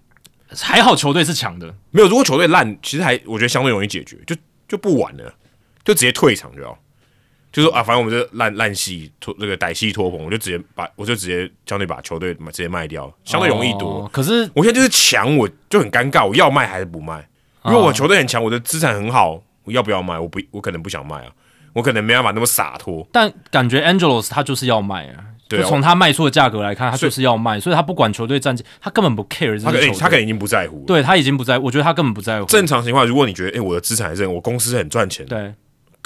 [0.49, 1.75] 还好球队是强的。
[1.91, 4.35] 没有，如果球队烂，其实还我觉得相对容易解决，就
[4.67, 5.33] 就不玩了，
[5.83, 6.77] 就直接退场就好。
[7.51, 14.05] 就说啊，反正我们这烂烂戏脱这个歹戏脱棚，我就直接把我就直接相对把球队直接卖掉，相对容易多。
[14.11, 17.25] 可是我现在就是强，我就很尴尬，我要卖还是不卖？
[17.63, 19.41] 如果我球队很强，我的资产很好。
[19.65, 20.17] 我要不要卖？
[20.17, 21.31] 我不，我可能不想卖啊。
[21.73, 23.05] 我可能没办法那么洒脱。
[23.11, 25.25] 但感觉 Angelos 他就是要卖啊。
[25.47, 29.61] 对，从他卖出的价格来看，他就是要卖，所以他不管球队战绩，他根本不 care。
[29.61, 30.83] 他可能他可能已经不在乎。
[30.87, 32.47] 对他已经不在，我觉得他根本不在乎。
[32.47, 35.53] 正常情况，如果你觉得，哎，我的资产还是我公司很赚钱，对，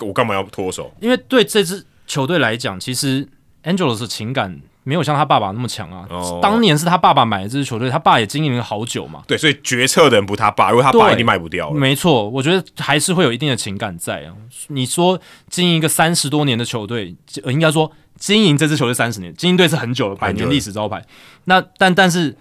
[0.01, 0.93] 我干嘛要脱手？
[0.99, 3.25] 因为对这支球队来讲，其实
[3.63, 4.59] Angelos 情感
[4.89, 6.07] 没有像他爸爸那么强啊。
[6.41, 9.21] 当年是他爸爸买的这支球队，他爸也经营了好久嘛。
[9.27, 11.75] 对，所以决策的人不他爸，如果他爸一定卖不掉了。
[11.75, 14.33] 没错，我觉得还是会有一定的情感在啊。
[14.69, 21.05] 你说经营一个三十多年的球队，呃应该说经营这支球队三十年，经营队是很久了，百年历史招牌。
[21.45, 22.35] 那但但是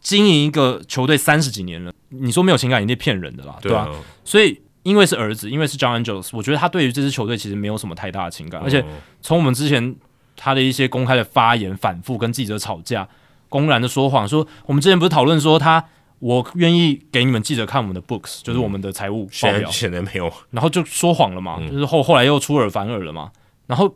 [0.00, 3.88] 经营一个球队三十几年了，你说没有情感，一定骗人的啦，对吧？
[4.24, 4.60] 所以。
[4.84, 8.84] 因为是儿子，因为是 John Angels，我觉得他对于这支球队其实没有什么太大的情感，而且
[9.20, 9.94] 从我们之前
[10.36, 13.08] 他的一些公开的发言，反复跟记者吵架，
[13.48, 15.84] 公然的说谎，说我们之前不是讨论说他，
[16.18, 23.30] 我愿意给你们记者看我们的 books，就是我们的财务报表，显然没有，然后就说谎了嘛，就是后后来又出尔反尔了嘛，
[23.66, 23.94] 然后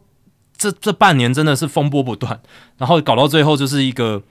[0.57, 2.41] 这这半年真的是风波不断，
[2.79, 4.23] 然后搞到最后就是一个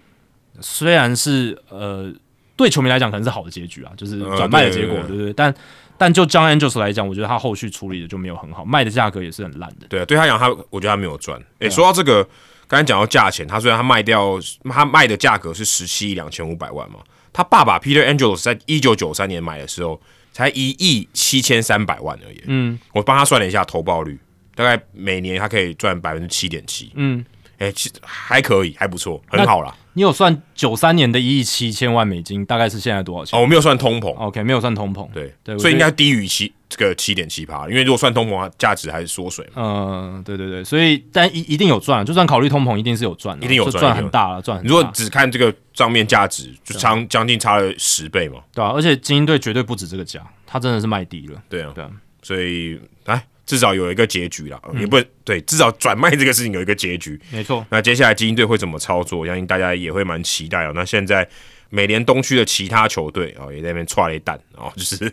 [0.60, 2.12] 虽然是呃
[2.56, 5.34] 对球迷来讲可能是好的结局啊，就是转卖的结果，对不对？
[5.34, 5.54] 但
[5.98, 9.88] 但就 John Angels 来讲，我觉得他后续处理的就没有很好，卖的价格也是很烂的。
[9.88, 11.42] 对啊，对他讲，他我觉得他没有赚。
[11.60, 12.28] 诶，说到这个，
[12.68, 14.38] 刚才讲到价钱，他虽然他卖掉，
[14.70, 17.00] 他卖的价格是十七亿两千五百万嘛，
[17.32, 20.02] 他爸爸 Peter Angels 在一九九三年买的时候
[20.34, 22.42] 才一亿七千三百万而已。
[22.48, 24.20] 嗯，我帮他算了一下投报率，
[24.54, 26.92] 大概每年他可以赚百分之七点七。
[26.96, 27.24] 嗯，
[27.60, 29.74] 诶，其实还可以，还不错，很好啦。
[29.96, 33.40] 你有算九三年的一亿七千万美金，大概是现在多少钱？
[33.40, 34.14] 哦，我没有算通膨。
[34.16, 35.10] OK，没有算通膨。
[35.14, 39.48] 对对，所以应该低于七这个七点七八，因为如果算通膨，价值还是缩水。
[39.56, 44.62] 嗯，对对对，所以但一一定有赚，就算考虑通膨，一定是有赚，一定有赚很大了，赚。
[44.66, 48.40] 如果只看这个账面价值，就差将近差了十倍嘛。
[48.54, 51.42] 对啊，而且精英队绝对不止这个价，他真的是卖低了。
[51.48, 51.90] 对啊，对啊，
[52.22, 53.24] 所以来。
[53.46, 57.66] 至少有一个结局了，也不对，至少转卖这个事情有一个结局，没错。
[57.70, 59.26] 那接下来精英队会怎么操作？
[59.26, 60.72] 相信大家也会蛮期待哦。
[60.74, 61.28] 那现在
[61.70, 65.12] 美联东区的其他球队啊，也在那边踹了一弹啊， 就是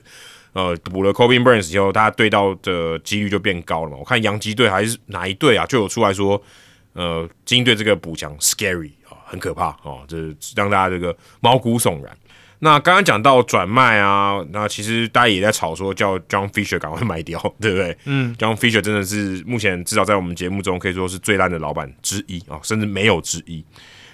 [0.55, 3.97] 呃补了 Kobe Burns 以后，大家对到的几率就变高了嘛。
[3.99, 6.43] 我看洋基队还是哪一队啊，就有出来说，
[6.95, 12.17] 呃，精英队这个补强 scary 啊，很可怕啊，就是让大家这个毛骨悚然。
[12.65, 17.99] 那刚刚讲到转卖啊，那其实大家也在吵说叫 John Fisher 赶快卖掉，对不对？
[18.05, 23.65] 嗯，John Fisher 真的是目前至少在我们节目中可以说是最烂的老板之一啊，甚至没有之一。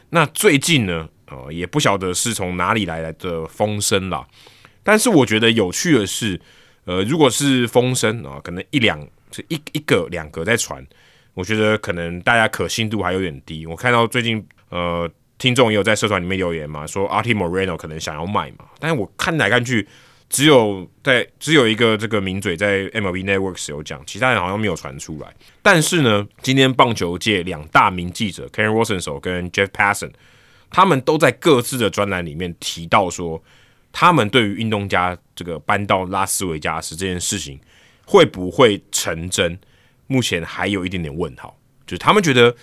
[0.09, 4.27] 那最近呢，呃，也不晓得是从哪里来的风声啦。
[4.83, 6.41] 但是我觉得有趣的是，
[6.87, 8.99] 呃，如果是风声啊，可能一两
[9.31, 10.83] 是一一个两个在传，
[11.35, 13.67] 我觉得可能大家可信度还有点低。
[13.67, 15.07] 我看到最近呃。
[15.39, 19.87] 听众也有在社团里面留言嘛，说 Artie Moreno 可能想要卖嘛，但是我看来看去，
[20.29, 25.33] 只有在只有一个这个名嘴在 MLB Networks 有讲，其他人好像没有传出来。
[25.63, 30.11] 但是呢，今天棒球界两大名记者 Karen Wilson 手跟 Jeff Passan，
[30.71, 33.41] 他们都在各自的专栏里面提到说，
[33.93, 37.61] 他们对于运动家这个搬到拉斯维加斯这件事情
[38.05, 39.57] 会不会成真，
[40.09, 41.57] 目前还有一点点问号，
[41.87, 42.57] 就是他们觉得。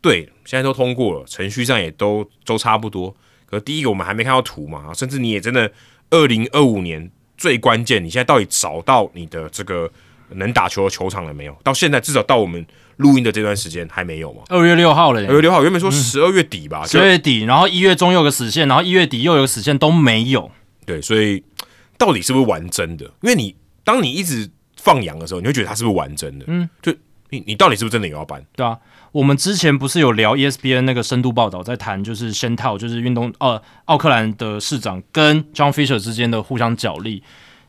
[0.00, 3.14] 对，现在都通过了，程序上也都都差不多。
[3.46, 5.70] 可第一个，我们还没看到图嘛，甚至你也真的，
[6.10, 9.90] 二零二五年最关键，你现在到底找到你的这个
[10.30, 11.56] 能打球的球场了没有？
[11.64, 12.64] 到现在至少到我们
[12.96, 14.42] 录音的这段时间还没有嘛？
[14.48, 20.50] 二月六号了，二月六号原本说十二月底吧，十二月底，然后一月中有个死线，然后一月底又有个死线都没有。
[20.86, 21.42] 对，所以
[21.98, 23.04] 到底是不是玩真的？
[23.22, 26.44] 因为你当你一直放羊的时候，你会觉得它是不是玩真的？
[26.48, 26.94] 嗯，就
[27.30, 28.44] 你你到底是不是真的有要搬？
[28.54, 28.78] 对啊。
[29.12, 37.22] 我们之前不是有聊 ESPN 那个深度报道，在谈就是先套，就是运动呃奥克兰的市长跟 John Fisher 之间的互相角力。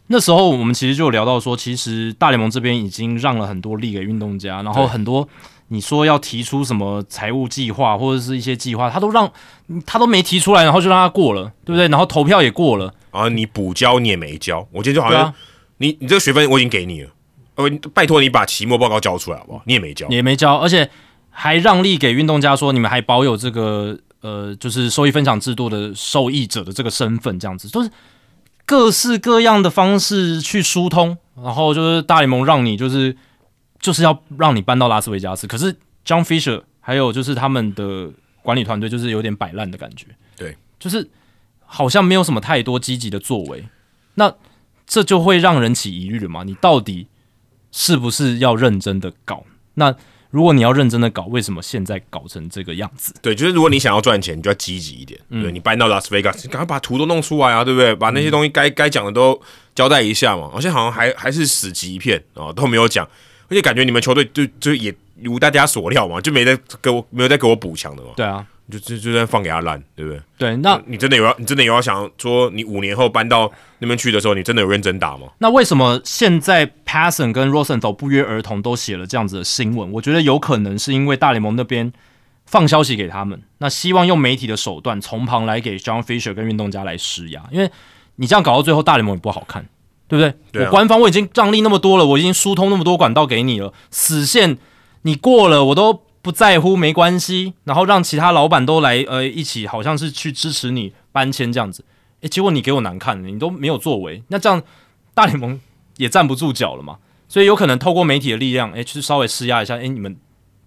[0.08, 5.28] 那时候我们其实就聊到说，其实大联盟这边已经让了很多力给运动家，然后很多
[5.70, 9.32] 你说要提出什么财务计划或者是一些计划，他都让
[9.86, 11.88] 他都没提出来，然后就让他过了，对不对？
[11.88, 15.34] 然后投票也过了啊，你补交你也没交，我今天就好像
[15.78, 17.10] 你你这个学分我已经给你了，
[17.56, 19.62] 呃，拜托你把期末报告交出来好不好？
[19.66, 20.90] 你也没交，也没交，而且。
[21.34, 27.90] 还让利给运动家说，你们还保有这个呃，就是收益分享制度的受益者的这个身份，这样子就是
[28.66, 33.16] 各式各样的方式去疏通，然后就是大联盟让你就是
[33.80, 35.74] 就是要让你搬到拉斯维加斯，可是
[36.06, 38.12] John Fisher 还有就是他们的
[38.42, 41.10] 管理团队就是有点摆烂的感觉，对，就是
[41.66, 43.64] 好像没有什么太多积极的作为，
[44.16, 44.36] 那
[44.86, 46.44] 这就会让人起疑虑了嘛？
[46.44, 47.08] 你到底
[47.72, 49.44] 是不是要认真的搞？
[49.76, 49.96] 那
[50.30, 53.14] 如果你要认真的搞，为什么现在搞成这个样子？
[53.22, 55.20] 对，就是如果你想要赚钱，你就要积极一点。
[55.30, 57.94] 对你搬到拉斯维加斯，赶快把图都弄出来啊，对不对？
[57.96, 59.40] 把那些东西该该讲的都
[59.76, 60.50] 交代一下嘛。
[60.56, 63.06] 而且好像还还是死寂一片啊，都没有讲。
[63.50, 68.10] 而且感觉你们球队就就也如大家所料嘛，就没在给我没有在给我补强的嘛。
[68.16, 68.46] 对啊。
[68.72, 70.22] 就就就在放给他烂，对不对？
[70.38, 75.28] 对，那你真的有要，你真的有要想说，你五年后搬到那边去的时候，你真的有认真打吗？
[75.40, 79.92] 那为什么现在 Passon 跟 Rosen 都不约而同都写了这样子的新闻？
[79.92, 81.92] 我觉得有可能是因为大联盟那边
[82.46, 87.70] 放消息给他们，那希望用媒体的手段从旁来给 John Fisher 跟运动家来施压，因为
[88.16, 89.66] 你这样搞到最后，大联盟也不好看，
[90.08, 90.66] 对不对？
[90.66, 94.58] 我官方我已经让利那么多了，我已经疏通那么多管道给你了，死线
[95.04, 101.84] 你过了我都不在乎，没关系，然后让其他老板都来呃一起，好像是去支持你搬迁这样子，
[102.22, 104.62] 诶，结果你给我难看，你都没有作为，那这样
[105.14, 105.60] 大联盟
[105.98, 106.98] 也站不住脚了嘛。
[107.28, 110.16] 所以有可能透过媒体的力量，哎，去稍微施压一下，哎，你们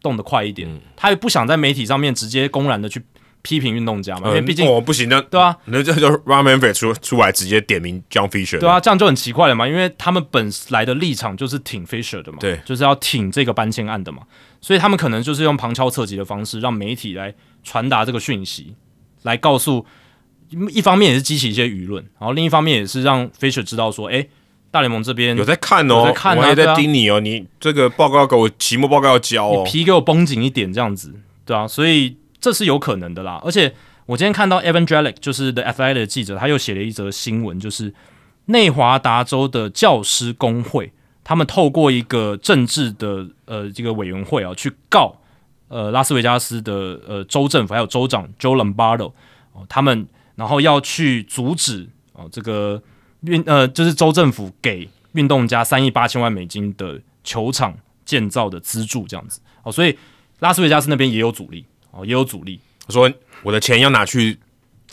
[0.00, 0.68] 动得快一点。
[0.96, 3.02] 他也不想在媒体上面直接公然的去
[3.42, 14.22] 批评运动家嘛，因为毕竟哦不行的，对啊，那这就 Ramen f 出出来直接点名 John Fisher，对啊，这样就很奇怪了嘛，因为他们本来的立场就是挺 Fisher 的嘛，对，就是要挺这个搬迁案的嘛，
[14.64, 18.74] 所以他们可能就是用旁敲侧击的方式，让媒体来传达这个讯息，
[19.22, 19.84] 来告诉
[20.70, 24.26] 一方面也是激起一些舆论，然后另一方面也是让 Fisher 知道说，哎。
[24.70, 27.20] 大联盟这边有在看哦，我也在盯你哦。
[27.20, 31.14] 你这个报告给我期末报告要交哦，皮给我绷紧一点，这样子，
[31.46, 33.40] 对啊，所以这是有可能的啦。
[33.44, 33.72] 而且
[34.06, 37.94] 我今天看到 Evangelic 就是 The Athletic 的记者，他又写了一则新闻，就是
[38.46, 40.92] 内华达州的教师工会，
[41.24, 45.16] 他们透过一个政治的呃这个委员会啊，去告
[45.66, 49.12] 呃拉斯维加斯的呃州政府还有州长 Joe Lombardo
[49.52, 50.06] 哦，他们
[50.36, 52.80] 然后要去阻止哦这个。
[53.26, 57.74] 运呃，就是州政府给运动家三亿八千万美金的球场
[58.04, 59.96] 建造的资助，这样子哦，所以
[60.40, 62.60] 拉斯维加斯那边也有阻力哦，也有阻力。
[62.86, 63.10] 我说
[63.42, 64.38] 我的钱要拿去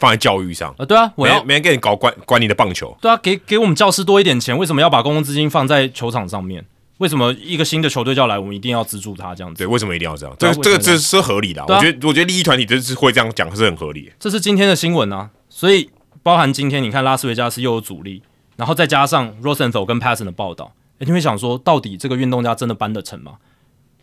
[0.01, 6.65] 放在教育上啊，对啊，我要没人给你搞管管你的棒球，对啊，给给我们教师多一点钱，为什么要把公共资金放在球场上面？
[6.97, 9.63] 为什么一个新的球队要来，我们一定要资助他这样子？
[9.63, 10.35] 对，为什么一定要这样？
[10.37, 14.11] 这个这个这是合理的，我觉得我觉得利益团体这是会这样讲是很合理。
[14.19, 15.89] 这是今天的新闻啊，所以。
[16.23, 18.21] 包含今天你看拉斯维加斯又有阻力，
[18.55, 23.37] 然后再加上 Rosenthal 跟 Passon 的报道，你会想说，到底这个运动家真的搬得成吗？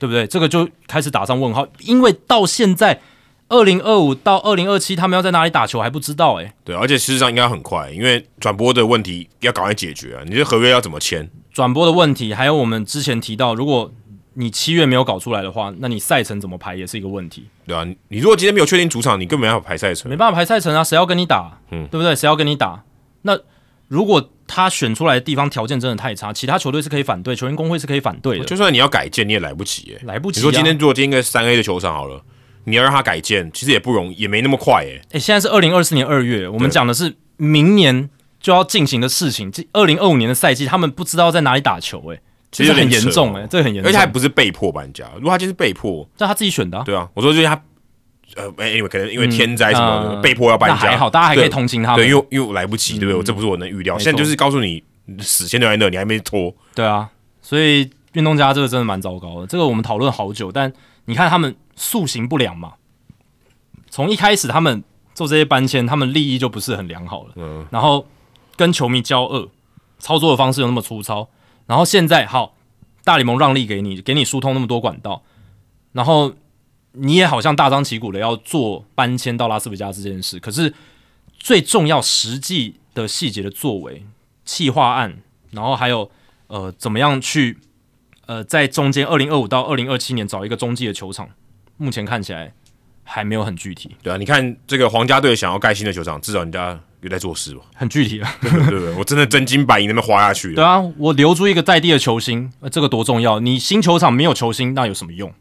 [0.01, 0.27] 对不对？
[0.27, 3.01] 这个就开始打上问号，因为到现在
[3.49, 6.55] 二零二五到二零二七，他们要在哪里打球还不知道哎。
[6.65, 10.23] 对，而且事实上应该很快，因为转播的问题要赶快解决啊！
[10.27, 11.29] 你这合约要怎么签？
[11.53, 13.93] 转播的问题，还有我们之前提到，如果
[14.35, 20.85] 你七月没有搞出来的话，那你赛程怎么排也是一个问题，对啊，你如果今天没有确定主场，你根本要排赛程，没办法排赛程啊！
[20.85, 21.59] 谁要跟你打？
[21.71, 22.15] 嗯，对不对？
[22.15, 22.85] 谁要跟你打？
[23.23, 23.37] 那
[23.89, 28.45] 如果他选出来的地方条件真的太差，其他球队是可以反对，球员工会是可以反对的。
[28.45, 30.39] 就算你要改建，你也来不及，来不及。
[30.39, 32.23] 你说今天如果今天个三 A 的球场好了，
[32.69, 35.01] 你要让他改建，其实也不容易，也没那么快，哎。
[35.13, 38.09] 哎，现在是二零二四年二月，我们讲的是明年
[38.41, 39.51] 就要进行的事情。
[39.51, 42.21] 这二零二五年的赛季，他们不知道在哪里打球，哎。
[42.51, 45.05] 其实很严重哎，这个很严重，而且还不是被迫搬家。
[45.17, 46.83] 如果他就是被迫，这他自己选的。
[46.83, 47.63] 对啊，我说就是他，
[48.37, 51.95] 呃，因为可能因为天灾什么的被迫要搬家，还好，大家还可以同情他。
[51.95, 53.15] 对，因为因为来不及，对不对？
[53.19, 53.99] 我这不是我能预料。
[53.99, 54.83] 现在就是告诉你，
[55.21, 56.51] 死线就在那，你还没拖。
[56.75, 57.11] 对啊，
[57.43, 59.47] 所以运动家这个真的蛮糟糕的。
[59.47, 60.73] 这个我们讨论好久，但
[61.05, 62.75] 你看他们塑形不良嘛，
[63.89, 64.83] 从一开始他们
[65.15, 67.33] 做这些搬迁，他们利益就不是很良好了。
[67.37, 68.07] 嗯，然后
[68.57, 69.49] 跟球迷交恶，
[69.99, 71.29] 操作的方式又那么粗糙。
[71.67, 72.55] 然后现在好，
[73.05, 75.23] 大联盟让利给你，给你疏通那么多管道，
[75.93, 76.35] 然后
[76.93, 80.75] 你也好像大张旗鼓的要做搬迁到拉斯维加斯这件事，可是
[81.39, 84.05] 最重要实际的细节的作为、
[84.45, 85.19] 企划案，
[85.53, 86.11] 然后还有
[86.49, 87.59] 呃怎么样去
[88.27, 91.29] 呃在中间二零二五到二零二七年找一个中继的球场，
[91.79, 92.53] 目前看起来
[93.03, 93.97] 还没有很具体。
[94.03, 96.79] 对啊，你看这个皇家队想要盖新的球场，至少人家。
[97.01, 97.61] 有在做事吧？
[97.77, 100.53] 很具体啊， 对不对，我真的真金白银那么花下去。
[100.53, 103.39] 对啊，我留住一个在地的球星，这个多重要！
[103.39, 105.33] 你新球场没有球星，那有什么用？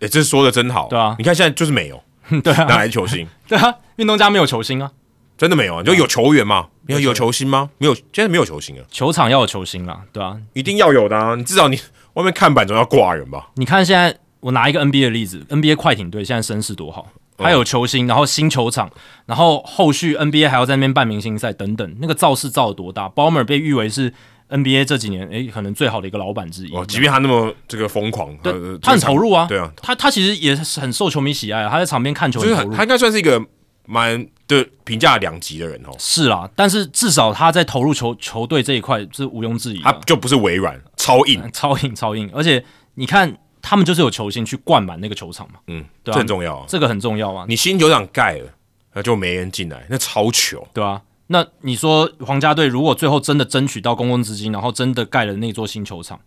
[0.00, 0.88] 哎，这说的真好。
[0.88, 2.02] 对啊，你看现在就是没有，
[2.42, 3.24] 对啊，哪来球星？
[3.46, 4.90] 对啊，运动家没有球星啊，
[5.38, 5.84] 真的没有啊？
[5.84, 6.66] 就有球员吗？
[6.88, 7.70] 有有球星吗？
[7.78, 8.82] 没有，现在没有球星啊。
[8.90, 11.36] 球场要有球星啊，对啊，一定要有的啊！
[11.36, 11.78] 你至少你
[12.14, 13.50] 外面看板总要挂人吧？
[13.54, 17.06] 你看现在，我拿一个 NBA 的例子，NBA 快艇队现在声势多好。
[17.38, 18.90] 还有球星，然后新球场，
[19.24, 24.12] 然后后续 NBA 还要在那边办明星赛等等，那个造势造的多大 b o m e r 被誉为是
[24.50, 26.76] NBA 这几年诶可能最好的一个老板之一。
[26.76, 28.52] 哦，即便他那么这个疯狂，对，
[28.82, 29.46] 他很投入啊。
[29.46, 32.76] 对啊，他他其实也是很受球迷喜爱，啊他在场边看球很投入。
[32.76, 33.42] 他应该算是一个
[33.86, 35.96] 蛮的评价两极的人哦。
[35.98, 39.80] 是啦，但是至少他在投入球球队这一块是毋庸置疑。
[39.80, 42.30] 他就不是微软，超硬， 超硬，超硬。
[42.32, 42.62] 而且
[42.94, 43.38] 你看。
[43.66, 47.46] 他们就是有球星去灌满那个球场嘛，嗯，这很重要，这个很重要啊。
[47.48, 48.50] 你新球场盖了，
[48.92, 51.00] 那就没人进来，那超球，对啊。
[51.28, 56.20] 那你说皇家队如果最后真的争取到公共资金，然后真的盖了那座新球场，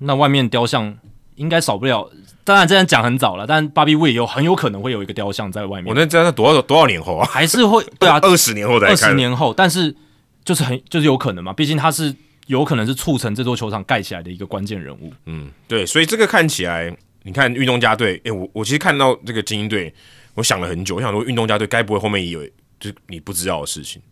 [0.00, 0.94] 那外面雕像
[1.36, 2.10] 应该少不了。
[2.44, 5.88] 当然这样讲很早了，但芭比威有很有可能会有一个雕像在外面。
[5.88, 7.26] 我那这样多少多少年后啊？
[7.30, 9.96] 还是会对啊，二十年后再二十年后，但是
[10.44, 12.14] 就是很就是有可能嘛，毕竟他是
[12.46, 15.12] 有可能是促成这座球场盖起来的一个关键人物。
[15.26, 16.96] 嗯，对，所以这个看起来。
[17.24, 19.94] 你看运动家队，诶，我我其实看到这个精英队
[20.34, 22.44] 我想了很久，我想说运动家队该不会后面也有
[22.80, 24.02] 就是你不知道的事情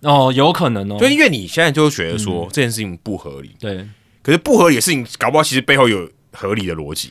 [0.00, 0.96] 哦，有可能哦。
[0.98, 3.86] 就因为你现在就觉得说这件事情不合理，对，
[4.22, 7.10] 可是不合理的事情，搞不好其实背后有合理的逻辑，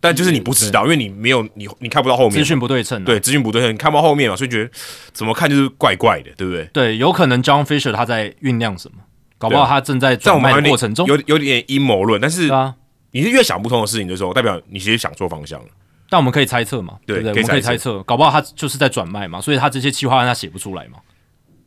[0.00, 4.68] 但就是你不知道，因为你没有你你看不到后面资讯不对称，对，资讯不对称，你看不到后面嘛，所以觉得
[5.12, 6.64] 怎么看就是怪怪的，对不对？
[6.72, 8.96] 对，有可能 John Fisher 他在酝酿什么，
[9.40, 12.74] 搞不好他正在转卖过程中，有有点阴谋论，但是啊，
[13.12, 15.66] 你是越想不通的事情的时候，代表你其实想错方向了。
[16.10, 17.30] 但我们可以猜测嘛，对不对？
[17.30, 20.98] 我们可以猜测，搞不好他就是在转卖嘛，所以他这些计划案他写不出来嘛，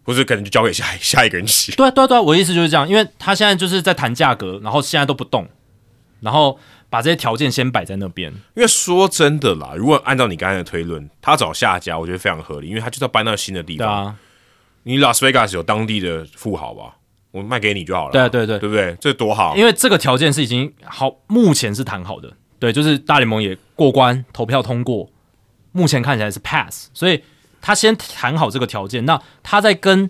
[0.04, 1.72] 或者可能就交给下下一个人写。
[1.72, 5.48] 对啊对啊对啊，我的意思就是这样，因为他现在就是在谈价格，然后现在都不动，
[6.20, 6.60] 然后
[6.92, 8.32] 把这些条件先摆在那边。
[8.54, 14.06] 因为说真的啦，如果按照你刚才的推论，他找下家，我觉得非常合理，因为他就是要搬到新的地方。
[14.06, 14.16] 啊，
[14.84, 16.98] 你拉斯维加斯有当地的富豪吧，
[17.34, 18.12] 我卖给你就好了。
[18.12, 18.96] 对对对，对不对？
[19.02, 19.58] 这多好！
[19.58, 22.32] 因为这个条件是已经好，目前是谈好的。
[22.60, 25.10] 对，就是大联盟也过关，投票通过。
[25.72, 27.24] 目前看起来是 pass，所以
[27.60, 30.08] 他先谈好这个条件，那他在跟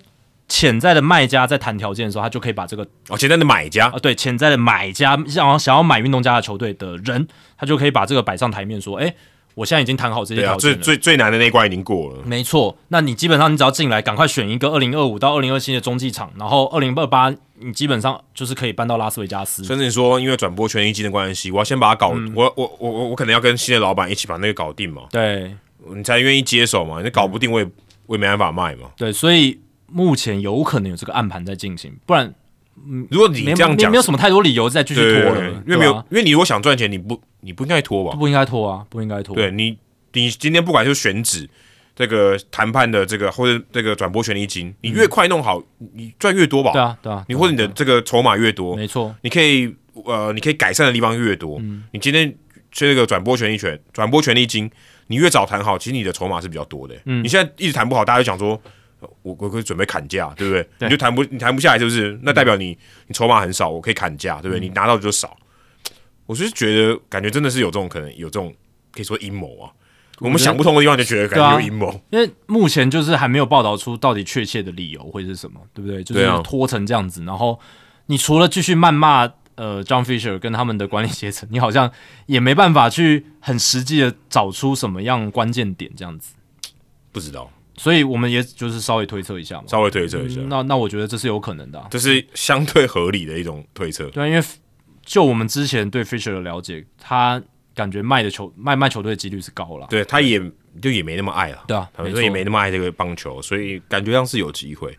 [0.50, 7.26] 潜在的卖家在谈条件的时候，他就可以把这个哦，潜在的买家啊，对，潜在的买家想要想要买运动家的球队的人，
[7.58, 9.16] 他就可以把这个摆上台面，说，哎，
[9.56, 12.76] 我现在已经谈好这些条件了，最最最难的那关已经过了，没错。
[12.90, 19.64] 那你基本上你只要进来，赶快选一个二零二五到二零二七的中继场，然后二零二八你基本上就是可以搬到拉斯维加斯。
[19.64, 25.56] 甚至说，因为转播权益金的关系，我要先把它搞，我我我我我可能要跟新的老板一起把那个搞定嘛，对。
[25.94, 27.02] 你才愿意接手嘛？
[27.04, 27.70] 你搞不定，我也
[28.06, 28.88] 我也没办法卖嘛。
[28.96, 32.34] 对，所以目前有可能有这个暗盘在进行，不然，
[32.88, 35.42] 嗯，如果你这样讲，没有什么太多理由再继续拖了。
[35.68, 38.18] 因为没有，因为你如果想赚钱，你不你不应该拖吧？
[38.18, 39.36] 不应该拖啊，不应该拖。
[39.36, 39.78] 对你，
[40.14, 41.48] 你今天不管是选址
[41.96, 45.62] 这个谈判的这个或者这个转播权利金，你越快弄好，
[45.94, 46.72] 你赚越多吧？
[46.72, 47.26] 对啊，对啊。
[47.28, 49.76] 你或者你的这个筹码越多，没错，你可以
[50.06, 51.60] 呃，你可以改善的地方越多。
[51.60, 52.34] 嗯，你今天
[52.72, 54.72] 缺这个转播权利权、转播权利金。
[55.08, 56.96] 你越早谈好，其实你的筹码是比较多的。
[57.06, 58.60] 嗯，你现在一直谈不好，大家就讲说，
[59.22, 60.66] 我我可以准备砍价，对不对？
[60.80, 62.18] 你就谈不，你谈不下来，是不是？
[62.24, 62.70] 那代表你
[63.08, 64.62] 你筹码很少，我可以砍价，对不对？
[64.62, 65.36] 你拿到的就少。
[66.26, 68.54] 我是觉得，感觉真的是有这种可能，有这种
[68.92, 69.72] 可以说阴谋啊。
[70.20, 72.02] 我们想不通的地方，就觉得感觉有阴谋。
[72.10, 76.04] 因为目前就是还没有报道出到底确切的理由会是什么，对不对？
[76.04, 77.60] 就是拖成这样子，然后
[78.06, 79.32] 你除了继续谩骂。
[79.56, 81.92] 呃，John Fisher 跟他们的管理阶层，你好像
[82.26, 86.34] 也没办法去很实际的找出什么样关键点这样子，
[87.12, 90.42] 不知道，所以我们也就是稍微推测一下嘛，稍微推测一下。
[90.48, 94.06] 那那我觉得这是有可能的，这是相对合理的一种推测。
[94.06, 94.44] 对，因为
[95.06, 97.42] 就我们之前对 Fisher 的了解，他
[97.76, 100.42] 感觉卖的球卖卖球队的几率是高了，对，他也
[100.82, 104.98] 就也没那么爱了，对啊，他也没那么爱这个棒球，所以感觉上是有机会。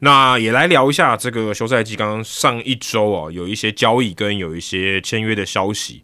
[0.00, 6.02] 那也来聊一下这个休赛季，刚刚上一周啊，有一些交易跟有一些签约的消息。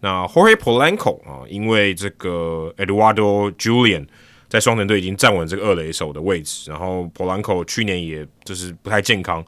[0.00, 4.06] 那 Jorge Polanco 啊，因为这个 Eduardo Julian
[4.48, 9.44] 在双城队已经站稳这个二垒手的位置，然后 Polanco 去年也就是不太健康，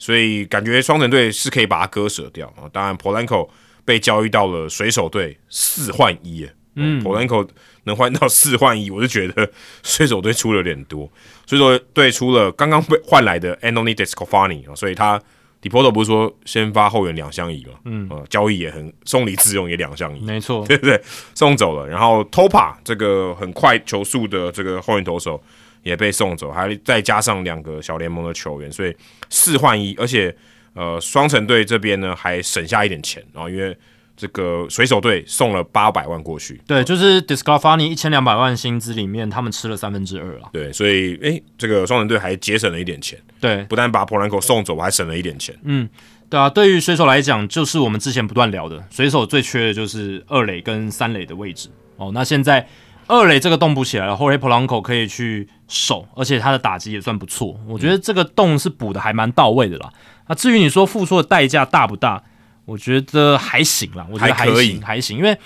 [0.00, 2.66] 所以感觉双城队是可以把它割舍掉啊。
[2.72, 3.48] 当然，Polanco
[3.84, 6.48] 被交易到了水手队四换一。
[6.74, 7.46] 嗯，Polanco
[7.84, 9.50] 能换到四换一，我就觉得
[9.82, 11.10] 水手队出了点多。
[11.46, 15.20] 水手队出了刚刚被换来的 Anthony Descofani 啊，所以他
[15.60, 17.74] Deporto 不是说先发后援两相宜嘛？
[17.84, 20.98] 嗯，呃交易也很送礼自用也两相宜，没错， 对不对？
[21.34, 25.42] 送走了，然后 Topa 这个很快球速的这个后援投手
[25.82, 28.94] 也被送走，还再加上两个小联盟的球员，所以
[29.28, 30.34] 四换一，而且
[30.74, 33.76] 呃双城队这边呢还省下一点钱，然后因为。
[34.16, 40.50] 这个水手队送了八百万过去，对，就是 Discofani 一千两百万薪资里面，他们吃了三分之二啊。
[40.52, 43.18] 对，所以诶，这个双人队还节省了一点钱。
[43.40, 45.58] 对，不但把普兰口送走，还省了一点钱。
[45.62, 45.88] 嗯，
[46.28, 51.70] 对啊，对于水手来讲，就是我们之前不断聊的，水手最缺的就是二垒跟三垒的位置。
[51.96, 52.68] 哦，那现在
[53.10, 57.58] 二垒这个洞补起来了，后来普兰口可以去守，而且他的打击也算不错。
[57.66, 59.90] 我觉得这个洞是补的还蛮到位的啦。
[60.28, 62.22] 那至于你说付出的代价大不大？
[62.66, 65.36] 我觉得还行啦，我觉得还行还行，因为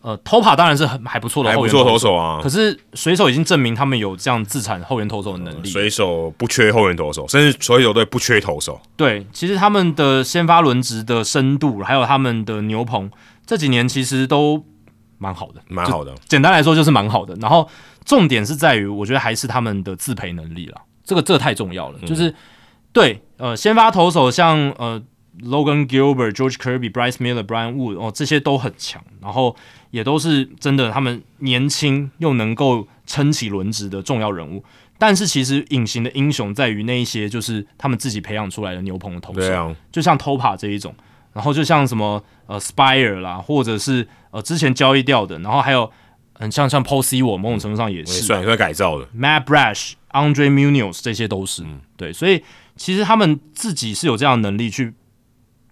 [0.00, 2.40] 呃，Topa 当然是很还不错的后援投手啊。
[2.42, 5.68] 可是水手已经证明他们有这样自产后援投手的能力。
[5.68, 8.80] 水手不缺后援投手，甚至水手队不缺投手。
[8.96, 13.10] 对，其实他们的先发轮值的深度，还有他们的牛棚，
[13.44, 14.64] 这几年其实都
[15.20, 16.12] 蛮好的，蛮好的。
[16.26, 17.36] 简单来说就是蛮好的。
[17.36, 17.68] 然后
[18.04, 20.82] 重点是在于，我觉得还是他们的自培能力了。
[21.04, 21.98] 这个这个太重要了。
[22.00, 22.34] 就是
[22.92, 25.00] 对呃，先发投手像呃。
[25.42, 29.56] Logan Gilbert、George Kirby、Bryce Miller、Brian Wood 哦，这些都很强，然后
[29.90, 34.62] 也都是真的，他们年轻又能够撑起轮值的重要人物。
[34.98, 40.94] 但是其实隐形的英雄在于那一些，就是他们自己培养出来的牛棚的投手，啊就像 Topa 这一种，
[41.32, 45.90] 然后就像什么呃 Spire 啦，或者是呃之前交易掉的，然后还有
[46.34, 51.64] 很像像 Paul C 我某种程度上也是算算改造的，Matt Brash、Andre Munoz 这些都是，
[51.96, 52.42] 对，所以
[52.76, 54.94] 其实他们自己是有这样的能力去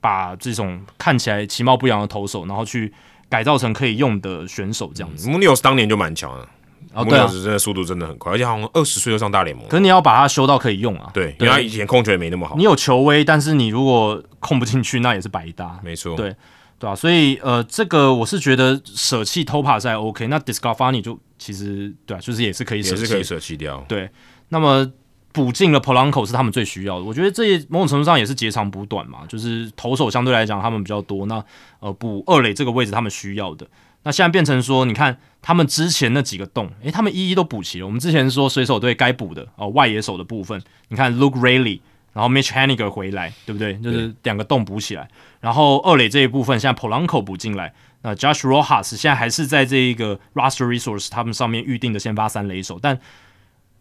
[0.00, 2.92] 把这种看起来其貌不扬的投手，然后去
[3.28, 5.28] 改造成可以用的选手这样子。
[5.28, 6.48] Munoz 当年就蛮强的。
[6.94, 9.66] 哦，对啊，真的速度真的很快，而且好像二十岁就上大联盟。
[9.68, 11.10] 可是你要把它修到可以用啊。
[11.12, 12.56] 对，因为他以前控球也没那么好。
[12.56, 15.78] 你有球威，但是你如果控不进去，那也是白搭。
[15.84, 16.34] 没错，对
[16.78, 23.84] 对啊，所以呃，这个我是觉得舍弃 Topa 在 OK，那 Discofani 就其实对啊，就是也是可以舍弃，也是可以舍弃掉。
[23.88, 24.08] 对，
[24.48, 24.90] 那么
[25.32, 31.44] 补进了 Polanco 是他们最需要的，我觉得这某种程度上也是截长补短嘛，就是投手相对来讲他们比较多，那
[31.80, 33.66] 呃补二垒这个位置他们需要的。
[34.08, 37.84] 那现在变成说，你看他们之前那几个洞，诶，他们一一都补齐了。
[37.84, 40.58] 我们之前说水手队该补的哦，外野手的部分，
[40.88, 41.78] 你看 Luke Rayleigh，
[42.14, 43.74] 然后 Mitch Haniger 回来，对不对？
[43.80, 45.06] 就是两个洞补起来。
[45.40, 52.98] 然后二垒这一部分，现在 Polanco 补进来，那 Josh Rojas 现在还是在这一个 Roster Resource 他们上面预定的先发三垒手，但。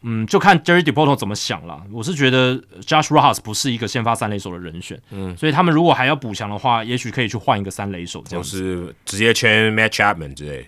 [0.04, 1.82] 嗯，就看 Jerry Depoto 怎么想了。
[1.92, 10.68] 我是觉得 Josh Rojas 不是一个先发三垒手的人选，嗯，所以他们如果还要补强的话，也许可以去换一个三垒手，这样是直接签 Matt Chapman 之类。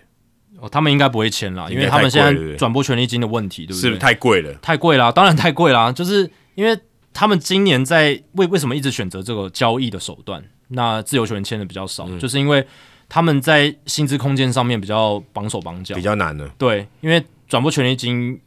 [0.59, 3.91] 哦，他们应该不会签了，因为他们现在转播权利金的问题，对不对？
[3.91, 5.93] 是太贵了，太贵了，当然太贵了。
[5.93, 6.77] 就是因为
[7.13, 10.43] 他们今年在为为什么一直选择这个交易的手段？
[10.69, 12.65] 那自由球员签的比较少，就是因为
[13.07, 16.49] 他们在薪资空间上面比较绑手绑脚，比较难的。
[16.57, 18.39] 对，因为转播权利金。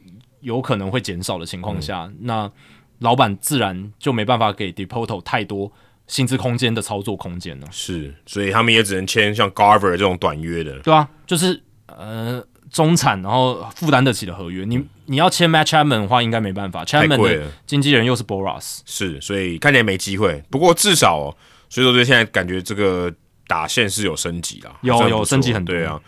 [0.43, 2.51] 有可能会减少的情况下，那
[2.99, 5.71] 老板自然就没办法给 Depoto 太多
[6.05, 7.67] 薪资空间的操作空间了。
[7.71, 10.77] 是，所以他们也只能签像 Garver 这种短约的。
[10.79, 14.63] 对啊，就是呃中产，然后负担得起的合约。
[14.65, 16.85] 你你要签 Match Chapman 的话，应该没办法。
[16.85, 20.43] Chapman 的经纪人又是 Boras，是，所以看起来没机会。
[20.49, 21.35] 不过至少，
[21.69, 23.13] 所以说对现在感觉这个
[23.47, 25.99] 打线是有升级了，有有升级很多啊。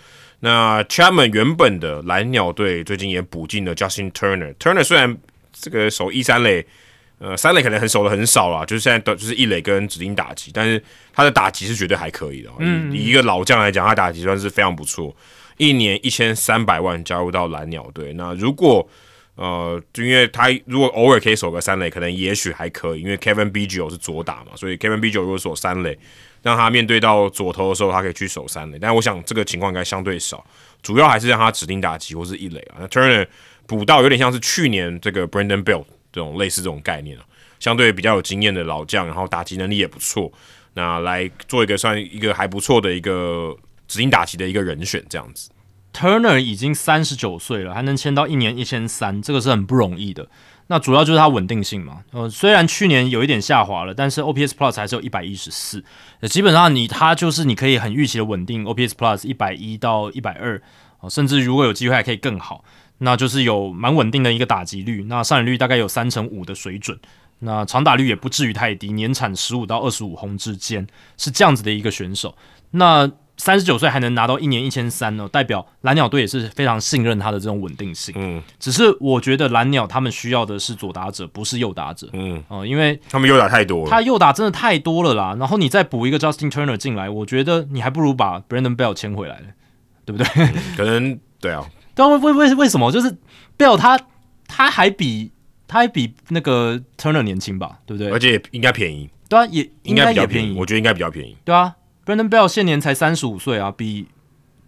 [0.42, 4.54] 那 Chapman 原本的蓝鸟队最近也补进了 Justin Turner。
[4.56, 5.18] Turner 虽然
[5.52, 6.66] 这个守一三垒，
[7.18, 10.84] 呃，三垒可能很守的很少啦，就是现在的就是一垒跟指定打击，但是
[11.14, 12.50] 他的打击是绝对还可以的。
[12.60, 15.16] 嗯，以一个老将来讲，他打击算是非常不错。
[15.58, 18.88] 一年一千三百万加入到蓝鸟队，那如果
[19.36, 25.98] 呃，就因为他如果偶尔可以守个三垒，可能也许还可以，因为 Kevin B 九是左打嘛，所以 Kevin B 九如果守三垒。
[26.46, 30.46] 让他面对到左投的时候，他可以去守三垒，但我想这个情况应该相对少，
[30.84, 32.78] 主要还是让他指定打击或是一垒啊。
[32.80, 33.26] 那 Turner
[33.66, 37.26] 补到有点像是去年这个 Brandon Bell 这种类似这种概念啊，
[37.60, 40.32] 相对比较有经验的老将，然后打击能力也不错，
[40.76, 43.58] 那来做一个算一个还不错的一个
[43.88, 45.50] 指定打击的一个人选这样子。
[45.94, 50.28] Turner 已经三十九岁了，还能签到一年一千三，这个是很不容易的。
[50.68, 55.84] 那主要就是它稳定性嘛，呃，虽然去年有一点下滑了，但是 OPS Plus 还是有一百一十四，
[56.24, 60.60] 基本上你它就是你可以很预期的稳定 OPS Plus 一百一到一百二，
[61.10, 62.64] 甚至如果有机会还可以更好，
[62.98, 67.00] 那就是有蛮稳定的一个打击率，那上垒率大概有三成五的水准，
[67.40, 70.88] 那长打率也不至于太低，年产十五到二十五轰之间，
[71.18, 72.36] 是这样子的一个选手，
[72.72, 73.12] 那。
[73.38, 78.14] 三十九岁还能拿到一年一千三呢，代表蓝鸟队也是非常信任他的这种稳定性。
[78.18, 82.08] 嗯，只是我觉得蓝鸟他们需要的是左打者，不是右打者。
[82.14, 85.36] 嗯，哦，因为他们右打太多了，他右打真的太多了啦。
[85.38, 89.46] 然后你再补一个 Justin Turner 进来，我觉得你还不如把 Brandon Bell 签回来了，
[90.06, 90.28] 对不对？
[90.78, 92.92] 可能对啊，但为为为为什么？
[92.92, 93.18] 就是
[93.58, 94.00] Bell 他
[94.48, 95.32] 他还比
[95.68, 98.12] 他还比那个 Turner 年轻吧，对不对？
[98.12, 101.76] 而且应该便宜，对啊，也应该比较便宜，我觉得应该比较便宜，对啊。
[102.06, 104.08] Brandon Bell 现年才三十五岁啊，比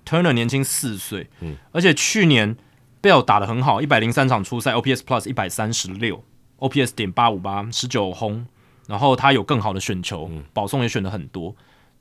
[0.05, 1.29] Turner 年轻四岁。
[1.41, 2.55] 嗯，而且去年
[3.01, 6.23] Bell 打的很好，一百零三场出赛，OPS Plus 一百三十六
[6.59, 8.45] ，OPS 点八五八，十九轰。
[8.87, 11.53] 然后他有更好的选球，保送也选的很多，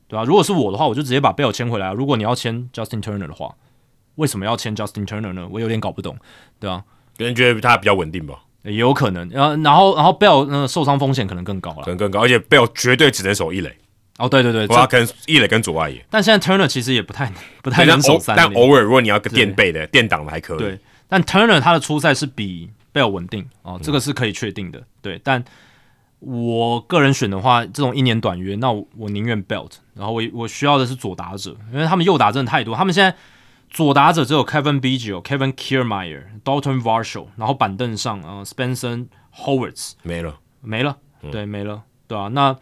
[0.07, 0.23] 对吧？
[0.23, 1.91] 如果是我的话，我就直接把 Bell 签回来。
[1.91, 3.53] 如果你要签 Justin Turner 的话，
[4.15, 5.45] 为什么要签 Justin Turner 呢？
[5.51, 6.17] 我有点搞不懂，
[6.61, 6.85] 对吧？
[7.17, 8.39] 有人觉得他比较稳定吧？
[8.63, 9.27] 也有可能。
[9.29, 13.77] 然后，然后，然后 Bell 那受伤风险可能更高了，可能更高，而且 Bell 绝对只能守一垒。
[14.17, 17.31] 哦，对对对，我要跟一垒跟左外野，但现在 Turner 其实也不太
[17.61, 20.57] 不太能守三但偶尔如果你要个垫背的垫挡的还可以。
[20.57, 24.81] 对，但 Turner 他的初赛是比 Bell 稳定哦，这个是可以确定的。
[25.03, 25.45] 对，但
[26.19, 33.15] 我个人选的话，这种一年短约，那我宁愿 Belt，然后我我需要的是左打者，因为他们右打真的太多，他们现在
[33.69, 40.97] 左打者只有 Kevin Biggio、Kevin Kiermaier、Dalton Varsho，然后板凳上啊 Spencer Howards 没了，没了，
[41.31, 42.57] 对，没了，对啊，那。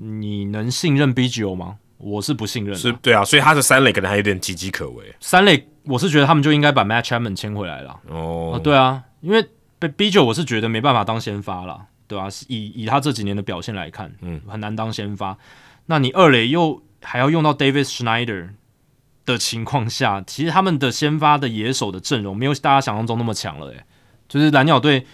[0.00, 1.76] 你能信任 B G O 吗？
[1.98, 2.74] 我是不信任。
[2.74, 5.14] 是对啊，所以他的三垒可能还有点岌岌可危。
[5.20, 7.98] 三垒，我是觉得他们就应该把 Matt Chapman 签回来了。
[8.08, 9.46] 哦，对啊，因为
[9.78, 12.28] 被 B G O 我是觉得没办法当先发了，对吧？
[12.48, 15.36] 以以他这几年的表现来看，嗯，很难当先发。
[15.86, 18.50] 那你二垒又还要用到 David Schneider，
[19.24, 23.84] 的情况下，其实他们的先发的野手的阵容没有大家想象中那么强了，诶，
[24.28, 25.04] 就是蓝鸟队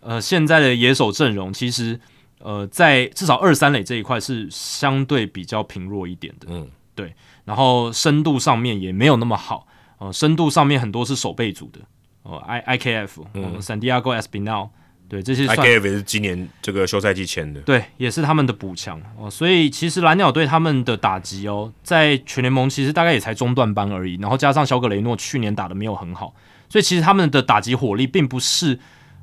[0.00, 2.00] 呃现在的野手阵容其实
[2.42, 7.14] 呃在至少二三垒这一块是相对比较平弱一点的，嗯，对，
[7.44, 9.66] 然后深度上面也没有那么好，
[9.98, 11.80] 呃，深度上面很多是守备组的，
[12.22, 14.70] 哦，I I K F，嗯，San Diego Espinal。
[15.08, 19.28] 对，这些 I K F 是今年这个休赛季签的，对，也是他们的补强哦。
[19.28, 24.14] 所以其实蓝鸟队他们的打击哦，在全联盟其实大概也才中段班而已。
[24.20, 26.32] 然后加上小格雷诺去年打的没有很好，
[26.68, 28.78] 所以其实他们的打击火力并不是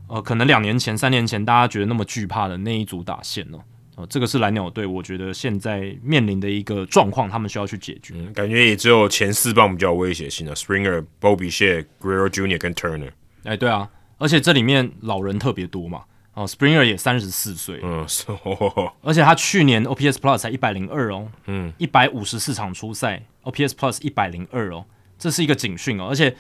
[0.08, 3.60] 呃，可能两年前、三年前大家觉得那么惧怕的那一组打线哦。
[3.96, 8.14] 哦，这个是蓝鸟队，我觉得现在面临的一个状况，他们需要去解决。
[8.16, 12.60] 嗯，感觉也只有前四棒比较有威胁性的，Springer、Bobby Shea、Guerrero Jr.
[12.60, 13.12] 跟 Turner。
[13.44, 13.90] 哎，对啊。
[14.20, 16.04] 而且这里面老人特别多嘛，
[16.34, 18.04] 哦，Springer 也三十四岁，嗯，
[19.04, 24.84] 而且他去年 OPS Plus 才一百零二哦，嗯，一百五十四场出赛，OPS Plus 一百零二哦，
[25.20, 26.36] 这是一个警讯哦，而且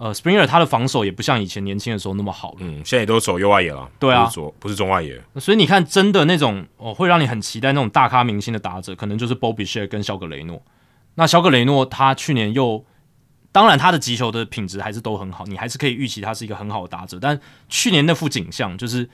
[0.00, 10.62] 呃，Springer 他的防守也不像以前年轻的时候那么好了，嗯，现在也都守右外野了，对啊，不是不是中外野，所以你看，真的那种哦，会让你很期待那种大咖明星的打者，可能就是 Bobby Share 跟肖格雷诺，
[11.16, 12.84] 那肖格雷诺他去年又。
[13.52, 17.18] 当然，他的击球的品质还是都很好，你还是可以预期他是一个很好的打者。
[17.20, 17.36] 但
[17.68, 19.10] 去年那副景象就是，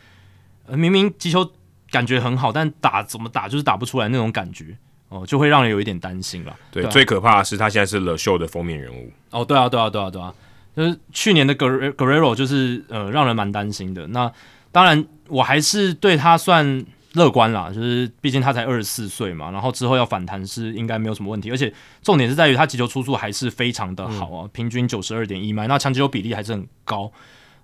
[0.68, 1.50] 明明击球
[1.90, 4.76] 感觉很好，但打怎么打就是打不出来那种感觉
[5.08, 6.54] 哦，就会让人有一点担心了。
[6.70, 9.10] 对，最可怕的是他现在是了秀的封面人物。
[9.30, 10.34] 哦，对啊，对啊，对啊，对啊，
[10.76, 14.06] 就是去年的 Guerrero 就是呃，让人蛮担心的。
[14.08, 14.30] 那
[14.70, 16.84] 当然，我还是对他算。
[17.16, 21.72] 乐观啦，就是毕竟他才二十四岁嘛，然后之后要反弹是应该没有什么问题，而且
[22.02, 27.10] 重点是在于他击球出速还是非常的好啊，平均九十二点一迈，那强击球比例还是很高，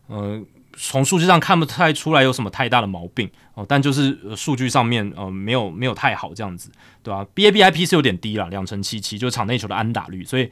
[0.07, 0.43] 呃，
[0.75, 6.71] 从数据上看不太出来有什么太大的毛病哦，但就是数据上面呃没有没有太好这样子，
[7.03, 10.51] 对吧？B A B I P 是有点低了，两成七七，就是场内球的安打率，所以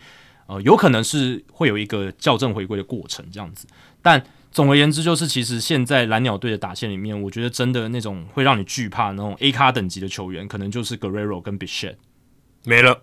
[0.51, 3.67] 呃有可能是会有一个校正回归的过程这样子，
[4.03, 4.23] 但。
[4.53, 11.95] 总而言之，就是其实现在蓝鸟队的打线里面，我觉得真的那种会让你惧怕那种 A 卡等级的球员，可能就是 Guerrero 跟 Bichette
[12.65, 13.01] 没了。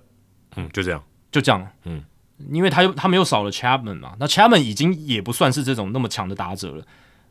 [0.58, 1.02] 嗯，就这样，
[1.32, 1.66] 就这样。
[1.86, 2.04] 嗯，
[2.52, 6.86] 因为他又他们又少了 Chapman 嘛，那 Chapman 已经也不算是这种那么强的打者了，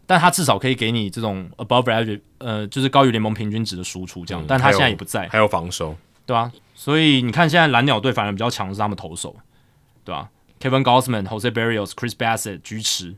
[0.06, 4.42] 但他至少可以给你这种 above average，呃，就是高于联盟平均值的输出这样。
[4.48, 5.94] 但他现在也不在，还有防守，
[6.24, 6.50] 对吧？
[6.74, 9.36] 所以你看现在蓝鸟队反而比较强是他们投手，
[10.06, 10.30] 对吧
[10.60, 13.14] ？Kevin Gausman、Jose Barrios、Chris Bassett、居池。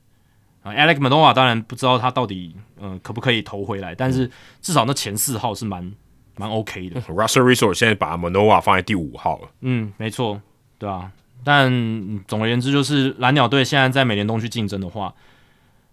[0.65, 5.93] Alex Manoa 当然不知道他到底呃可不可以投回来，但是至少那前四号是蛮
[6.37, 7.01] 蛮 OK 的。
[7.03, 9.49] Russell Resource 现在把 Manoa 放在第五号了。
[9.61, 10.41] 嗯，没错，
[10.79, 11.11] 对啊。
[11.45, 11.71] 但
[12.27, 15.15] 总而言之，就是蓝鸟队现在在美联东区竞争的话，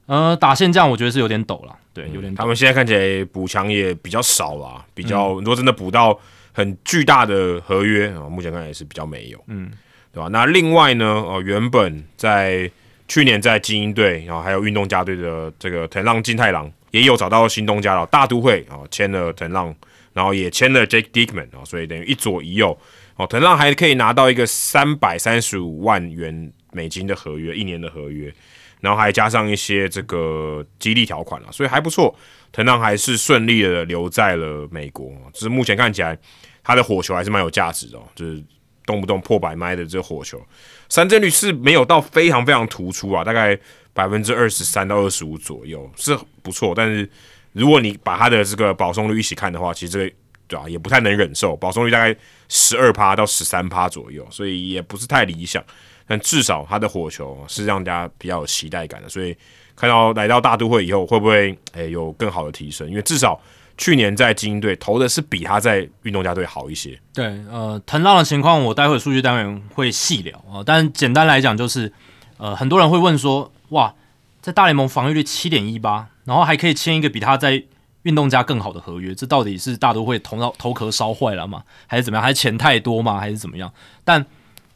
[0.08, 1.78] 呃，打线这样我觉得是有点抖了。
[1.94, 2.34] 对，有点。
[2.36, 6.20] 他们现在看起来补强也比较少了，比较如果真的补到
[6.52, 9.42] 很巨大的合约啊，目前看来是比较没有。
[9.48, 9.72] 嗯，
[10.16, 10.30] 对吧？
[10.32, 12.72] 那另外呢，呃，原本在
[13.06, 19.76] 去年在精英队，然后还有运动家队的这个藤浪金太郎也有找到新东家了，大都会啊签了藤浪，
[20.14, 22.78] 然后也签了 Jake Dickman 啊，所以等于一左一右
[23.18, 28.34] 哦，藤浪还可以拿到一个三百三十五万元美金的合约，一年的合约，
[28.80, 32.16] 然后还加上一些这个激励条款了，所以还不错，
[32.54, 36.18] 藤浪还是顺利的留在了美国，只是目前看起来
[36.64, 38.42] 他的火球还是蛮有价值的，哦就是
[38.86, 40.42] 动不动破百迈的这个火球。
[40.88, 43.58] 三振率是没有到非常非常突出啊，大概
[43.94, 47.10] 百分之二十三到二十五左右是不错，但是
[47.54, 50.16] 如果你把他的这个保送率一起看的话，其实这个
[50.48, 52.16] 对啊也不太能忍受，保送率大概
[52.48, 55.64] 十二趴到十三趴左右，所以也不是太理想。
[56.08, 59.36] 但至少他的火球是让大家比较有期待感的，所以
[59.76, 62.88] 看到来到大都会以后会不会诶有更好的提升？
[62.90, 63.42] 因为至少。
[63.78, 66.98] 去年在精英队投的是比他在运动家队好一些。
[67.14, 70.64] 对，呃，藤浪的情况我待会数据单元会细聊啊。
[70.66, 71.92] 但简单来讲就是，
[72.38, 73.94] 呃，很多人会问说，哇，
[74.42, 77.64] 在大联盟防御率七点一八，然后还可以签一个比他在
[78.04, 81.64] 运动家更好的合约，这到底是大都会头脑头壳烧坏了吗？
[81.88, 82.24] 还是怎么样？
[82.24, 83.20] 还是钱太多吗？
[83.20, 83.72] 还是怎么样？
[84.04, 84.26] 但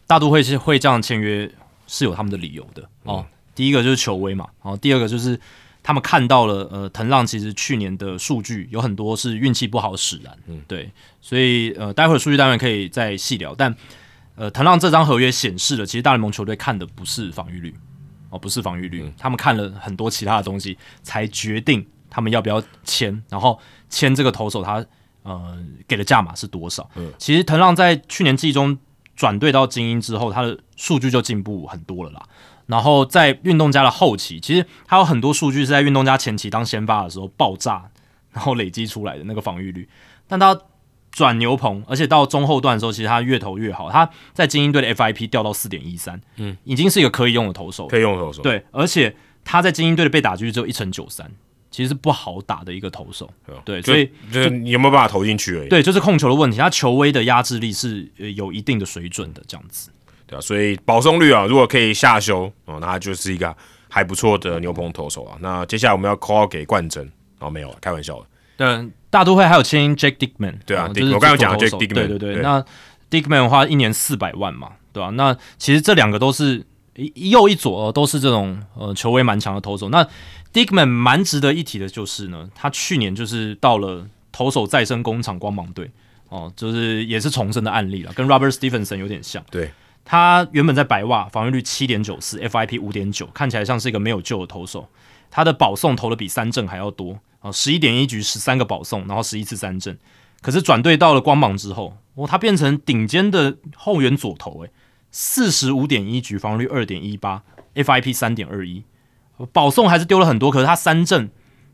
[0.07, 1.49] 大都会是会这样签约
[1.87, 3.25] 是有他们的理由的哦。
[3.55, 5.39] 第一个就是球威嘛，然后第二个就是。
[5.81, 10.91] 他们看到了，呃，藤浪其实去年的数据有很多是运气不好使然，嗯，对，
[11.21, 13.55] 所以呃，待会儿数据单元可以再细聊。
[13.55, 13.75] 但
[14.35, 17.75] 呃，藤浪这张合约显示了，其实大联盟球队看的不是防御率，
[18.29, 24.85] 哦，不是防御率，他们看了很多其他的东西，才决定他们要不要签，然后签这个投手，他
[25.23, 25.57] 呃
[25.87, 26.89] 给的价码是多少？
[26.95, 28.77] 嗯，其实藤浪在去年季中
[29.15, 32.25] 转队到精英之后，他的数据就进步很多了啦。
[32.69, 37.89] 然后在运动家的后期，其实他有很多数据是在运动家前期当先发的时候爆炸，
[38.31, 39.89] 然后累积出来的那个防御率。
[40.27, 40.55] 但他
[41.11, 43.89] 转牛棚，而且到中后段的时候，其实他越投越好。
[43.89, 48.43] 他在精英队的 FIP 掉到四点一三，嗯，已经是一个可以用的投手，可以用的投手。
[48.43, 51.31] 对，而且他在精英队的被打率只有一成九三，
[51.71, 53.27] 其实是不好打的一个投手。
[53.65, 55.69] 对，所以就你有没有办法投进去而已。
[55.69, 59.89] 对，就是控球的问题，他球威的压制力是有一定的水准的，这样子。
[60.29, 63.55] 对啊，所以保送率啊，如果可以下修哦，那他就是一个
[63.89, 65.35] 还不错的牛棚投手啊。
[65.41, 68.25] 那接下来我们要 call 给冠真哦，没有了，开玩笑的。
[68.55, 72.41] 对，大都会还有签 Jake Dickman，对啊，就是我刚刚讲 Jake Dickman，对对对。
[72.43, 72.63] 那
[73.09, 75.09] Dickman 的话，一年四百万嘛，对吧？
[75.15, 76.63] 那其实这两个都是
[76.95, 79.89] 一右一左，都是这种呃球威蛮强的投手。
[79.89, 80.07] 那
[80.53, 85.89] Dickman 蛮值得一提的就是呢，他去年就是到了投手再生工厂光芒队
[86.27, 89.43] 哦，就是也是重生的案例了，跟 Robert Stevenson 有点像。
[89.49, 89.71] 对。
[90.11, 94.89] 他原本在白袜防御率七点九四，FIP 五点九，看起来像是一个没有救的投手。
[95.29, 99.95] 他的保送投的比三振还要多啊，十一点一局十三个保送，然后十一次三振。
[100.41, 104.71] 可是转队到了光芒之后，哦，他变成顶尖的后援左投，诶，
[105.11, 107.43] 四十五点一局防御率二点一八
[107.75, 108.83] ，FIP 三点二一，
[109.53, 111.29] 保送还是丢了很多，可是他三振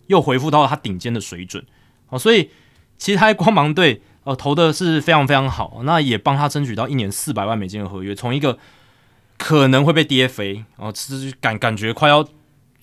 [0.08, 1.66] 又恢复到了他顶尖的水准。
[2.10, 2.50] 哦，所以
[2.98, 4.02] 其实他在光芒队。
[4.26, 8.58] 呃，投的是非常非常好，那也帮他争取到一年四百万美金的合约，从一个
[9.38, 12.28] 可能会被跌飞，哦，其实感感觉快要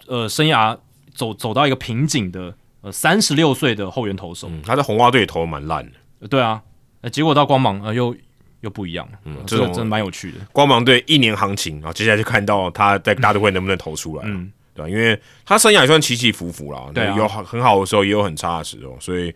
[0.07, 0.79] 呃生涯
[1.13, 5.85] 走走到一个瓶颈的呃三十六岁的后援投手，他在红袜队投的蛮烂
[6.21, 6.63] 的，对啊，
[7.01, 8.15] 呃，结果到光芒呃又
[8.61, 10.39] 又不一样，嗯，这个真的蛮有趣的。
[10.53, 14.89] 光芒队一年行情，然后接下来就看到他在大都会能不能投出来，嗯，对吧？
[14.89, 19.35] 因为他生涯也算起起伏伏啦，对，有很好的时候，也有很差的时候，所以。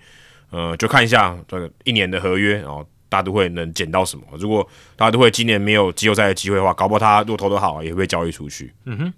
[0.51, 4.25] 呃，就看一下这个一年的合约，然后大都会能捡到什么。
[4.39, 4.67] 如果
[4.97, 8.73] 大都会今年没有季后赛的机会的话，搞不好他如果投的好，也会被交易出去。
[8.85, 9.15] 嗯哼。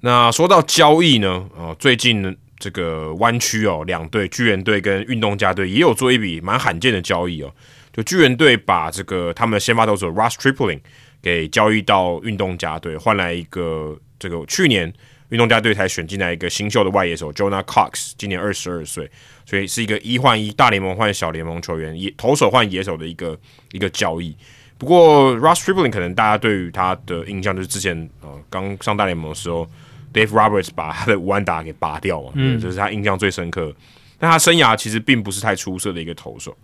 [0.00, 7.52] 那说到交易呢，呃，最近这个湾区哦，两队巨人队跟运动家队也有做一笔蛮罕见的交易哦。
[7.92, 10.80] 就巨人队把这个他们的先发投手 Russ Tripling
[11.20, 14.92] 给交易到运动家队，换来一个这个去年
[15.30, 19.10] 运动家队才选进来一个新秀的外野手 Jonah Cox，今年二十二岁。
[19.44, 23.38] 所以是一个一换一，大联盟换小联盟球员，野投手换野手的一个
[23.72, 24.36] 一个交易。
[24.76, 29.66] 不过 r u s s Tripling 可能大家对于他的印象就是之前呃刚上大联盟的时候
[30.12, 33.74] ，Dave Roberts 把他的五安打给拔掉嘛，嗯，这是他印象最深刻。
[34.18, 36.56] 但他生涯其实并不是太出色的一个投手。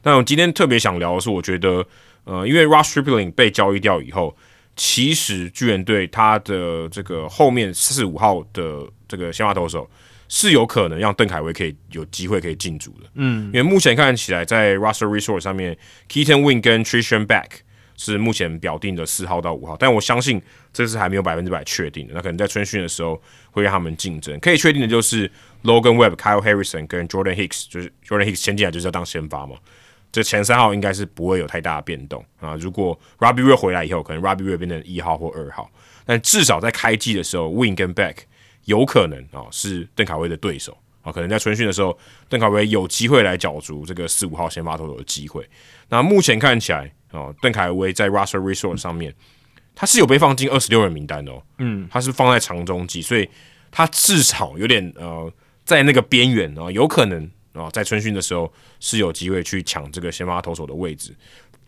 [0.00, 1.84] 但我今天特别想聊的是，我觉得
[2.24, 4.36] 呃，因为 r u s s Tripling 被交易掉以后，
[4.76, 9.88] 其实巨人队他的这个后面四五号的这个先发投手。
[10.26, 15.76] 是有可能让邓凯威可以有机会可以进组的，嗯，因为目前看起来在 Russell resource 上面
[16.08, 17.48] ，Keaton Win 跟 Trishan Back
[17.96, 20.40] 是目前表定的四号到五号，但我相信
[20.72, 24.40] 这是还没有百分之百确定的，那可能在春训的时候会让他们竞争。
[24.40, 25.30] 可以确定的就是
[25.62, 29.56] Logan Webb、Kyle Harrison 跟 Jordan Hicks，就是 Jordan Hicks 先进来就是要当先发嘛，
[30.14, 32.54] 这前三号应该是不会有太大的变动啊。
[32.54, 35.68] 如果 Robbie Ray 回来以后，可能 Robbie Ray 变成一号或二号，
[36.06, 38.18] 但至少在开季的时候，Win 跟 Back。
[38.66, 41.98] 有可能啊，是邓凯威的对手啊，可能在春训的时候，
[42.30, 45.46] 邓凯威有机会来角逐这个四五号先发投手的机会。
[45.90, 49.14] 那目前看起来啊，邓凯威在 Russell Resource 上面，
[49.74, 53.28] 他是有被放进二十六人名单的哦，嗯，他是放在长中级，所以
[53.70, 55.30] 他至少有点呃，
[55.66, 61.14] 在那个边缘啊，有可能啊，在春训的时候是有机会去抢这个先发投手的位置。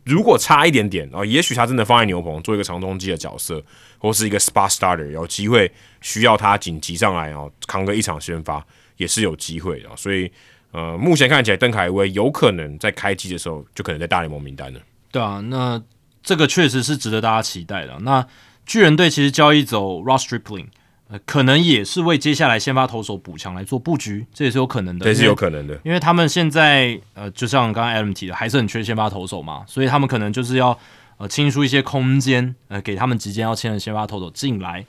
[0.04, 3.60] 如果差一点点啊，也许他真的放在牛棚做一个长中机的角色，
[3.98, 8.64] 或是一个 spot starter，有机会需要他紧急上来啊，扛个一场先发
[8.98, 9.88] 也是有机会的。
[9.96, 10.30] 所以
[10.72, 14.80] 呃，目前看起来邓凯威有可能在开机的时候就可能在大联盟名单了。
[15.10, 15.82] 对啊，那
[16.22, 17.98] 这个确实是值得大家期待的。
[18.00, 18.26] 那
[18.64, 20.66] 巨人队其实交易走 Ross Stripling。
[21.08, 30.76] 呃，可能也是为接下来先发投手补强来做布局，这也是有可能的，也是有可能的，因为他们现在呃，就像刚刚 Adam 提的，还是很缺先发投手嘛，所以他们可能就是要
[31.18, 34.84] 呃清出一些空间，呃，给他们即将要签的先发投手进来。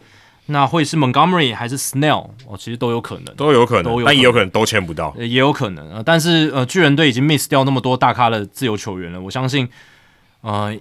[0.48, 2.30] 那会是 Montgomery 还是 Snell？
[2.48, 5.88] 哦，其实都有可能，都有可能，但也有可能都签不到，也有可能。
[5.94, 9.70] 呃，但是呃，巨人队已经 miss 掉那么多大咖的自由球员了，我相信，
[10.42, 10.76] 呃。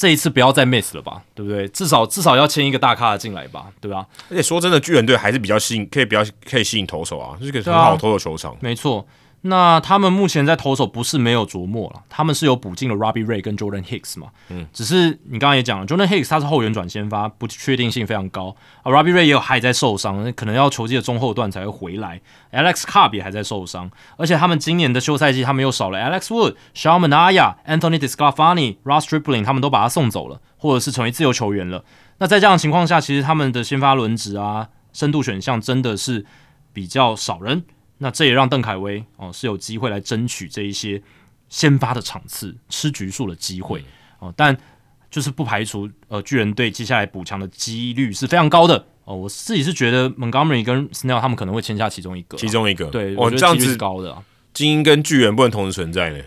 [0.00, 1.68] 这一次不要再 miss 了吧，对不对？
[1.68, 4.06] 至少至少要签一个大咖的进来吧，对吧？
[4.30, 8.56] 而且说真的，巨人队还是比较吸引，可以比较可以吸引投手啊，是个很好投的球场。
[8.60, 9.06] 没错。
[9.42, 22.20] 那他们目前在投手不是没有琢磨了，他们是有补进了 Robbie Ray 跟 Jordan Hicks 嘛，嗯，只是你刚刚也讲了，Jordan Hicks 他是后援转先发，不确定性非常高啊，Robbie Ray 也有还在受伤，可能要球季的中后段才会回来
[22.52, 31.82] ，Alex Cobb 也还在受伤，而且他们今年的休赛季他们又少了 Alex Wood、Shawn Manaea、Anthony Disclafani、Ross Stripling，他们都把他送走了，或者是成为自由球员了。
[32.18, 36.26] 那在这样的情况下，其实他们的先发轮值啊，深度选项真的是
[36.74, 37.64] 比较少人。
[38.02, 41.00] 那这也让邓凯威哦是有机会来争取这一些
[41.50, 43.84] 先发的场次、吃局数的机会
[44.18, 44.56] 哦，但
[45.10, 49.14] 就是不排除呃巨人队接下来补强的几率是非常高的哦。
[49.14, 54.16] 我自己是觉得 Montgomery 跟 Snell 他们可能会签下其中一个，其中一个对，哦，这样子高的，
[54.54, 56.24] 精英跟巨人不能同时存在呢，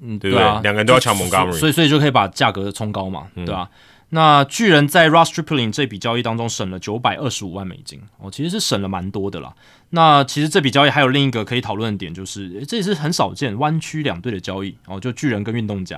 [0.00, 0.44] 嗯，对不对？
[0.44, 3.70] 两个人都要抢 Montgomery，所以所以就可以把价格冲高嘛，对吧？
[4.14, 9.54] 那巨人在 Ross Stripling 这笔交易当中省了九百二十五万美金哦，其实是省了蛮多的啦。
[9.88, 15.96] 那其实这笔交易还有另一个可以讨论的点，就是这也是很少见弯曲两队的交易哦，就巨人跟运动家，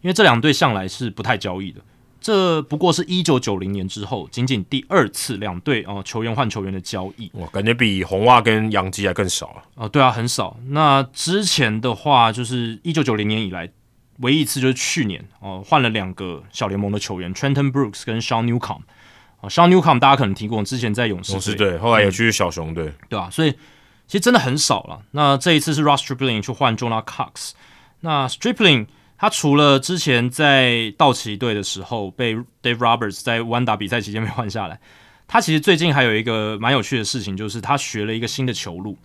[0.00, 1.82] 因为这两队向来是不太交易的。
[2.18, 9.62] 这不过是一九九零年之后仅仅第二次两队哦球员换球员的交易，哇，感觉比红袜跟洋基还更少啊。
[9.74, 10.56] 哦，对啊，很少。
[10.68, 13.70] 那之前的话，就是一九九零年以来。
[14.20, 18.82] 唯一一次就是去年哦，换了两个小联盟的球员，Trenton Brooks 跟 Sean Newcomb。
[19.40, 23.30] 啊，Sean Newcomb 大家可能听过，之前在勇士队，后来也去小熊队，对啊？
[23.30, 23.50] 所以
[24.06, 25.00] 其实真的很少了。
[25.12, 27.52] 那这一次是 Ross Stripling 去换 Jonah Cox。
[28.00, 28.86] 那 Stripling
[29.16, 34.78] 他除了之前在道奇队的时候被 Dave Roberts 在弯打比赛期间被换下来，
[35.26, 38.98] 他其实最近还有一个蛮有趣的事情，就是他学了一个新的球路。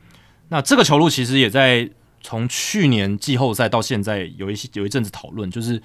[0.50, 1.90] 那这个球路其实也在。
[2.26, 5.80] 从去年季后赛到现在，有一些有一阵子讨论，就是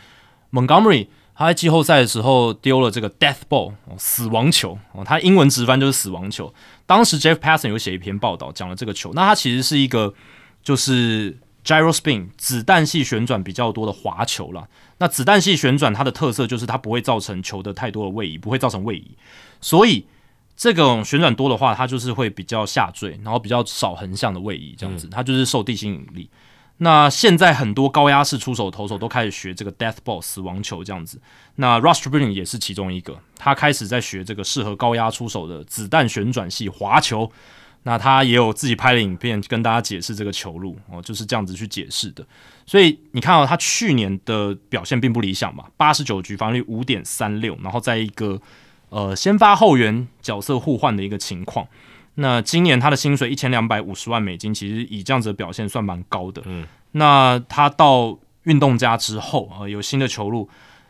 [0.50, 6.52] Montgomery 他在季后赛的时候丢了这个 Death Ball 死亡球哦，他英文直翻就是死亡球。
[6.86, 10.14] 当时 Jeff Passan 有写一篇报道讲了这个球，那它其实是一个
[10.62, 14.66] 就是 Gyro Spin 子弹系旋转比较多的滑球了。
[14.96, 19.10] 那子弹系旋转它的特色就是它不会造成球的太多的位移，不会造成位移，
[19.60, 20.06] 所以。
[20.60, 26.28] 这种旋转多的话，它就是会比较下坠，然后比较少横向的位移，这样子，它就是受地心引力。
[26.76, 31.18] 那现在很多高压式出手投手都开始学这个 death ball 死亡球这样子。
[31.54, 37.32] 那 Rush b r i n g 也是其中一个，他开始在学这个适合高压出手的子弹旋转系滑球。
[37.84, 42.22] 那他也有自己拍的影片跟大家解释这个球路哦，就是这样子去解释的。
[42.66, 48.38] 所以你看到他去年的表现并不理想嘛，八十九局防御率五点三六，然后在一个。
[48.90, 51.66] 呃，先发后援角色互换的一个情况。
[52.16, 56.42] 那今年他的薪水一千两百五十万美金，其实以这样子的表现算蛮高的。
[56.44, 60.48] 嗯，那他到运动家之后啊，有新的球路。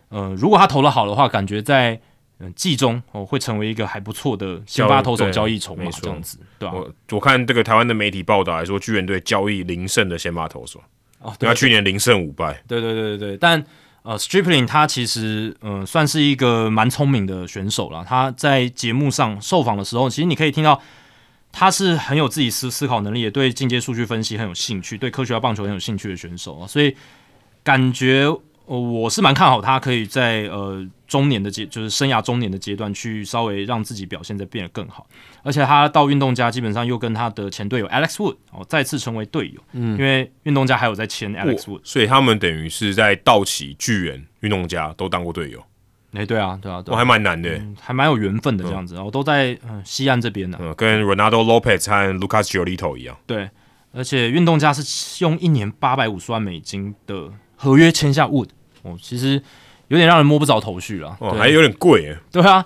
[0.08, 2.00] 呃，如果他投的好的话，感觉在
[2.38, 6.74] 嗯季中哦会成为一个还不错的先发投手交易筹码，这样子，对吧？
[6.74, 10.82] 我我看这个台湾的媒体报道来说，巨人队交易零胜的先发投手
[11.20, 12.60] 哦，对他去年零胜五败。
[12.66, 13.64] 对对对对对，但。
[14.02, 18.04] 呃，Stripling 他其实嗯算是一个蛮聪明的选手了。
[18.06, 20.80] 他在节目上受访的时候，其实你可以听到
[21.52, 26.66] 他是很有自己思思考能力，也对进阶数据分析很有兴趣，对科学棒球很有兴趣的选手啊。
[26.66, 26.96] 所以
[27.62, 28.26] 感觉
[28.78, 30.86] 我是蛮看好他可以在呃。
[31.10, 35.04] 中年的阶就是生涯中年的阶段，去稍微让自己表现再变得更好，
[35.42, 45.60] 而且他到运动家基本上又跟他的前队友 Alex Wood 哦再次成为队友，嗯，因为运动家还有在签 Alex Wood，所以他们等于是在道奇、巨人、运动家都当过队友。
[46.12, 53.16] 哎，对啊，对啊，我还蛮难的，还蛮有缘分的这样子，然后都在嗯西岸这边呢，嗯，跟 Ronaldo Lopez 和 Lucas Giolito 一样。
[53.26, 53.50] 对，
[53.92, 58.50] 而且运动家是用一年八百五十万美金的合约签下 Wood
[58.82, 59.42] 哦，其实。
[59.90, 62.64] 有点让人摸不着头绪了，哦，还有点贵，对啊，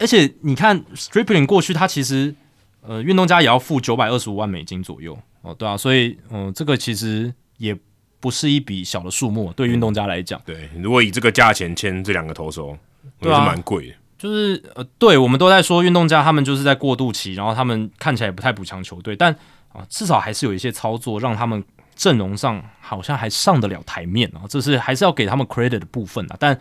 [0.00, 2.34] 而且你看 Stripling 过去他其实
[2.80, 7.78] 呃运动家也要付九百二十五万美金左右哦，对啊，所以嗯这个其实也
[8.18, 12.76] 不是一笔小的数目，对运动家来讲，对，如果以这个价钱签这两个投手，
[13.20, 19.32] 也是蛮贵的，就是呃对我们都在说运动家他们就是在过渡期，然后他们看起来不太补强球队，但
[19.72, 21.62] 啊至少还是有一些操作让他们。
[21.96, 26.36] 阵容上好像还上得了台面啊，这是还是要给他们 credit 的部分啊。
[26.38, 26.56] 但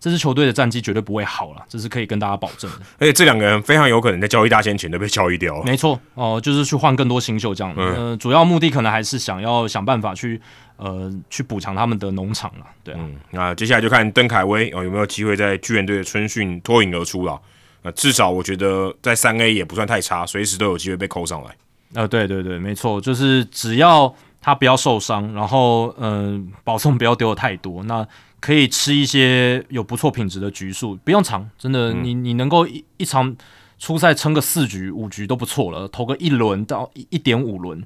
[0.00, 2.76] 这支球队的战绩绝对不会好了，这是可以跟大家保证的。
[3.00, 5.60] 而且这两个人非常有可能在交易大限前都被交易掉。
[5.64, 7.74] 没错哦，就是去换更多新秀这样。
[7.76, 10.40] 嗯，主要目的可能还是想要想办法去
[10.76, 12.66] 呃去补偿他们的农场了。
[12.84, 13.00] 对啊，
[13.32, 17.36] 那接下来就看邓凯威哦有没有机会在巨人队的春训脱颖而出了。
[17.82, 21.50] 呃，至少我觉得在三 A 也不算太差，随时都有机会被扣上来。
[21.94, 24.14] 呃，对对对，没错，就是只要。
[24.40, 28.06] 他不要受伤，然后嗯，保送不要丢的太多，那
[28.40, 33.36] 可以吃一些有不错品质的局数，不用长，真的，你你能够一一场
[33.78, 37.82] 初赛撑个四局五局都不错了，投个一轮到一一点五轮，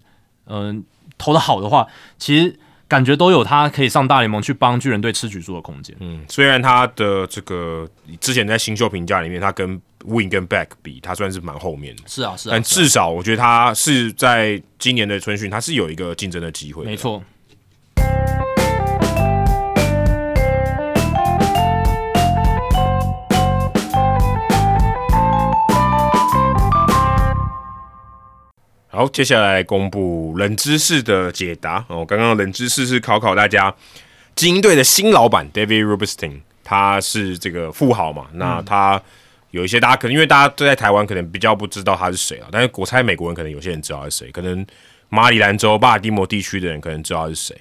[0.46, 0.84] 嗯，
[1.16, 1.86] 投的好的话，
[2.18, 2.58] 其实。
[2.88, 5.96] 感觉都有他可以上大联盟去帮巨人队吃局数的空间。
[6.00, 7.88] 嗯，虽然他的这个
[8.20, 12.02] 之前在新秀评价里面，他跟 Win 跟 Back 比，他算是蛮后面的。
[12.06, 12.52] 是啊，是啊。
[12.52, 16.84] 但至少我觉得他是在今年的春训，他是有一个竞争的机会。
[16.84, 17.22] 没错。
[28.94, 32.04] 好，接下来公布冷知识的解答哦。
[32.04, 33.74] 刚刚冷知识是考考大家，
[34.34, 38.26] 精英队的新老板 David Rubenstein，他是这个富豪嘛？
[38.34, 39.00] 那他
[39.52, 42.48] 有一些大家可能因为大家都在台湾，可能比较不知道他是谁啊。
[42.50, 44.66] 但是我猜美国人可能有些人知道是谁，可能
[45.08, 47.56] 马里兰州巴尔的摩地区的人可能知道是谁。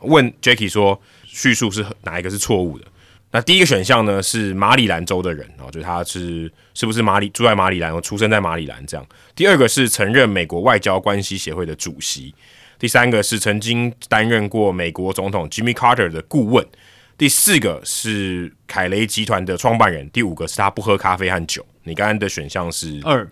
[0.00, 2.84] 问 Jackie 说，叙述是哪一个是错误的？
[3.30, 9.06] 那第一个选项呢是马里兰州的人啊，就是他是是不是马里住在马里兰，出生在马里兰这样。
[9.36, 12.34] 第二个是曾任美国外交关系协会的主席。
[12.78, 16.66] 第三个是曾经担任过美国总统 Jimmy Carter 的顾问。
[17.18, 20.08] 第四个是凯雷集团的创办人。
[20.10, 21.66] 第五个是他不喝咖啡和酒。
[21.82, 23.28] 你刚刚的选项是二，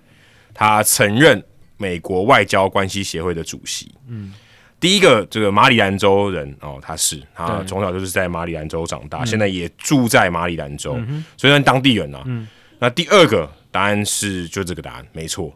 [0.53, 1.43] 他曾任
[1.77, 3.95] 美国外交关系协会的主席。
[4.09, 4.35] 嗯。
[4.79, 10.93] 第一个这个马里兰州人哦，他是他从小就是在马里兰州长大，现在也住在马里兰州，
[11.39, 12.23] 所以算当地人啊。
[12.79, 15.51] 那第二个答案是就这个答案没错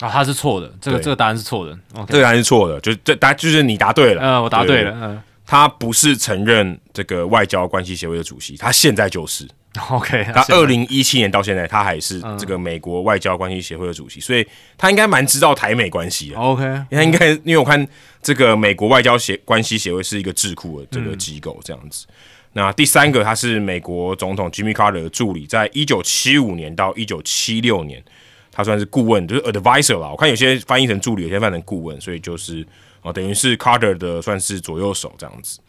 [0.00, 1.76] 啊，他是错的，这个这个答案是错的，
[2.06, 9.48] 这个答案是错的，就这答就是你答对了，呃，我答对了，嗯，他不是承认这个外交关系协会的主席，他现在就是。
[9.90, 14.46] OK，他二零一七年到现在，他还是这个美国外交关系协会的主席，所以
[14.78, 16.36] 他应该蛮知道台美关系的。
[16.38, 17.86] OK，他应该因为我看
[18.22, 22.06] 这个美国外交协关系协会是一个智库的这个机构这样子。
[22.54, 28.02] 那第三个，他是美国总统 Jimmy Carter 的助理，在一九七五年到一九七六年，
[28.50, 30.08] 他算是顾问，就是 advisor 啦。
[30.08, 32.66] 我看有些翻译成助理，有些翻译成顾问，所以就是
[33.06, 35.60] 哦，等于是 Carter 的算是左右手这样子。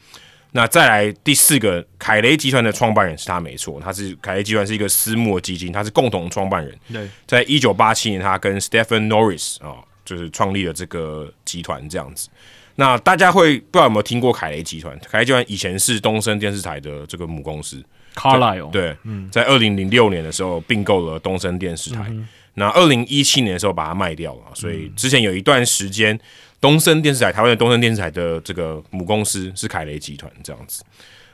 [0.54, 6.76] 那再来第四个，凯雷集团的创办人是他没错，他是凯雷集团是一个私募基金，他是共同创办人。
[6.92, 12.30] 对，在一九八七年，他跟 Stephen Norris 啊，就是创立了这个集团这样子。
[12.76, 14.98] 那大家会不知道有没有听过凯雷集团？
[15.00, 17.84] 凯雷集团以前是东森电视台的这个母公司
[18.16, 18.72] ，Carlyle。
[18.72, 18.96] 对，
[19.30, 22.10] 在二零零六年的时候并购了东森电视台。
[22.54, 26.18] 那二零一七年的时候把它卖掉了，所以之前有一段时间。
[26.60, 30.84] 东森电视台，台湾的东森电视台的这个母公司是凯雷集团，这样子。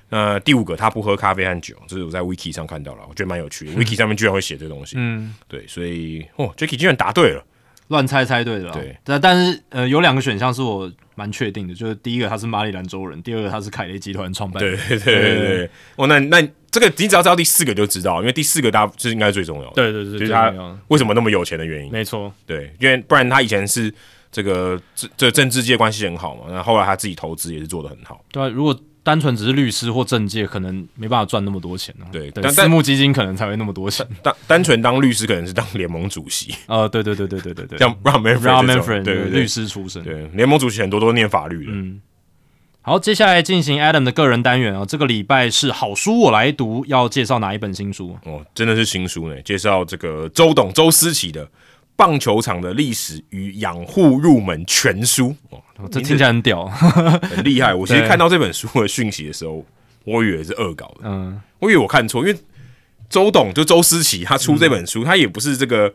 [0.09, 3.71] 那第五个，他不喝咖啡和酒，这是我在 Wiki 上看到了，我觉得蛮有趣的。
[3.71, 7.43] Wiki 上面居然会写这东西，嗯，对，所以哦，Jacky 居然答对了，
[7.87, 8.95] 乱猜猜对的，对。
[9.03, 14.77] 但但是呃，有两个选项是我蛮确定的，就是第一个他是马里兰州人，第二个他是凯雷集团创办人。
[14.87, 20.53] 对对对对，哦，那那这个你只要知道第四个就知道，因为第四个大家这应该最重要的，对对对，就是他
[20.89, 21.91] 为什么那么有钱的原因。
[21.91, 23.91] 没错，对，因为不然他以前是。
[24.33, 28.19] 这个这这政治界关系很好嘛，那后来他自己投资也是做的很好。
[28.31, 32.05] 对啊，如果单纯只是律师或政界，可能没办法赚那么多钱呢。
[32.11, 34.07] 对，但私募基金可能才会那么多钱。
[34.23, 36.55] 单单纯当律师可能是当联盟主席。
[36.65, 41.71] 呃， 对对对对对对对，像 Ram Manfred，对律师出身，对联盟主席很多都念法律的。
[41.73, 42.01] 嗯，
[42.81, 48.17] 好，接下来进行 Adam 的个人单元啊，这个礼拜是好书我来读，要介绍哪一本新书？
[48.23, 51.47] 哦，真的是新书呢，介绍这个周董周思齐的。
[51.95, 55.61] 棒球场的历史与养护入门全书，哦，
[55.91, 57.73] 这听起来很屌，很厉害。
[57.73, 59.65] 我其实看到这本书的讯息的时候，
[60.03, 62.39] 我以为是恶搞的，嗯，我以为我看错，因为
[63.09, 65.93] 周董就周思齐他出这本书，他也不是这个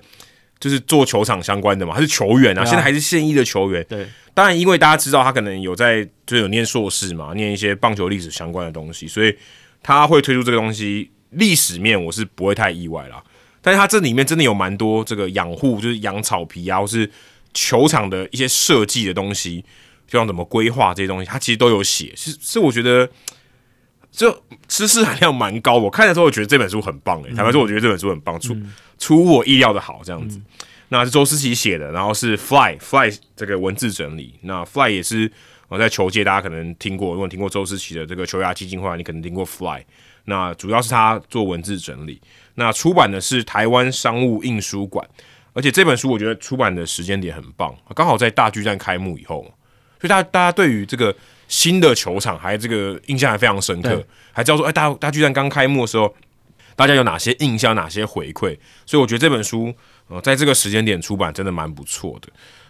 [0.61, 3.85] 就是做球场相关的嘛，他是球员啊，现在还是现役的球员。
[3.89, 9.37] 对，当然因为大家知道他可能有在就有念硕士嘛，念一些棒球历史相关的东西，所以
[9.83, 13.23] 他会推出这个东西，历史面我是不会太意外啦。
[13.61, 17.11] 但是它这里面真的有蛮多这个养护，就是养草皮啊，或是
[17.53, 19.65] 球场的一些设计的东西，
[20.07, 22.13] 就像怎么规划这些东西，它其实都有写。
[22.17, 23.09] 是是，我觉得
[24.13, 25.77] 就知识含量蛮高。
[25.77, 27.33] 我看的时候，我觉得这本书很棒诶。
[27.35, 28.57] 坦白说，我觉得这本书很棒，出
[28.99, 30.41] 出乎我意料的好这样子。
[30.91, 34.35] 那是周思琪写的，然后是 Fly Fly 这个文字整理。
[34.43, 35.31] 那 Fly 也是
[35.69, 39.85] 我在球界大家可能听过，如果听过周思琪的这个球牙基金会，你可能听过 Fly。
[40.25, 42.21] 那主要是他做文字整理。
[42.59, 45.09] 那出版的是台湾商务印书馆，
[45.53, 49.43] 而且这本书我觉得出版的时间点很棒，刚好在大巨蛋开幕以后，
[50.01, 51.15] 所以大家大家对于这个
[51.47, 56.13] 新的球场还这个印象还非常深刻，还知道说哎大大巨蛋刚开幕的时候，
[56.75, 59.73] 大家有哪些印象、哪些回馈，所以我觉得这本书
[60.09, 62.29] 呃在这个时间点出版真的蛮不错的。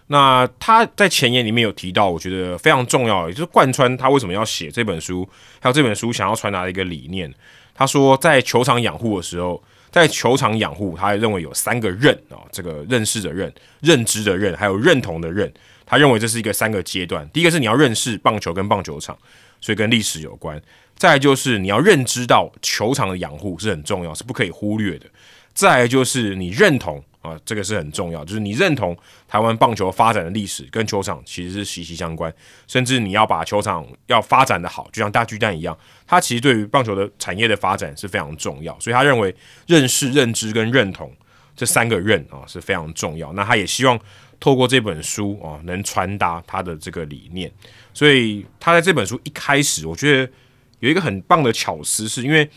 [0.09, 5.27] 那他在前言里面有提到，我觉得非常重要，也就是贯穿他为什么要写这本书，
[5.61, 7.33] 还有这本书想要传达的一个理念。
[7.75, 9.65] 他说在球场养护的时候。
[9.99, 15.53] 在球场养护，他认为有三个认啊，这个认识的认、认知的认，还有认同的认。
[15.85, 17.29] 他认为这是一个三个阶段。
[17.31, 19.17] 第一个是你要认识棒球跟棒球场，
[19.61, 20.61] 所以跟历史有关。
[20.97, 25.07] 再就是你要认知到球场的养护是很重要，是不可以忽略的。
[25.55, 27.03] 再就是你认同。
[27.29, 28.97] 啊，这个是很重要，就是你认同
[29.27, 32.33] 台湾棒球发展的历史跟球场其实是息息相关，
[32.67, 35.77] 甚至你要把球场要发展的好，就像大巨蛋一样，
[36.07, 38.79] 它其实对于棒球的产业的发展是非常重要。
[38.81, 39.35] 所以他认为
[39.67, 41.13] 认识、认知跟认同
[41.57, 43.33] 这三个认啊是非常重要。
[43.33, 43.99] 那他也希望
[44.41, 47.51] 透过这本书啊，能传达他的这个理念。
[47.93, 50.33] 所以他在这本书一开始，我觉得
[50.81, 52.49] 有一个很棒的巧思，是因为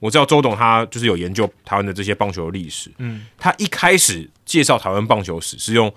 [0.00, 5.92] 我知道周董他就是有研究台湾的这些棒球历史，嗯，他一开始介绍台湾棒球史是用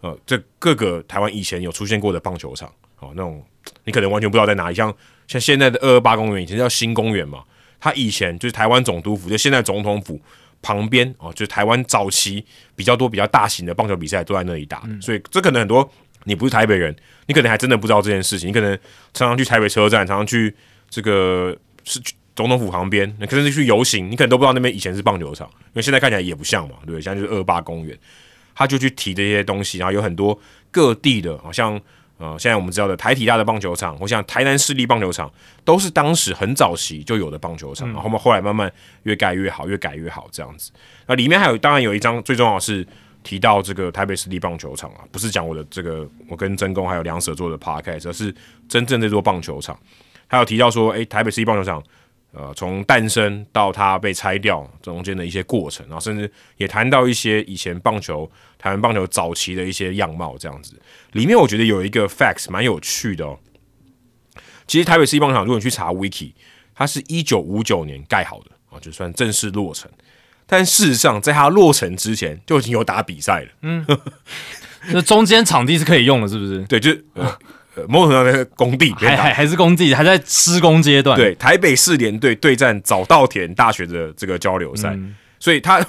[0.00, 3.44] 呃这各个台湾以前有出现过的棒球场，哦，那种
[3.84, 4.94] 你可能完全不知道在哪里，像
[5.26, 7.42] 像现在的二二八公园以前叫新公园嘛，
[7.80, 10.20] 他以前就是台湾总督府，就现在总统府
[10.62, 15.90] 旁边哦，就是台湾早期比较多比较大型的棒球比赛都在那里打，所以这可能很多。
[16.28, 16.92] 你不是台北人，
[17.26, 18.48] 你可能还真的不知道这件事情。
[18.48, 18.76] 你可能
[19.14, 20.52] 常常去台北车站，常常去
[20.90, 22.00] 这个是
[22.36, 27.00] 总统府旁边，你可能是去游行，你可能都不知道那边以前是棒球场，因为现在看起来也不像嘛，对不对？
[27.00, 27.98] 现在就是二八公园，
[28.54, 30.38] 他就去提这些东西，然后有很多
[30.70, 31.80] 各地的，好像
[32.18, 35.28] 呃，现在我们知道的台体大的棒球场，我想台南市立棒球场
[35.64, 38.70] 都是当时很早期就有的棒球场，然后后来慢慢
[39.02, 40.70] 越盖越好，越改越好这样子。
[41.06, 42.86] 那里面还有，当然有一张最重要是。
[43.22, 48.32] 提到这个台北市立棒球场啊，不是讲我的这个我跟真公还有梁舍做的 podcast，而是
[48.68, 49.76] 真正这座棒球场。
[50.28, 51.82] 还有提到说，诶，台北市立棒球场，
[52.38, 60.78] 呃，从诞生到它被拆掉中间的一些过程，然后甚至也谈到一些以前棒球台湾棒球早期的一些样貌，这样子。
[61.12, 63.38] 里面我觉得有一个 facts 蛮有趣的哦。
[64.66, 66.32] 其实台北市立棒球场，如果你去查 wiki，
[66.74, 69.90] 它是一九五九年盖好的啊，就算正式落成。
[70.46, 73.48] 但事实上，在它落成之前就已经有打比赛了。
[73.62, 73.84] 嗯，
[74.92, 76.62] 那中间场地是可以用的，是不是？
[76.64, 77.38] 对，就呃，
[77.88, 81.18] 某种程度上的工地，还还还是工地，还在施工阶段。
[81.18, 84.96] 对，台北市联队对战早稻田大学的这个交流赛，
[85.38, 85.84] 所以它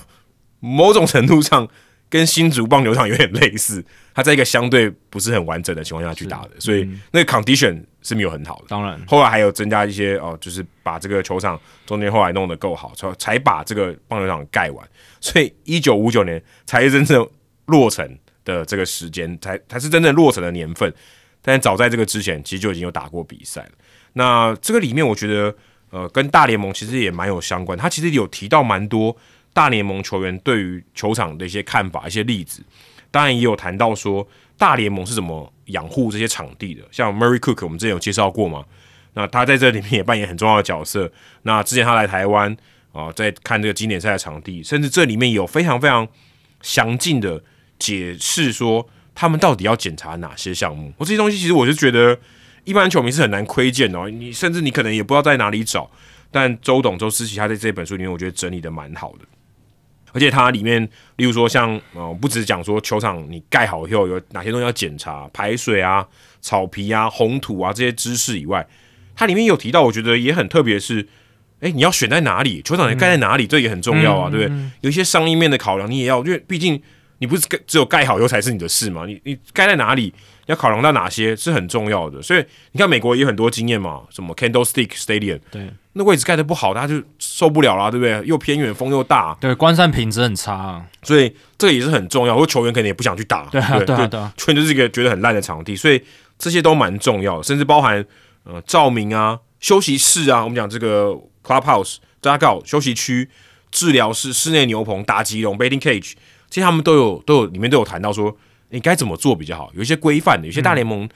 [0.59, 1.67] 某种程度上。
[2.09, 3.83] 跟新竹棒球场有点类似，
[4.15, 8.65] 他在一个相对不是很完整的情况下去打的，所以那个 condition 是没有很好的。
[8.69, 14.87] 当然，后来还有增加一些哦，就是把这个球场中间后来弄得够好，才才把这个棒球场盖完。
[15.19, 17.29] 所以一九五九年才是真正
[17.65, 20.89] 落成的这个时间，才才是真正落成的年份。
[21.41, 23.71] 但早在这个之前，其实就已经有打过比赛了。
[24.13, 25.55] 那这个里面，我觉得
[25.89, 27.77] 呃，跟大联盟其实也蛮有相关。
[27.77, 29.15] 他其实有提到蛮多。
[29.53, 32.61] 大联盟球员对于球场的一些看法、一些例子，
[33.09, 36.83] 当然也有谈到说大联盟是怎么养护这些场地的。
[36.91, 38.63] 像 Murray Cook，我们之前有介绍过嘛？
[39.13, 41.11] 那他在这里面也扮演很重要的角色。
[41.41, 42.55] 那之前他来台湾
[42.91, 46.07] 啊，在看这个经典赛的场地，甚至这里面有非常非常
[46.61, 47.43] 详尽的
[47.79, 48.87] 解释，说
[49.19, 50.93] 他们到底要检查哪些项目。
[50.95, 52.15] 我这些东西其实我就觉得
[52.65, 55.89] 一般球迷是很难窥见哦，你甚至你可能也不知道在哪里找。
[56.29, 59.25] 但周董周思齐他在这本书里面，我觉得整理的蛮好的。
[60.13, 66.05] 而且它里面，例如说像呃，不只讲说球场你盖好以后有哪些东西要检查，排水啊、
[66.39, 68.65] 草皮啊、红土啊这些知识以外，
[69.15, 71.07] 它里面有提到，我觉得也很特别，是
[71.59, 74.57] 哎，你要选在哪里，球场你盖在哪里，这也很重要啊，对不对？
[74.81, 76.79] 有一些商业面的考量，你也要，因为毕竟
[77.19, 80.13] 你不是盖只有盖好以后才是你的事吗，你你盖在哪里，
[80.45, 82.21] 要考量到哪些是很重要的。
[82.21, 85.69] 所以你看美国也有很多经验嘛，什么 Candlestick Stadium，对。
[85.93, 88.21] 那位置盖的不好，他就受不了啦，对不对？
[88.23, 92.37] 又偏远，风又大，对，观赛品质很差，所以这个也是很重要。
[92.37, 95.99] 或球员肯定也不想去打，对对对，全就是一个觉得很烂的场地，所以
[96.37, 98.05] 这些都蛮重要的，甚至包含
[98.43, 103.27] 呃照明啊、休息室啊，我们讲这个 clubhouse、dugout 休息区、
[103.71, 106.13] 治疗室、室内牛棚、打击笼 batting cage，
[106.49, 108.35] 其实他们都有都有里面都有谈到说
[108.69, 111.07] 你该怎么做比较好，有一些规范的，有些大联盟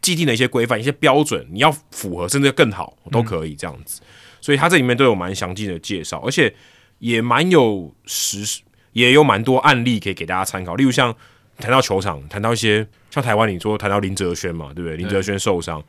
[0.00, 4.00] 既定的一些规范、一些标准，你要符合甚至更好都可以这样子。
[4.40, 6.54] 所以他这里面都有蛮详尽的介绍，而且
[6.98, 8.62] 也蛮有实，
[8.92, 10.74] 也有蛮多案例可以给大家参考。
[10.76, 11.14] 例如像
[11.58, 14.96] 谈到球场，谈到一些像台湾，你说谈到林哲轩嘛，对不对？
[14.96, 15.84] 林哲轩受伤，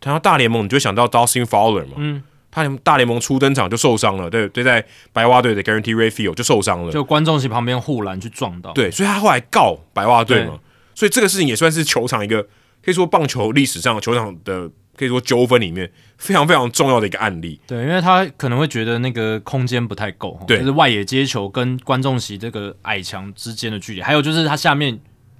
[0.00, 2.22] 谈到大联盟，你就想到 Dustin Fowler 嘛，嗯，
[2.64, 10.58] 他大联盟初登场就受伤了，对对，在白袜队的 Guarantee Rayfield 就受伤了，就观众席旁边护栏去撞到，对，所以他后来告白袜队嘛，
[10.94, 12.42] 所以这个事情也算是球场一个
[12.82, 14.70] 可以说棒球历史上球场的。
[14.98, 17.60] 可以说纠纷里面非常非常重要的一个案例。
[17.66, 24.98] 对，因为他可能会觉得那个空间不太够，对，就是外野接球跟观众席这个矮墙之间的距离，还有就是他下面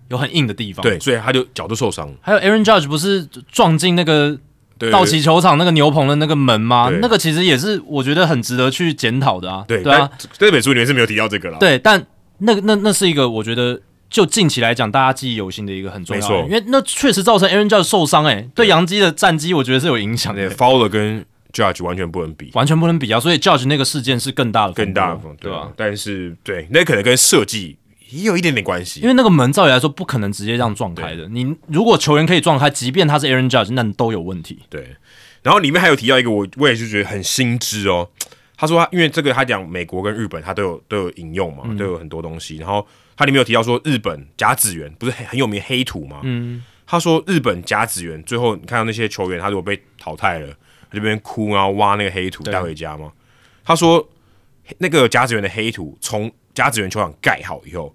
[0.08, 2.14] 有很硬的地方，对，所以他就脚都受伤了。
[2.20, 4.38] 还有 Aaron Judge 不是撞进那个
[4.90, 6.90] 道奇球场那个牛棚的那个门吗？
[7.00, 9.64] 那个其实也是我觉得很值得去检讨的啊。
[9.66, 11.58] 对，对啊，这本书里面是没有提到这个啦。
[11.58, 12.04] 对，但
[12.38, 13.80] 那那那是一个我觉得。
[14.08, 20.48] 就近期来讲，大家记忆犹新的一个很重要，因为那确实造成 Aaron Judge 受伤，哎，对杨基的战绩我觉得是有影响的。
[20.52, 23.18] Fowler 跟 Judge 完全不能比，完全不能比啊！
[23.18, 25.68] 所以 Judge 那个事件是更大的，更大的，对吧？
[25.76, 27.76] 但是对，那可能跟设计
[28.10, 31.28] 也有一点点关系，因为那个门照理来说不可能直接这样撞开的。
[31.28, 34.60] 你如果球员可以撞开，即便他是 Aaron Judge，那都有问题。
[34.70, 34.96] 对，
[35.42, 38.08] 然后里面还有提到一个，我我也是觉得很新知哦。
[38.56, 42.56] 他说他因为这个他讲美国跟日本他都有都有引用嘛，都有很多东西。
[42.56, 46.20] 然后他里面有提到说日本甲子园不是很很有名黑土嘛？
[46.22, 50.54] 嗯，他说日本甲子园最后你看到那些球员他如果被淘汰了，
[50.90, 53.12] 这边哭然后挖那个黑土带回家吗？
[53.62, 54.08] 他说
[54.78, 57.94] 那个甲子园的黑土从甲子园球场盖好以后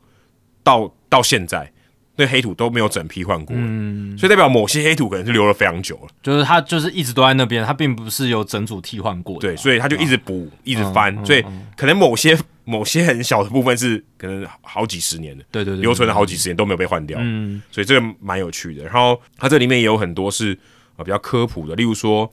[0.64, 1.70] 到到现在。
[2.18, 11.44] 那黑土都没有整批换过，嗯，所以代表某些黑土可能是留了非常久了，就是它就是一直都在那边，它并不是有整组替换过，对，所以它就一直补，一直翻，所以
[11.78, 18.84] 可能某些某些很小的部分是可能好几十年的，对对对，留存了好几十年都没有被换掉，嗯，所以这个蛮有趣的。
[18.84, 20.56] 然后它这里面也有很多是
[20.98, 22.32] 呃比较科普的，例如说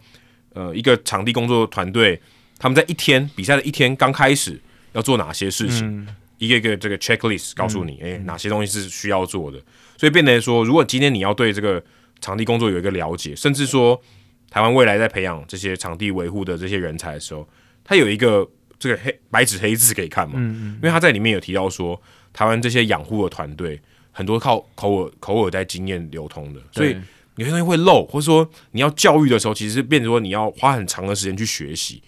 [0.54, 2.20] 呃一个场地工作团队
[2.58, 4.60] 他们在一天比赛的一天刚开始
[4.92, 6.06] 要做哪些事情。
[6.38, 9.60] 一个一个这个 checklist 告诉你，诶，哪些东西是需要做的，
[9.96, 11.82] 所以变得说，如果今天你要对这个
[12.20, 14.00] 场地工作有一个了解，甚至说
[14.48, 17.48] 台湾未来在培养这些场地维护的这些人才的时候，
[17.82, 18.48] 他有一个
[18.78, 20.38] 这个黑白纸黑字可以看嘛？
[20.76, 22.00] 因为他在里面有提到说，
[22.32, 23.80] 台湾这些养护的团队
[24.12, 26.96] 很多靠口耳口耳在经验流通的，所以
[27.34, 32.00] 有些东西会漏，或者说你要教育的时候，其实变成说你要花很长的时间去学习，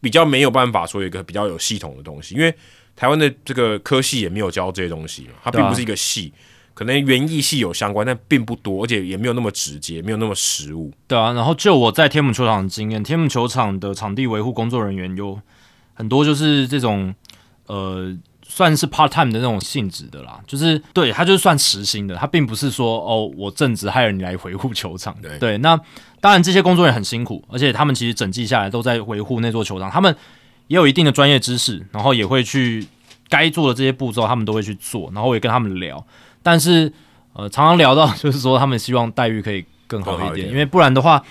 [0.00, 2.54] 比较没有办法说一个比较有系统的东西，因为。
[3.00, 6.32] 台湾的这个科系也没有教这些东西它并不是一个系，
[6.74, 10.92] 可能园艺系有相关，但并不多，而且也没有那么直接，没有那么实物。
[11.06, 15.40] 对啊，然后就我在天母球场的经验，天母球场的场地维护工作人员有
[15.94, 17.14] 很多就是这种
[17.66, 18.12] 呃，
[18.48, 25.14] 算是 part time 的那种性质的啦，就是对他就是算实薪的，他并不是说哦，我正职害了你来维护球场。
[25.22, 25.78] 对对，那
[26.20, 30.16] 当然这些工作人员很辛苦，而且他们其实整季下来都在维护那座球场，他们。
[30.66, 32.86] 也有一定的专业知识，然后也会去
[33.30, 36.06] 该做的这些步骤，他们都会去做，然后也跟他们聊。
[36.42, 36.92] 但是，
[37.32, 41.24] 呃，常常聊到就是说，他们希望待遇可以更好一点，因为不然的话，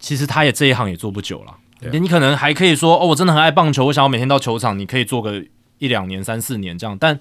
[0.00, 1.54] 其实他也这一行也做不久了。
[1.92, 5.40] 你可能还可以说，哦，我真的很爱棒球，我想要每天到球场，你可以做个
[5.78, 6.96] 一两年、三四年这样。
[6.98, 7.18] 但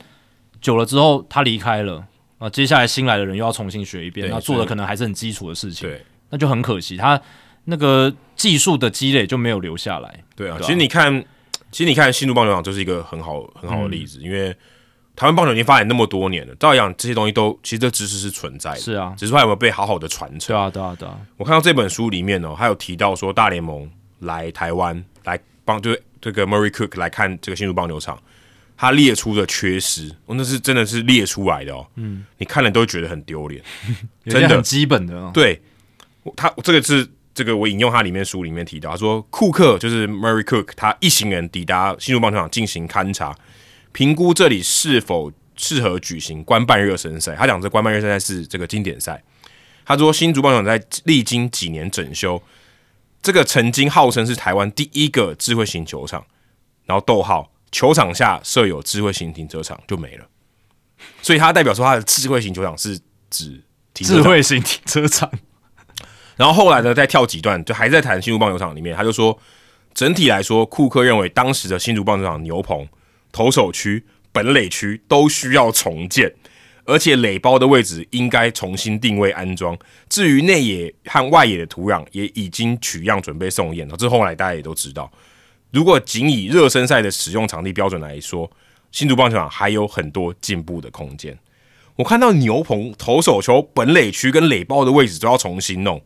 [0.61, 2.05] 久了之后，他离开了
[2.37, 7.21] 啊，接下来新来的人又要重新学一遍，那做的可能还是很基础的事情，对，那就很可惜，他
[7.65, 10.23] 那个技术的积累就没有留下来。
[10.35, 11.23] 对啊，其实你看。
[11.71, 14.55] 其实你看新竹棒球场就是一个很好很好的例子，因为
[15.13, 20.55] 台湾棒球已经发展那么多年了，照样这些东西都其实这知识是存在的，是啊，只是说有没有被好好的传承。
[20.55, 21.19] 对啊，对啊，对啊。
[21.35, 28.17] 我看到这本书里面哦，还有提到说大联盟来台湾来帮，就是这个 Murray Cook 来看这个新竹棒球场，
[28.77, 31.85] 他列出的缺失，哦，那是真的是列出来的哦。
[31.95, 33.61] 嗯，你看了都会觉得很丢脸，
[34.25, 35.15] 真的很基本的。
[35.15, 35.61] 哦对，
[36.35, 37.07] 他这个是。
[37.35, 43.37] 这个我引用他里面书里面提到，他说库克就是 Murray Cook，他一行人抵达新竹棒球场进行勘察，
[43.91, 47.35] 评估这里是否适合举行官办热身赛。
[47.35, 49.21] 他讲这官办热身赛是这个经典赛。
[49.83, 52.41] 他说新竹棒球场在历经几年整修，
[53.21, 56.25] 这个曾经号称是台湾第一个智慧型球场，
[56.85, 60.25] 然后逗号球场下设有智慧型停车场就没了。
[61.21, 62.97] 所以他代表说他的智慧型球场是
[63.29, 63.61] 指
[63.93, 65.29] 智慧型停车场。
[66.37, 69.37] 然后后来呢，再跳几段，就还在谈新竹棒球场里面，他就说，
[69.93, 72.87] 整体来说，库克认为当时的新竹棒球场牛棚、
[73.33, 76.33] 投手区、本垒区都需要重建，
[76.85, 79.77] 而且垒包的位置应该重新定位安装。
[80.07, 83.97] 至于内野和外野的土壤，也已经取样准备送验了。
[83.97, 85.11] 这后来大家也都知道，
[85.75, 88.49] 如果仅以热身赛的使用场地标准来说，
[88.93, 91.37] 新竹棒球场还有很多进步的空间。
[91.97, 96.01] 我看到牛棚、投手球、本垒区跟垒包的位置都要重新弄。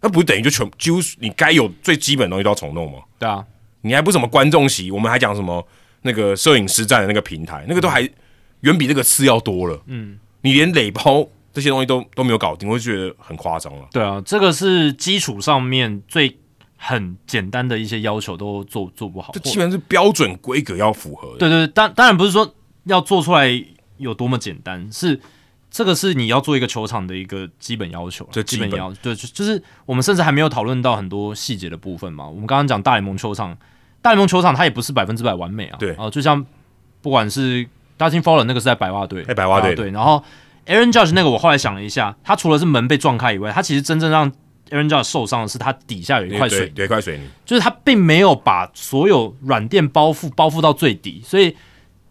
[0.00, 3.00] 那不等于就全几乎你该有最基本的东西都要重弄吗？
[3.18, 3.44] 对啊，
[3.82, 5.62] 你还不什么观众席，我们还讲什么
[6.00, 8.08] 那个摄影师站的那个平台，那个都还
[8.60, 9.78] 远比这个次要多了。
[9.88, 13.86] 嗯，你连垒包这些东西都都没有搞定，我就觉得很夸张了。
[13.92, 16.38] 对啊，这个是基础上面最
[16.82, 21.36] 很简单的一些要求都做做不好，这基本上是标准规格要符合。
[21.38, 22.54] 对对，当当然不是说
[22.84, 23.48] 要做出来
[23.98, 25.20] 有多么简单，是。
[25.72, 32.26] 这个是你要做一个球场的一个基本要求，这基本要对，就就是我们甚至还没有讨论到很多细节的部分嘛。
[32.26, 33.56] 我们刚刚讲大联盟球场，
[34.02, 35.76] 大联盟球场它也不是百分之百完美啊。
[35.78, 36.44] 对啊，就像
[37.00, 37.64] 不管是
[37.96, 40.24] Dustin Fowler 那个是在白袜队，白袜队对，然后
[40.66, 44.32] Aaron Judge 那个我后来想了一下，他除了是门被撞开以外，他其实真正让
[44.70, 51.56] Aaron Judge 受伤的是他底下有一块水，有一块水泥，就是他并没有把所有软垫包覆包覆到最底，所以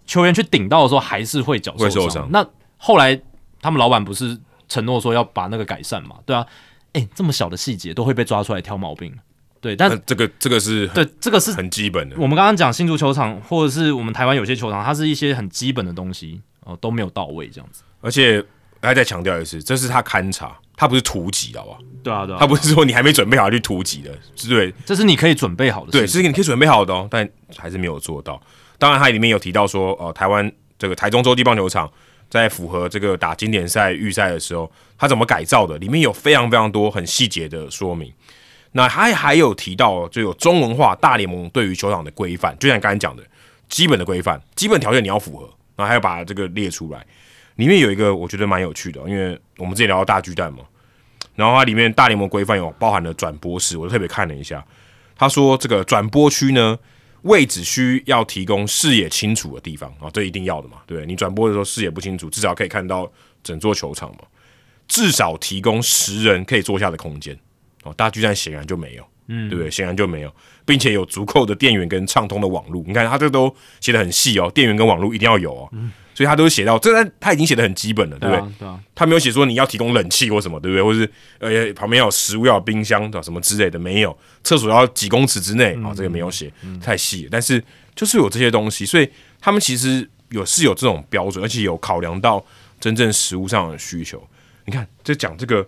[0.06, 2.30] 球员去顶到的时候还是会脚受伤。
[2.32, 2.46] 那
[2.78, 3.20] 后来。
[3.62, 6.16] 他们老板不是承诺说要把那个改善嘛？
[6.26, 6.48] 对啊，
[6.94, 9.14] 哎，这么小的细节都会被抓出来挑毛病，
[9.60, 12.16] 对，但这个这个是对这个是很基本的。
[12.18, 17.84] 我们刚刚讲新足球场，或者是我们台湾有些球场，它是一些很基本的东西哦都没有到位这样子。
[18.00, 18.42] 而且
[18.82, 21.80] 还再强调一次，这是他勘察，他不是突击的，好不好？
[22.04, 24.12] 对啊，对啊，他不是说你还没准备好去突击的，
[24.48, 27.28] 对，这是你可以准备好的，对，是你可以准备好的哦，但
[27.58, 28.42] 还是没有做到。
[28.78, 31.92] 当然，它里面有提到说，呃，台湾这个台中洲际棒球场
[32.30, 35.78] 在符合这个打经典赛预赛的时候，它怎么改造的？
[35.78, 38.14] 里面有非常非常多很细节的说明。
[38.72, 43.24] 那还还有提到，就有中文化大联盟对于球场的规范，就像刚才讲的，
[43.68, 45.44] 基本的规范、基本条件你要符合，
[45.76, 47.06] 然后还要把这个列出来。
[47.56, 50.60] 里面有一个我觉得蛮有趣的，因为我们之前聊到大巨蛋嘛，
[51.40, 54.62] 然后它里面大联盟规范有包含了转播室，我就特别看了一下。
[55.16, 56.78] 他说这个转播区呢，
[57.22, 61.08] 位置需要提供视野清楚的地方啊，这一定要的嘛，对不对？
[61.08, 63.10] 你转播的时候视野不清楚，至少可以看到
[63.42, 64.20] 整座球场嘛，
[64.88, 67.38] 至少提供十人可以坐下的空间。
[67.84, 69.72] 哦，大巨蛋显然就没有，嗯，对不对？
[69.72, 70.36] 显然就没有，
[70.70, 72.84] 并且有足够的电源跟畅通的网络。
[72.86, 73.52] 你看他这都
[73.82, 75.70] 写的很细哦，电源跟网络一定要有哦，
[76.14, 78.54] 所以他都写到这，他已经写的很基本了，对不对？
[78.60, 80.84] 对啊，他没有写说你要提供冷气或什么，对不对？
[80.84, 84.16] 或是呃旁边要有食物，要有冰箱的什么之类的，没有。
[84.44, 87.28] 厕所要几公尺之内啊，这个没有写，太细。
[87.32, 87.64] 但是
[87.96, 89.10] 就是有这些东西，所以
[89.42, 92.46] 他们其实有是有这种标准，而且有考量到
[92.80, 94.22] 真正食物上的需求。
[94.66, 95.68] 你看，这讲这个。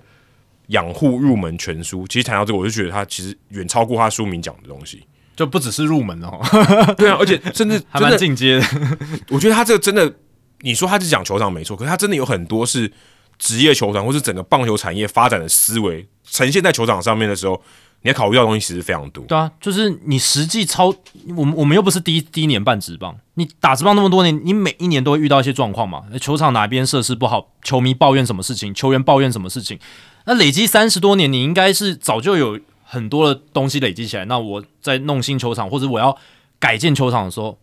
[0.71, 5.03] 养护入门全书，其实谈到这个，我就觉得它其实远超过它书名讲的东西，
[5.35, 6.39] 就不只是入门哦。
[6.97, 8.65] 对啊，而且甚至 还蛮进阶的。
[9.29, 10.13] 我觉得他这个真的，
[10.61, 12.91] 你说他是讲球场没错，可是他真的有很多是
[13.37, 17.61] 职业球场或是整个棒球产业发展的思维呈现在球场上面的时候，
[18.03, 19.23] 你要考虑到的东西其实非常多。
[19.25, 20.93] 对啊，就是你实际操，
[21.35, 26.03] 我们我们又不是第一第一年办职棒，你打职棒那么多年，你每一年都会遇到一些状况嘛？
[26.19, 29.77] 球场哪边设施不好，球迷抱怨什么事情，球员抱怨什么事情。
[30.25, 34.25] 那累积三十多年，你应该是早就有很多的东西累积起来。
[34.25, 36.15] 那我在弄新球场或者我要
[36.59, 37.57] 改建球场的时候，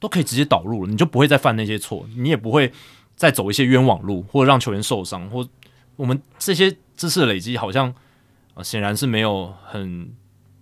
[0.00, 2.72] 都可以直接导入了，你就不会再犯那些错，你也不会
[3.16, 5.28] 再走一些冤枉路，或者让球员受伤。
[5.28, 5.46] 或
[5.96, 7.94] 我们这些知识的累积，好像，
[8.62, 10.10] 显然是没有很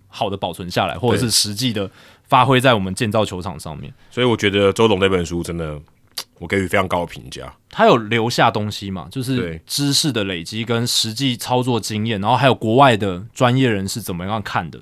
[0.09, 1.90] 好的保存下来，或者是实际的
[2.24, 3.93] 发挥在我们建造球场上面。
[4.10, 5.81] 所以我觉得周董那本书真的。
[6.38, 7.52] 我给予非常高的评价。
[7.70, 9.06] 他有留下东西嘛？
[9.10, 14.80] 就是知识的累积跟实际操作经验，然后还有国外的专业人士怎么样看的，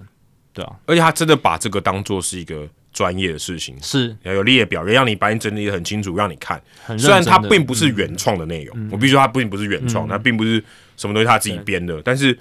[0.52, 0.76] 对啊。
[0.86, 6.62] 而且他真的把这个当做是一个专业的事情，是要有列表，让你把你整理的很清楚，让你看。
[6.97, 10.62] 虽然它并不是原创的内容，我必须说它并不是原创，它并不是
[10.97, 12.01] 什么东西他自己编的。
[12.02, 12.39] 但是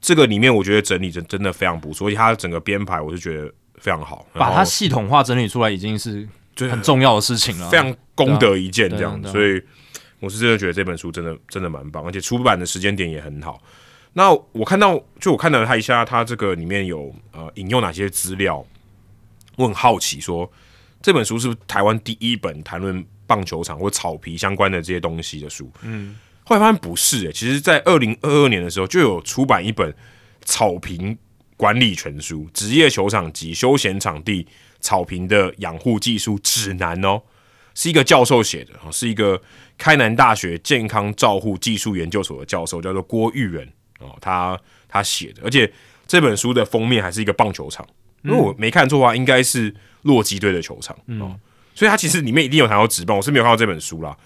[0.00, 4.26] 这个里面，我觉得整理真真的非常不错，而且它整个编排，我是觉得非常好。
[4.34, 6.28] 把它系统化整理出来，已经是。
[6.66, 9.62] 很重要的事情了，非常功德一件这样，所以
[10.18, 13.62] 我是真的觉得这本书真的真的蛮棒，而且出版的时间点也很好。
[14.14, 18.66] 那我看到，就我看到他一下，他这个里面有呃引用哪些资料，
[19.56, 20.50] 我很好奇，说
[21.00, 25.70] 这本书是不是台湾第一本谈论棒球场或草皮相关的这些东西的书？
[25.82, 29.94] 嗯，后来发现不是，诶，其实在二零二二年的时候就有出版一本
[30.44, 31.16] 草坪
[31.56, 34.48] 管理全书，职业球场及休闲场地。
[34.80, 37.20] 草坪的养护技术指南哦，
[37.74, 39.40] 是一个教授写的啊，是一个
[39.76, 43.66] 开南大学健康照护技术研究所的教授，叫做郭玉仁
[44.00, 44.58] 哦，他
[44.88, 45.72] 他写的，而且
[46.06, 47.86] 这本书的封面还是一个棒球场，
[48.22, 51.38] 如果我没看错的话，应该是洛基队的球场哦，
[51.74, 54.16] 所以他其实里面一定有谈到纸棒，我是没有看到这本书啦，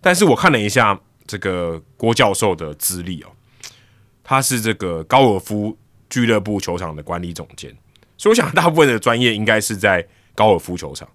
[0.00, 3.28] 但是我看了一下这个郭教授的资历哦，
[4.22, 5.76] 他是这个高尔夫
[6.08, 7.76] 俱乐部球场的管理总监。
[8.20, 11.08] 所以我想，大部分的专业应该是在高尔夫球场。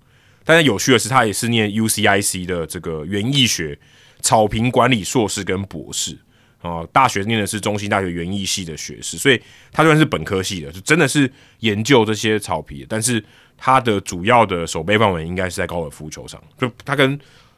[0.43, 3.77] 但是有趣的是，他也是念 UCIC 的这个园艺学
[4.21, 6.17] 草坪管理硕士跟博士
[6.63, 6.83] 啊。
[6.91, 9.39] 大学念的是中心大学园艺系的学士，所以
[9.71, 12.83] 他虽然是本科系的，就真的是研究这些草皮。
[12.89, 13.23] 但是
[13.55, 16.41] 他的主要的守备范围应该是在高尔夫球场。
[16.57, 17.11] 就他跟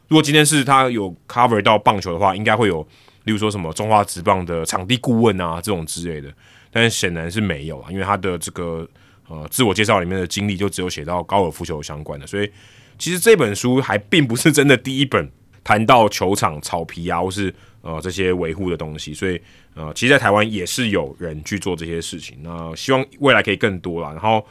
[0.08, 2.86] 如果今天是他有 cover 到棒球的话，应该会有，
[3.24, 6.30] 例如说什么中华职棒的场地顾问啊这种之类的。
[6.70, 8.86] 但是显然是没有啊，因为他的这个。
[9.28, 12.50] 呃，自我介绍里面的经历就只有写到高尔夫球相关的，所以
[12.98, 15.30] 其实这本书还并不是真的第一本
[15.62, 19.12] 谈到球场草皮啊，或是呃这些维护的东西。
[19.12, 19.38] 所以
[19.74, 22.38] 呃，其实，在台湾也是有人去做这些事情。
[22.42, 24.42] 那希望未来可以更多啦，然后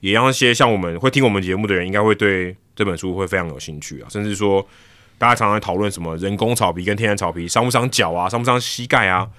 [0.00, 4.08] 也让一些像我们会听我们节目的人，应该会对这本书会非常有兴趣啊。
[4.10, 4.66] 甚至说，
[5.16, 9.30] 大家常常讨论什么人工草皮跟天然草皮伤不伤脚啊，伤不伤膝盖啊，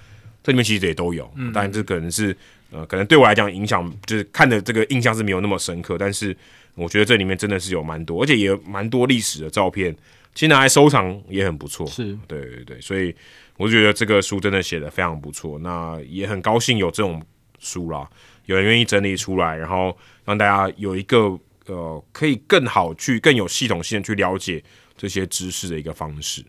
[0.42, 1.30] 这里面其实也都有。
[1.36, 2.34] 嗯，但这可能是。
[2.76, 6.36] 呃，可能对我来讲影响就是看的这个印象是没有那么深刻，但是
[6.74, 9.96] 我觉得这里面真的是有蛮多，而且也蛮多历史的照片，
[10.34, 11.86] 其实拿来收藏也很不错。
[11.86, 13.14] 是对对对，所以
[13.56, 15.58] 我就觉得这个书真的写的非常不错。
[15.60, 17.22] 那也很高兴有这种
[17.58, 18.06] 书啦，
[18.44, 19.96] 有人愿意整理出来，然后
[20.26, 24.62] 让大家有一个呃可以更好去更有系统性的去了解
[24.98, 26.44] 这些知识的一个方式。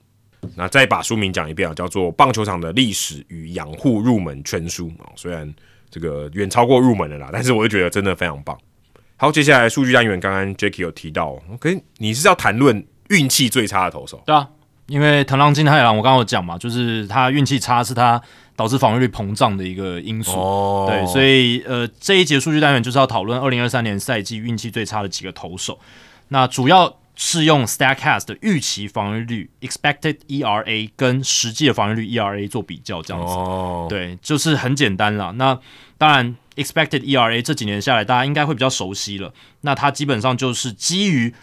[0.56, 5.10] 那再把书名讲一遍啊，叫做《棒球场的历史与养护入门全书》啊。
[5.16, 5.52] 虽然
[5.98, 8.56] 这个远超过入门的啦，但是我就觉得真的非常棒。
[9.16, 14.22] 好，接下来数据单元，刚刚 Jacky 有提到，OK，你是要谈论运气最差的投手？
[14.28, 14.48] 对啊，
[14.86, 18.22] 因为藤浪金太郎，我刚刚有讲嘛，就是他运气差是他
[18.56, 20.34] 导致防御率膨胀的一个因素。
[20.40, 25.80] 哦，对，所以呃，这一节数据单元就是要讨论二零二三年赛季运气最差的几个投手。
[26.28, 33.34] 那主要是用 Statcast 的预期防御率 （expected ERA） 跟实际的防御率 （ERA） 做比较，这样子。
[33.34, 35.32] 哦，对，就是很简单啦。
[35.36, 35.60] 那
[35.98, 39.34] 当然，expected ERA 这几年下来，大家应该会比较熟悉了。
[39.62, 41.34] 那它基本上就是基于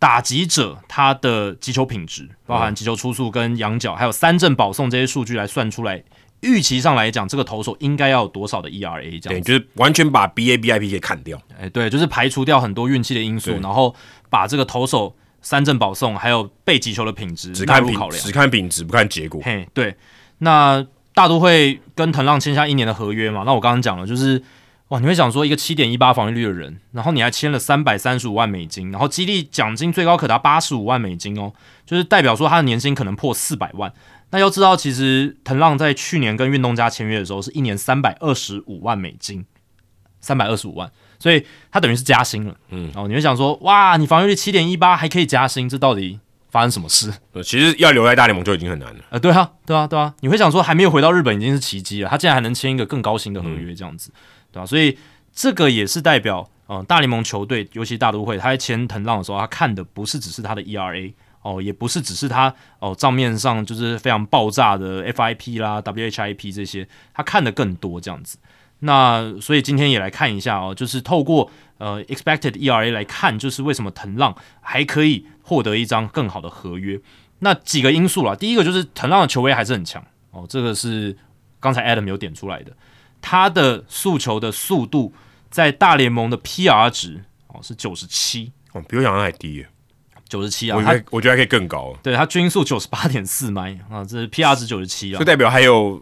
[0.00, 6.02] 打击者他的击球品质，包含击球出速跟仰角，还有三振保送这些数据来算出来。
[6.40, 9.20] 预期上来讲，这个投手应该要有多少的 ERA？
[9.20, 11.40] 这样就是完全把 BABIP 给砍掉。
[11.58, 13.94] 哎，对，就是排除掉很多运气的因素，然后
[14.28, 19.40] 把这个投手三振保送还有被击球的品质只看品，只看品质不看结果。
[19.44, 19.94] 嘿，对。
[20.38, 23.42] 那大都会跟藤浪签下一年的合约嘛？
[23.44, 24.42] 那我刚刚讲了，就是
[24.88, 31.52] 哇，你会想说一个七点一八防御率的人，然后你还签了三百三十五万美金，然后激励奖金最高可达八十五万美金哦，
[31.84, 33.92] 就是代表说他的年薪可能破四百万。
[34.30, 39.44] 那要知道，其实藤浪在去年跟运动家签约的时候是一年三百二十五万美金，
[40.20, 42.54] 三百二十五万，所以他等于是加薪了。
[42.68, 47.12] 嗯，哦，你会想说，哇，你防御率七点一八还可以加薪，这到底发生什么事？
[47.42, 49.00] 其实要留在大联盟就已经很难了。
[49.10, 54.12] 呃，对啊，对啊，对啊，你会想说，还没有回到日本已经是奇迹了，他竟然还能签一个更高薪的合约，这样子，
[54.52, 54.66] 对吧？
[54.66, 54.96] 所以
[55.32, 61.12] 这个也是代表，嗯，大联盟球队，尤其大都会，他在签藤浪的时候，他看的不是只是他的 ERA。
[61.42, 68.38] 哦，也不是只是他哦账面上就是非常爆炸的 FIP 啦、WHIP 这些，他看的更多这样子。
[68.80, 77.00] 那所以今天也来看一下哦，就是透过呃 expected ERA 来看，就是为什么藤浪还可以获得一张更好的合约。
[77.40, 81.16] 那几个因素啦，第一个就是藤浪的球威还是很强哦，这个是
[81.58, 82.72] 刚才 Adam 有点出来的，
[83.20, 85.12] 他的速球的速度
[85.50, 89.66] 在大联盟的 PR 值哦是九十七哦，比我想象还低。
[90.30, 91.92] 九十七啊，我觉得我觉得还可以更高。
[92.02, 96.00] 对他均速九十八点四迈啊，这是 PR 值九十七啊，就代表还有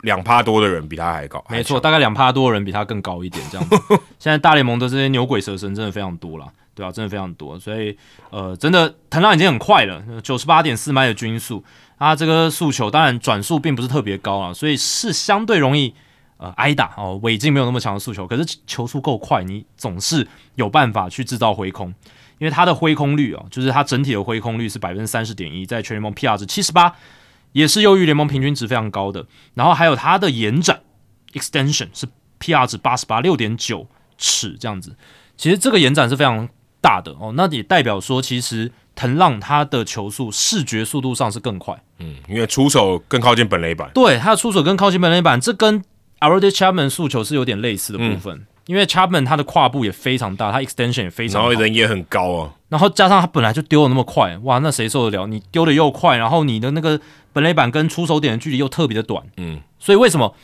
[0.00, 1.44] 两趴多的人比他还高。
[1.50, 3.76] 没错，大概两趴多的人比他更高一点这样子。
[4.18, 7.58] 现在大联盟的这些牛鬼蛇神真的非常多了，对啊，真的非常多。
[7.60, 7.96] 所以
[8.30, 11.62] 呃，真的藤浪已经很快了，九十八点四迈的均速，
[11.98, 15.94] 他这个速球当然转速并不是特别高啊，所以是相对容易
[16.38, 17.20] 呃挨打哦。
[17.22, 21.92] 尾劲没有那么强的速球，可是球速够快，你总是有办法去制造回空。
[22.38, 26.94] 因为它的挥空率哦，就是它整体的挥空率是百分之三十点一，在全联盟 PR 值七十八，
[27.52, 29.26] 也是优于联盟平均值非常高的。
[29.54, 30.80] 然后还有它的延展
[31.32, 32.06] extension 是
[32.40, 33.86] PR 值八十八六点九
[34.18, 34.96] 尺这样子，
[35.36, 36.48] 其实这个延展是非常
[36.80, 37.32] 大的哦。
[37.34, 45.82] 那也代表说，其实藤浪他的球速视觉速度上是更快，嗯，因为出手更靠近本垒板，对，他的出手更靠近本垒板，这跟
[46.18, 48.46] a r o d i Chapman 速球是有点类似的部分。
[48.66, 55.26] 因为 Chapman 他的跨步也非常大，他 extension 也非常，然后人也很高啊，然后加上他本来就丢的那么快，哇，那谁受得了？
[55.26, 57.00] 你丢的又快，然后你的那个
[57.32, 60.34] 本垒板跟出手点的距离又特别的短，嗯，所以为什么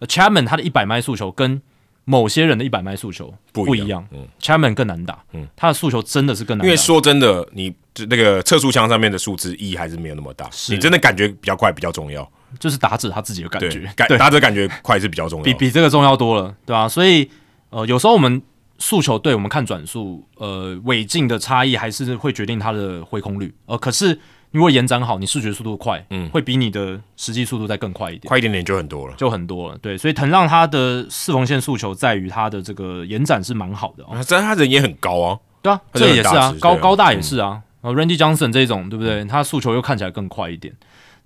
[0.00, 1.60] Chapman 他的一百迈速球跟
[2.04, 4.06] 某些人的一百迈速球不一样？
[4.10, 6.66] 嗯，Chapman 更难打，嗯，他的速球真的是更难。
[6.66, 7.72] 因为说真的，你
[8.08, 12.28] 那个测速枪上面的数字意义还是没有那么大，你真的感觉比较快比较重要，
[12.58, 16.88] 就是打者他自己的感觉，感打者感觉快是比较重要，比比这个重要多了，对吧？
[16.88, 17.30] 所以
[17.70, 18.42] 呃，有时候我们。
[18.82, 23.54] 速球对我们看转速，呃，尾径的差异还是会决定它的挥空率。
[23.66, 24.18] 呃，可是
[24.52, 29.76] 如果延展好，你视觉速度快，嗯，会比你的实际速度再更快一点，快一点点就很多了，就很多了。
[29.82, 34.18] 对，所以藤浪他的四缝线速球在于他的这个延展是蛮好的哦。
[34.26, 37.60] 但他人也很高啊，对啊，这也是啊，高高大也是啊。
[37.82, 39.26] 呃，Randy Johnson 这种对不对？
[39.26, 40.74] 他速球又看起来更快一点。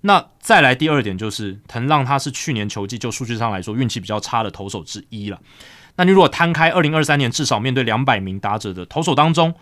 [0.01, 5.39] 那再来第二点就是藤浪他是去年球季就数据上来说运气比较差的投手之一了。
[5.97, 9.53] 那你如果摊开二零二三年至少面对两百名打者的投手当中，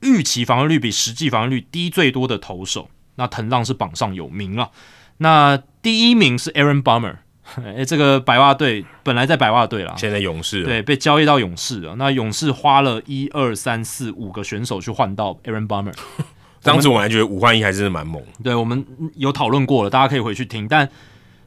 [0.00, 4.70] 预期防御率比实际防御率低最多的投手，那藤浪是榜上有名了。
[5.18, 7.16] 那第一名是 Aaron Bummer，
[7.56, 11.96] 哎，这个白袜队本来在白袜队啦，现在勇士对被交易到勇士了。
[11.96, 15.94] 那勇士花了一二三四五个选手去换到 Aaron Bummer，
[16.62, 18.22] 当时我还觉得五换一还是蛮猛。
[18.42, 18.86] 对，我们
[19.16, 20.88] 有讨论过了，大家可以回去听，但。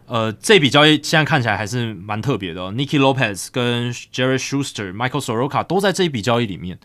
[0.08, 2.62] 呃，这笔交易现在看起来还是蛮特别的。
[2.62, 6.80] 哦 Nicky Lopez 跟 Jerry Schuster、Michael Soroka 都在这一笔交易里面。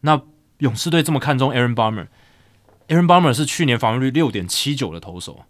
[0.00, 0.20] 那
[0.58, 5.40] 勇士队这么看重 Aaron Bummer，Aaron Bummer 是去年防御率六点七九的投手，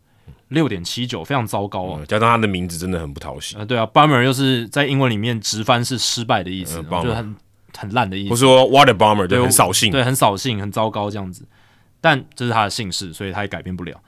[0.48, 2.02] 六点七九非常糟糕啊！
[2.06, 3.56] 加上他的名字真的很不讨喜。
[3.56, 7.36] 呃，对啊，Bummer 又是在英文里面直翻是失败的意思，就很
[7.76, 8.28] 很烂的意思。
[8.30, 11.46] 不是说 Water Bummer，对，很扫兴，对，很扫兴，很糟糕这样子。
[12.00, 14.00] 但这是他的姓氏，所以他也改变不了。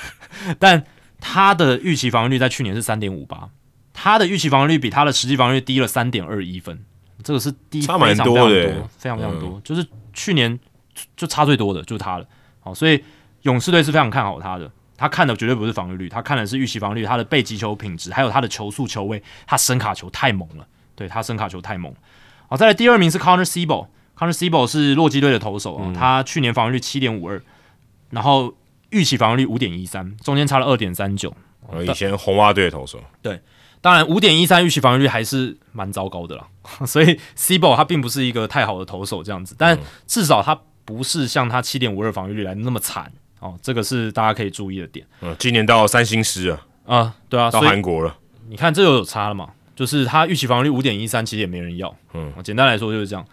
[0.58, 0.82] 但
[1.26, 3.48] 他的预期防御率在去年是三点五八，
[3.94, 6.84] 他的预期防御率比他的实际防御率低了三点二一分，
[7.22, 10.60] 这个是低差蛮多的，非常非常多，就是去年
[11.16, 12.26] 就差最多的就是他了。
[12.60, 13.02] 好，所以
[13.42, 21.90] 勇士队是非常看好他的，他看的绝对不是防御率，他看的是预期防御率，他的背击球品质，还有他的球速、球位，他声卡球太猛了，对他声卡球太猛。
[22.48, 27.42] 好，再来第二名是 Connor Siebel，Connor Siebel 是洛基队的投手啊，他去年防御率七点五二，
[28.10, 28.54] 然后。
[28.90, 31.34] 预期防御率五点一三，中间差了二点三九。
[31.82, 33.40] 以前红袜队的投手，对，
[33.80, 36.46] 当然五点一三预期防御率还是蛮糟糕的啦。
[36.86, 45.06] 所以 c b o 他并不是一个太好的投手这样子，但至少他不是像他七点五二防御率来的那么惨哦，这个是大家可以注意的点。
[45.22, 48.14] 嗯，今年到三星师啊，啊，对啊，到韩国了。
[48.48, 49.48] 你看这又有差了嘛？
[49.74, 51.92] 就是他预期防御率五点一三，其实也没人要。
[52.12, 53.24] 嗯，简单来说就是这样。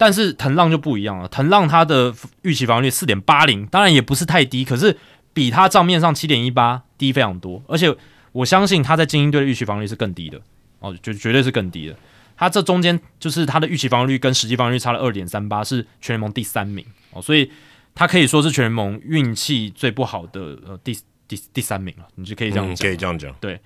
[0.00, 4.96] 但是藤浪就不一样了，藤浪他的预期防御率四点八零，当然也不是太低，可是。
[5.32, 7.96] 比他账面上七点一八低非常多，而且
[8.32, 10.40] 我相信他在精英队的预期防御率是更低的
[10.80, 11.94] 哦，绝绝对是更低的。
[12.36, 17.48] 他这中间就是他的预期防御率跟实际防御率差了二点三八，是全联盟第三名哦，所以
[17.94, 20.98] 他可以说是全联盟运气最不好的呃第
[21.28, 23.32] 第第三名了，你就可以这样可以这样讲。
[23.40, 23.60] 对，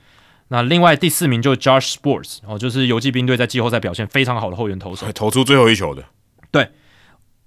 [0.48, 6.04] 那另外第四名就是 Josh Sports 哦，就是游击兵队在季后赛表现非常好的后援投手， 投出最后一球的。
[6.54, 6.70] 对。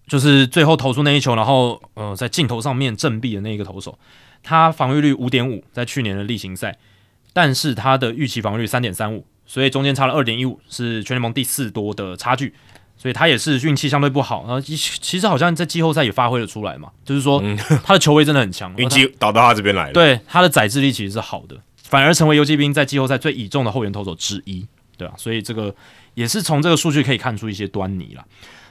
[0.08, 4.00] 就是最后投出那一球，然后呃，在镜头上面振臂的那一个投手，
[4.42, 6.78] 他防御率五点五，在去年的例行赛，
[7.34, 12.54] 但是他的预期防御率三点三五，所以中间差了二点一五，是全联盟第四多的差距，
[12.96, 14.46] 所以他也是运气相对不好。
[14.48, 17.44] 然后其实好像在季后赛也发挥了出来嘛，就是说
[17.84, 19.92] 他的球威真的很强， 运气导到他这边来了。
[19.92, 25.14] 对，他的载智力其实是好的，反而成为游击兵在季后赛最倚重的后援投手之一，对吧？
[25.18, 25.76] 所以这个
[26.14, 28.24] 也是从这个数据可以看出一些端倪了。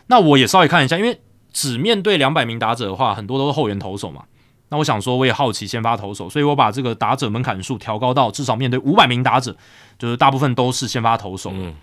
[0.09, 1.21] 那我也稍微看一下，因为。
[1.53, 4.25] 只面对两百名打者的话，很多都是后援投手嘛。
[4.69, 9.57] 那我想说，我也好奇先发投手，所以我把这个打者门槛数调高到至少面对五百名打者，
[9.99, 11.51] 就是大部分都是先发投手。
[11.55, 11.75] 嗯，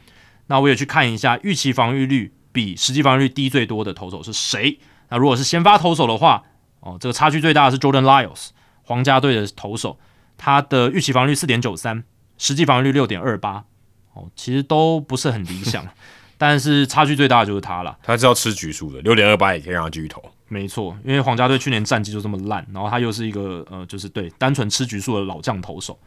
[0.45, 4.77] 那我也去看一下预期防御率比实际防御率低最多的投手是谁。
[5.10, 6.43] 那如果是先发投手的话，
[6.82, 8.50] 哦，这个差距最大的是 Jordan Lyles，
[8.84, 9.98] 皇家队的投手，
[10.38, 12.03] 他的预期防御率四点九三，
[12.38, 13.66] 实际防御率六点二八，
[14.14, 15.84] 哦，其实都不是很理想。
[16.38, 20.22] 但是差距最大的就是他了，他是要吃局数的，六点二八也可以让他继续投。
[20.48, 25.98] 没错，因为皇家队去年战绩就这么烂，然后他又是一个呃，就是对单纯吃局数的老将投手。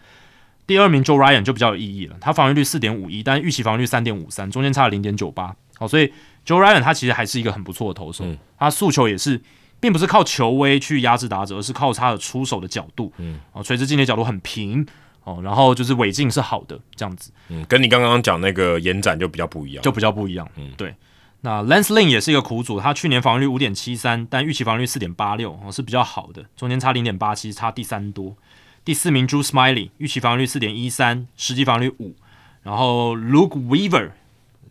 [0.66, 5.54] 第二名 Joe Ryan 就比较有意义了，他防御率四点五一，但预期防御率三点五三，中间差了零点九八。
[5.78, 6.12] 好，所以
[6.44, 8.24] Joe Ryan 他其实还是一个很不错的投手，
[8.58, 9.40] 他诉求也是，
[9.80, 14.86] 并不是靠球威去压制打者，而是靠他的出手的角度，嗯，哦，垂直进的角度很平。
[15.26, 20.94] 哦，然后就是尾劲是好的，这样子，嗯，跟你刚刚讲那个延展就比较不一样，就比较不一样，嗯，对。
[21.40, 28.36] 那 Lance Lynn 也是一个苦主，他去年防御率五点七三，但预期防御率四点八六，哦，是比较好的，中间差零点八七，差第三多。
[28.84, 32.14] 第四名 Drew Smiley 预期防御率四点一三，实际防御率五，
[32.62, 34.10] 然后 Luke Weaver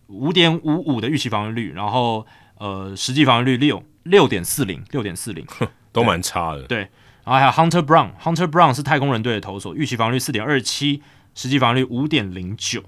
[0.08, 2.26] 五点五五的预期防御率，然后
[2.58, 5.46] 呃实际防御率六六点四零，六点四零，
[5.92, 6.88] 都蛮差的，对。
[7.26, 11.02] 然后还有 Hunter Brown，Hunter Brown 是太空人队的投手，预期防御率四点二七，
[11.34, 12.84] 实际防御率五点零九。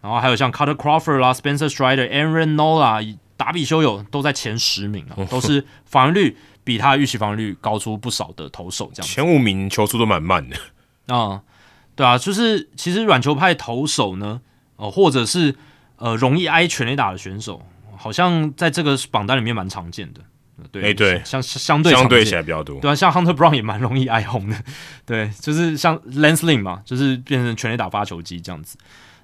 [0.00, 8.90] 然后还有像 Carter Crawford 啦、Spencer Strider、Aaron Nola、达比修友都在前十名啊，都是防御率比他预期防御率高出不少的投手。
[8.94, 10.56] 这样前五名球速都蛮慢的
[11.14, 11.42] 啊，
[11.94, 14.40] 对啊，就是其实软球派投手呢，
[14.76, 15.56] 呃，或者是
[15.96, 17.62] 呃容易挨全垒打的选手，
[17.96, 20.20] 好像在这个榜单里面蛮常见的。
[20.70, 24.56] 对，对，相相对相对起来比较多，对啊，像 Hunter Brown 也蛮容易挨轰的，
[25.04, 28.76] 对，就是像 Lance Lynn 嘛，就是变成全垒打发球机这样子。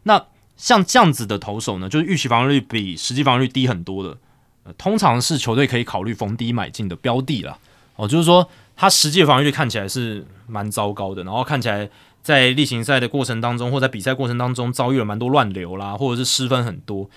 [0.04, 0.24] 那
[0.56, 4.16] 像这样子的投手呢，就是预期防御率比实际防御率低很多的，
[4.64, 7.58] 呃，通常是球队可以考虑逢低买进的标的啦。
[7.96, 11.88] 哦，就是说他实际防御率看起来是蛮糟糕的，然后看起来
[12.22, 17.08] 在例行赛的过程当中，或在比赛过程当中遭遇了蛮多乱流啦，或者是失分很多。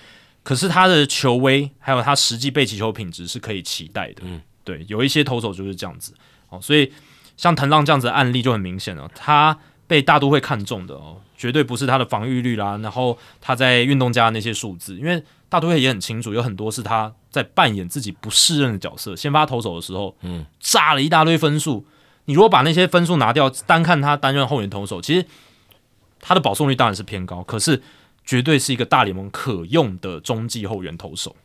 [0.49, 6.11] 可是他的球威还有他实际被击球品质是可以期待的，嗯，对，有一些投手就是这样子。
[6.49, 6.91] 哦，所以
[7.37, 9.55] 像藤浪这样子的案例就很明显了，他
[9.85, 21.85] 被大都会看中的哦，绝对不是他的防御率啦，然后他在运动家那些数字，因为大都会也很清楚，有很多是他在扮演自己不适任的角色，先发投手的时候，嗯，炸了一大堆分数，
[22.25, 25.23] 你如果把那些分数拿掉，单看他担任后援投手，其实
[26.19, 27.83] 他的保送率当然是偏高，可是。
[28.29, 31.35] 绝对是一个大联盟可用的中继后援投手，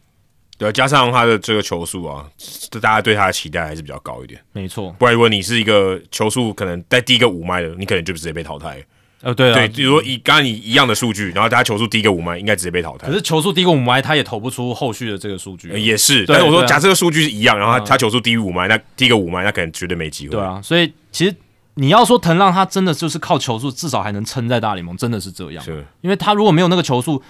[0.59, 2.29] 对，加上他的这个球速啊，
[2.73, 4.39] 大家对他的期待还是比较高一点。
[4.53, 8.85] 没错，不然如果你是一个球速可能在第一个五迈的，你可能就直接被淘汰。
[9.23, 13.07] 呃，对对，比如说以刚刚你一样的数据，然后他球速低个五迈，应该直接被淘汰。
[13.07, 15.71] 可是球速低个五迈，他也投不出后续的这个数据。
[15.71, 20.33] 也是，但是我说，假设个数据是一样，然后他他球速低于五迈，那第一个五迈，那可能绝对没机会。
[20.33, 21.35] 对啊，所以其实
[21.75, 25.65] 你要说藤浪他真的就是靠球速，至少还能撑在大联盟，真的是这样。
[25.65, 27.23] 是，因为他如果没有那个球速，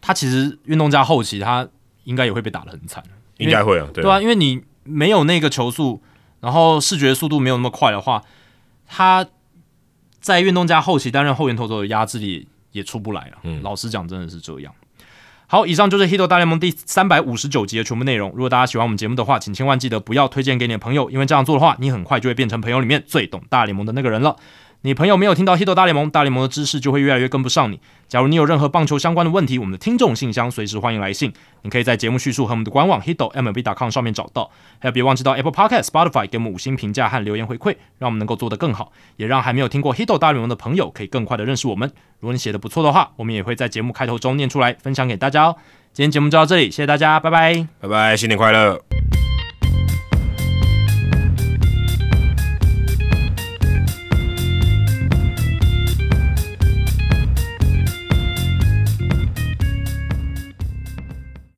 [0.00, 1.68] 他其实运动家后期他
[2.04, 3.02] 应该也会被打得很惨。
[3.38, 6.02] 应该会啊，对啊，因为你没有那个球速，
[6.40, 8.22] 然后视觉速度没有那么快的话，
[8.86, 9.26] 他。
[10.20, 13.38] 在运动家后期担任后援投手的压制力也出不来了。
[13.44, 14.74] 嗯，老实讲，真的是这样。
[15.50, 18.30] 好，以上就是《h i t 大联盟》第三百五十九集的全部内容。
[18.32, 24.36] 如果大家喜欢我们节目的话，请千万记得不要推荐给你的朋友，因为这样做的话，你很快就会变成朋友里面最懂大联盟的那个人了。
[24.82, 27.80] 你朋友没有听到《h i t 大联盟》，大联盟的知识就会越来越跟不上你。
[28.06, 31.32] 假如你有任何棒球相关的问题，我们的听众信箱随时欢迎来信。
[31.62, 34.48] 你可以在节目叙述和我们的官网 hitmlb.com 上面找到。
[34.78, 41.90] 还有，别忘记到 Apple Podcast、Spotify 给我们五星评价和留言回馈，让我们能够做得更好，也让还没有听过《h i t 大联盟》的朋友可以更快的认识我们。
[42.20, 45.56] 如果你写的不错的话，我们也会在节目开头中念出来，分享给大家哦。
[45.92, 49.27] 今天节目就到这里，谢谢大家，拜拜，拜拜，新年快乐。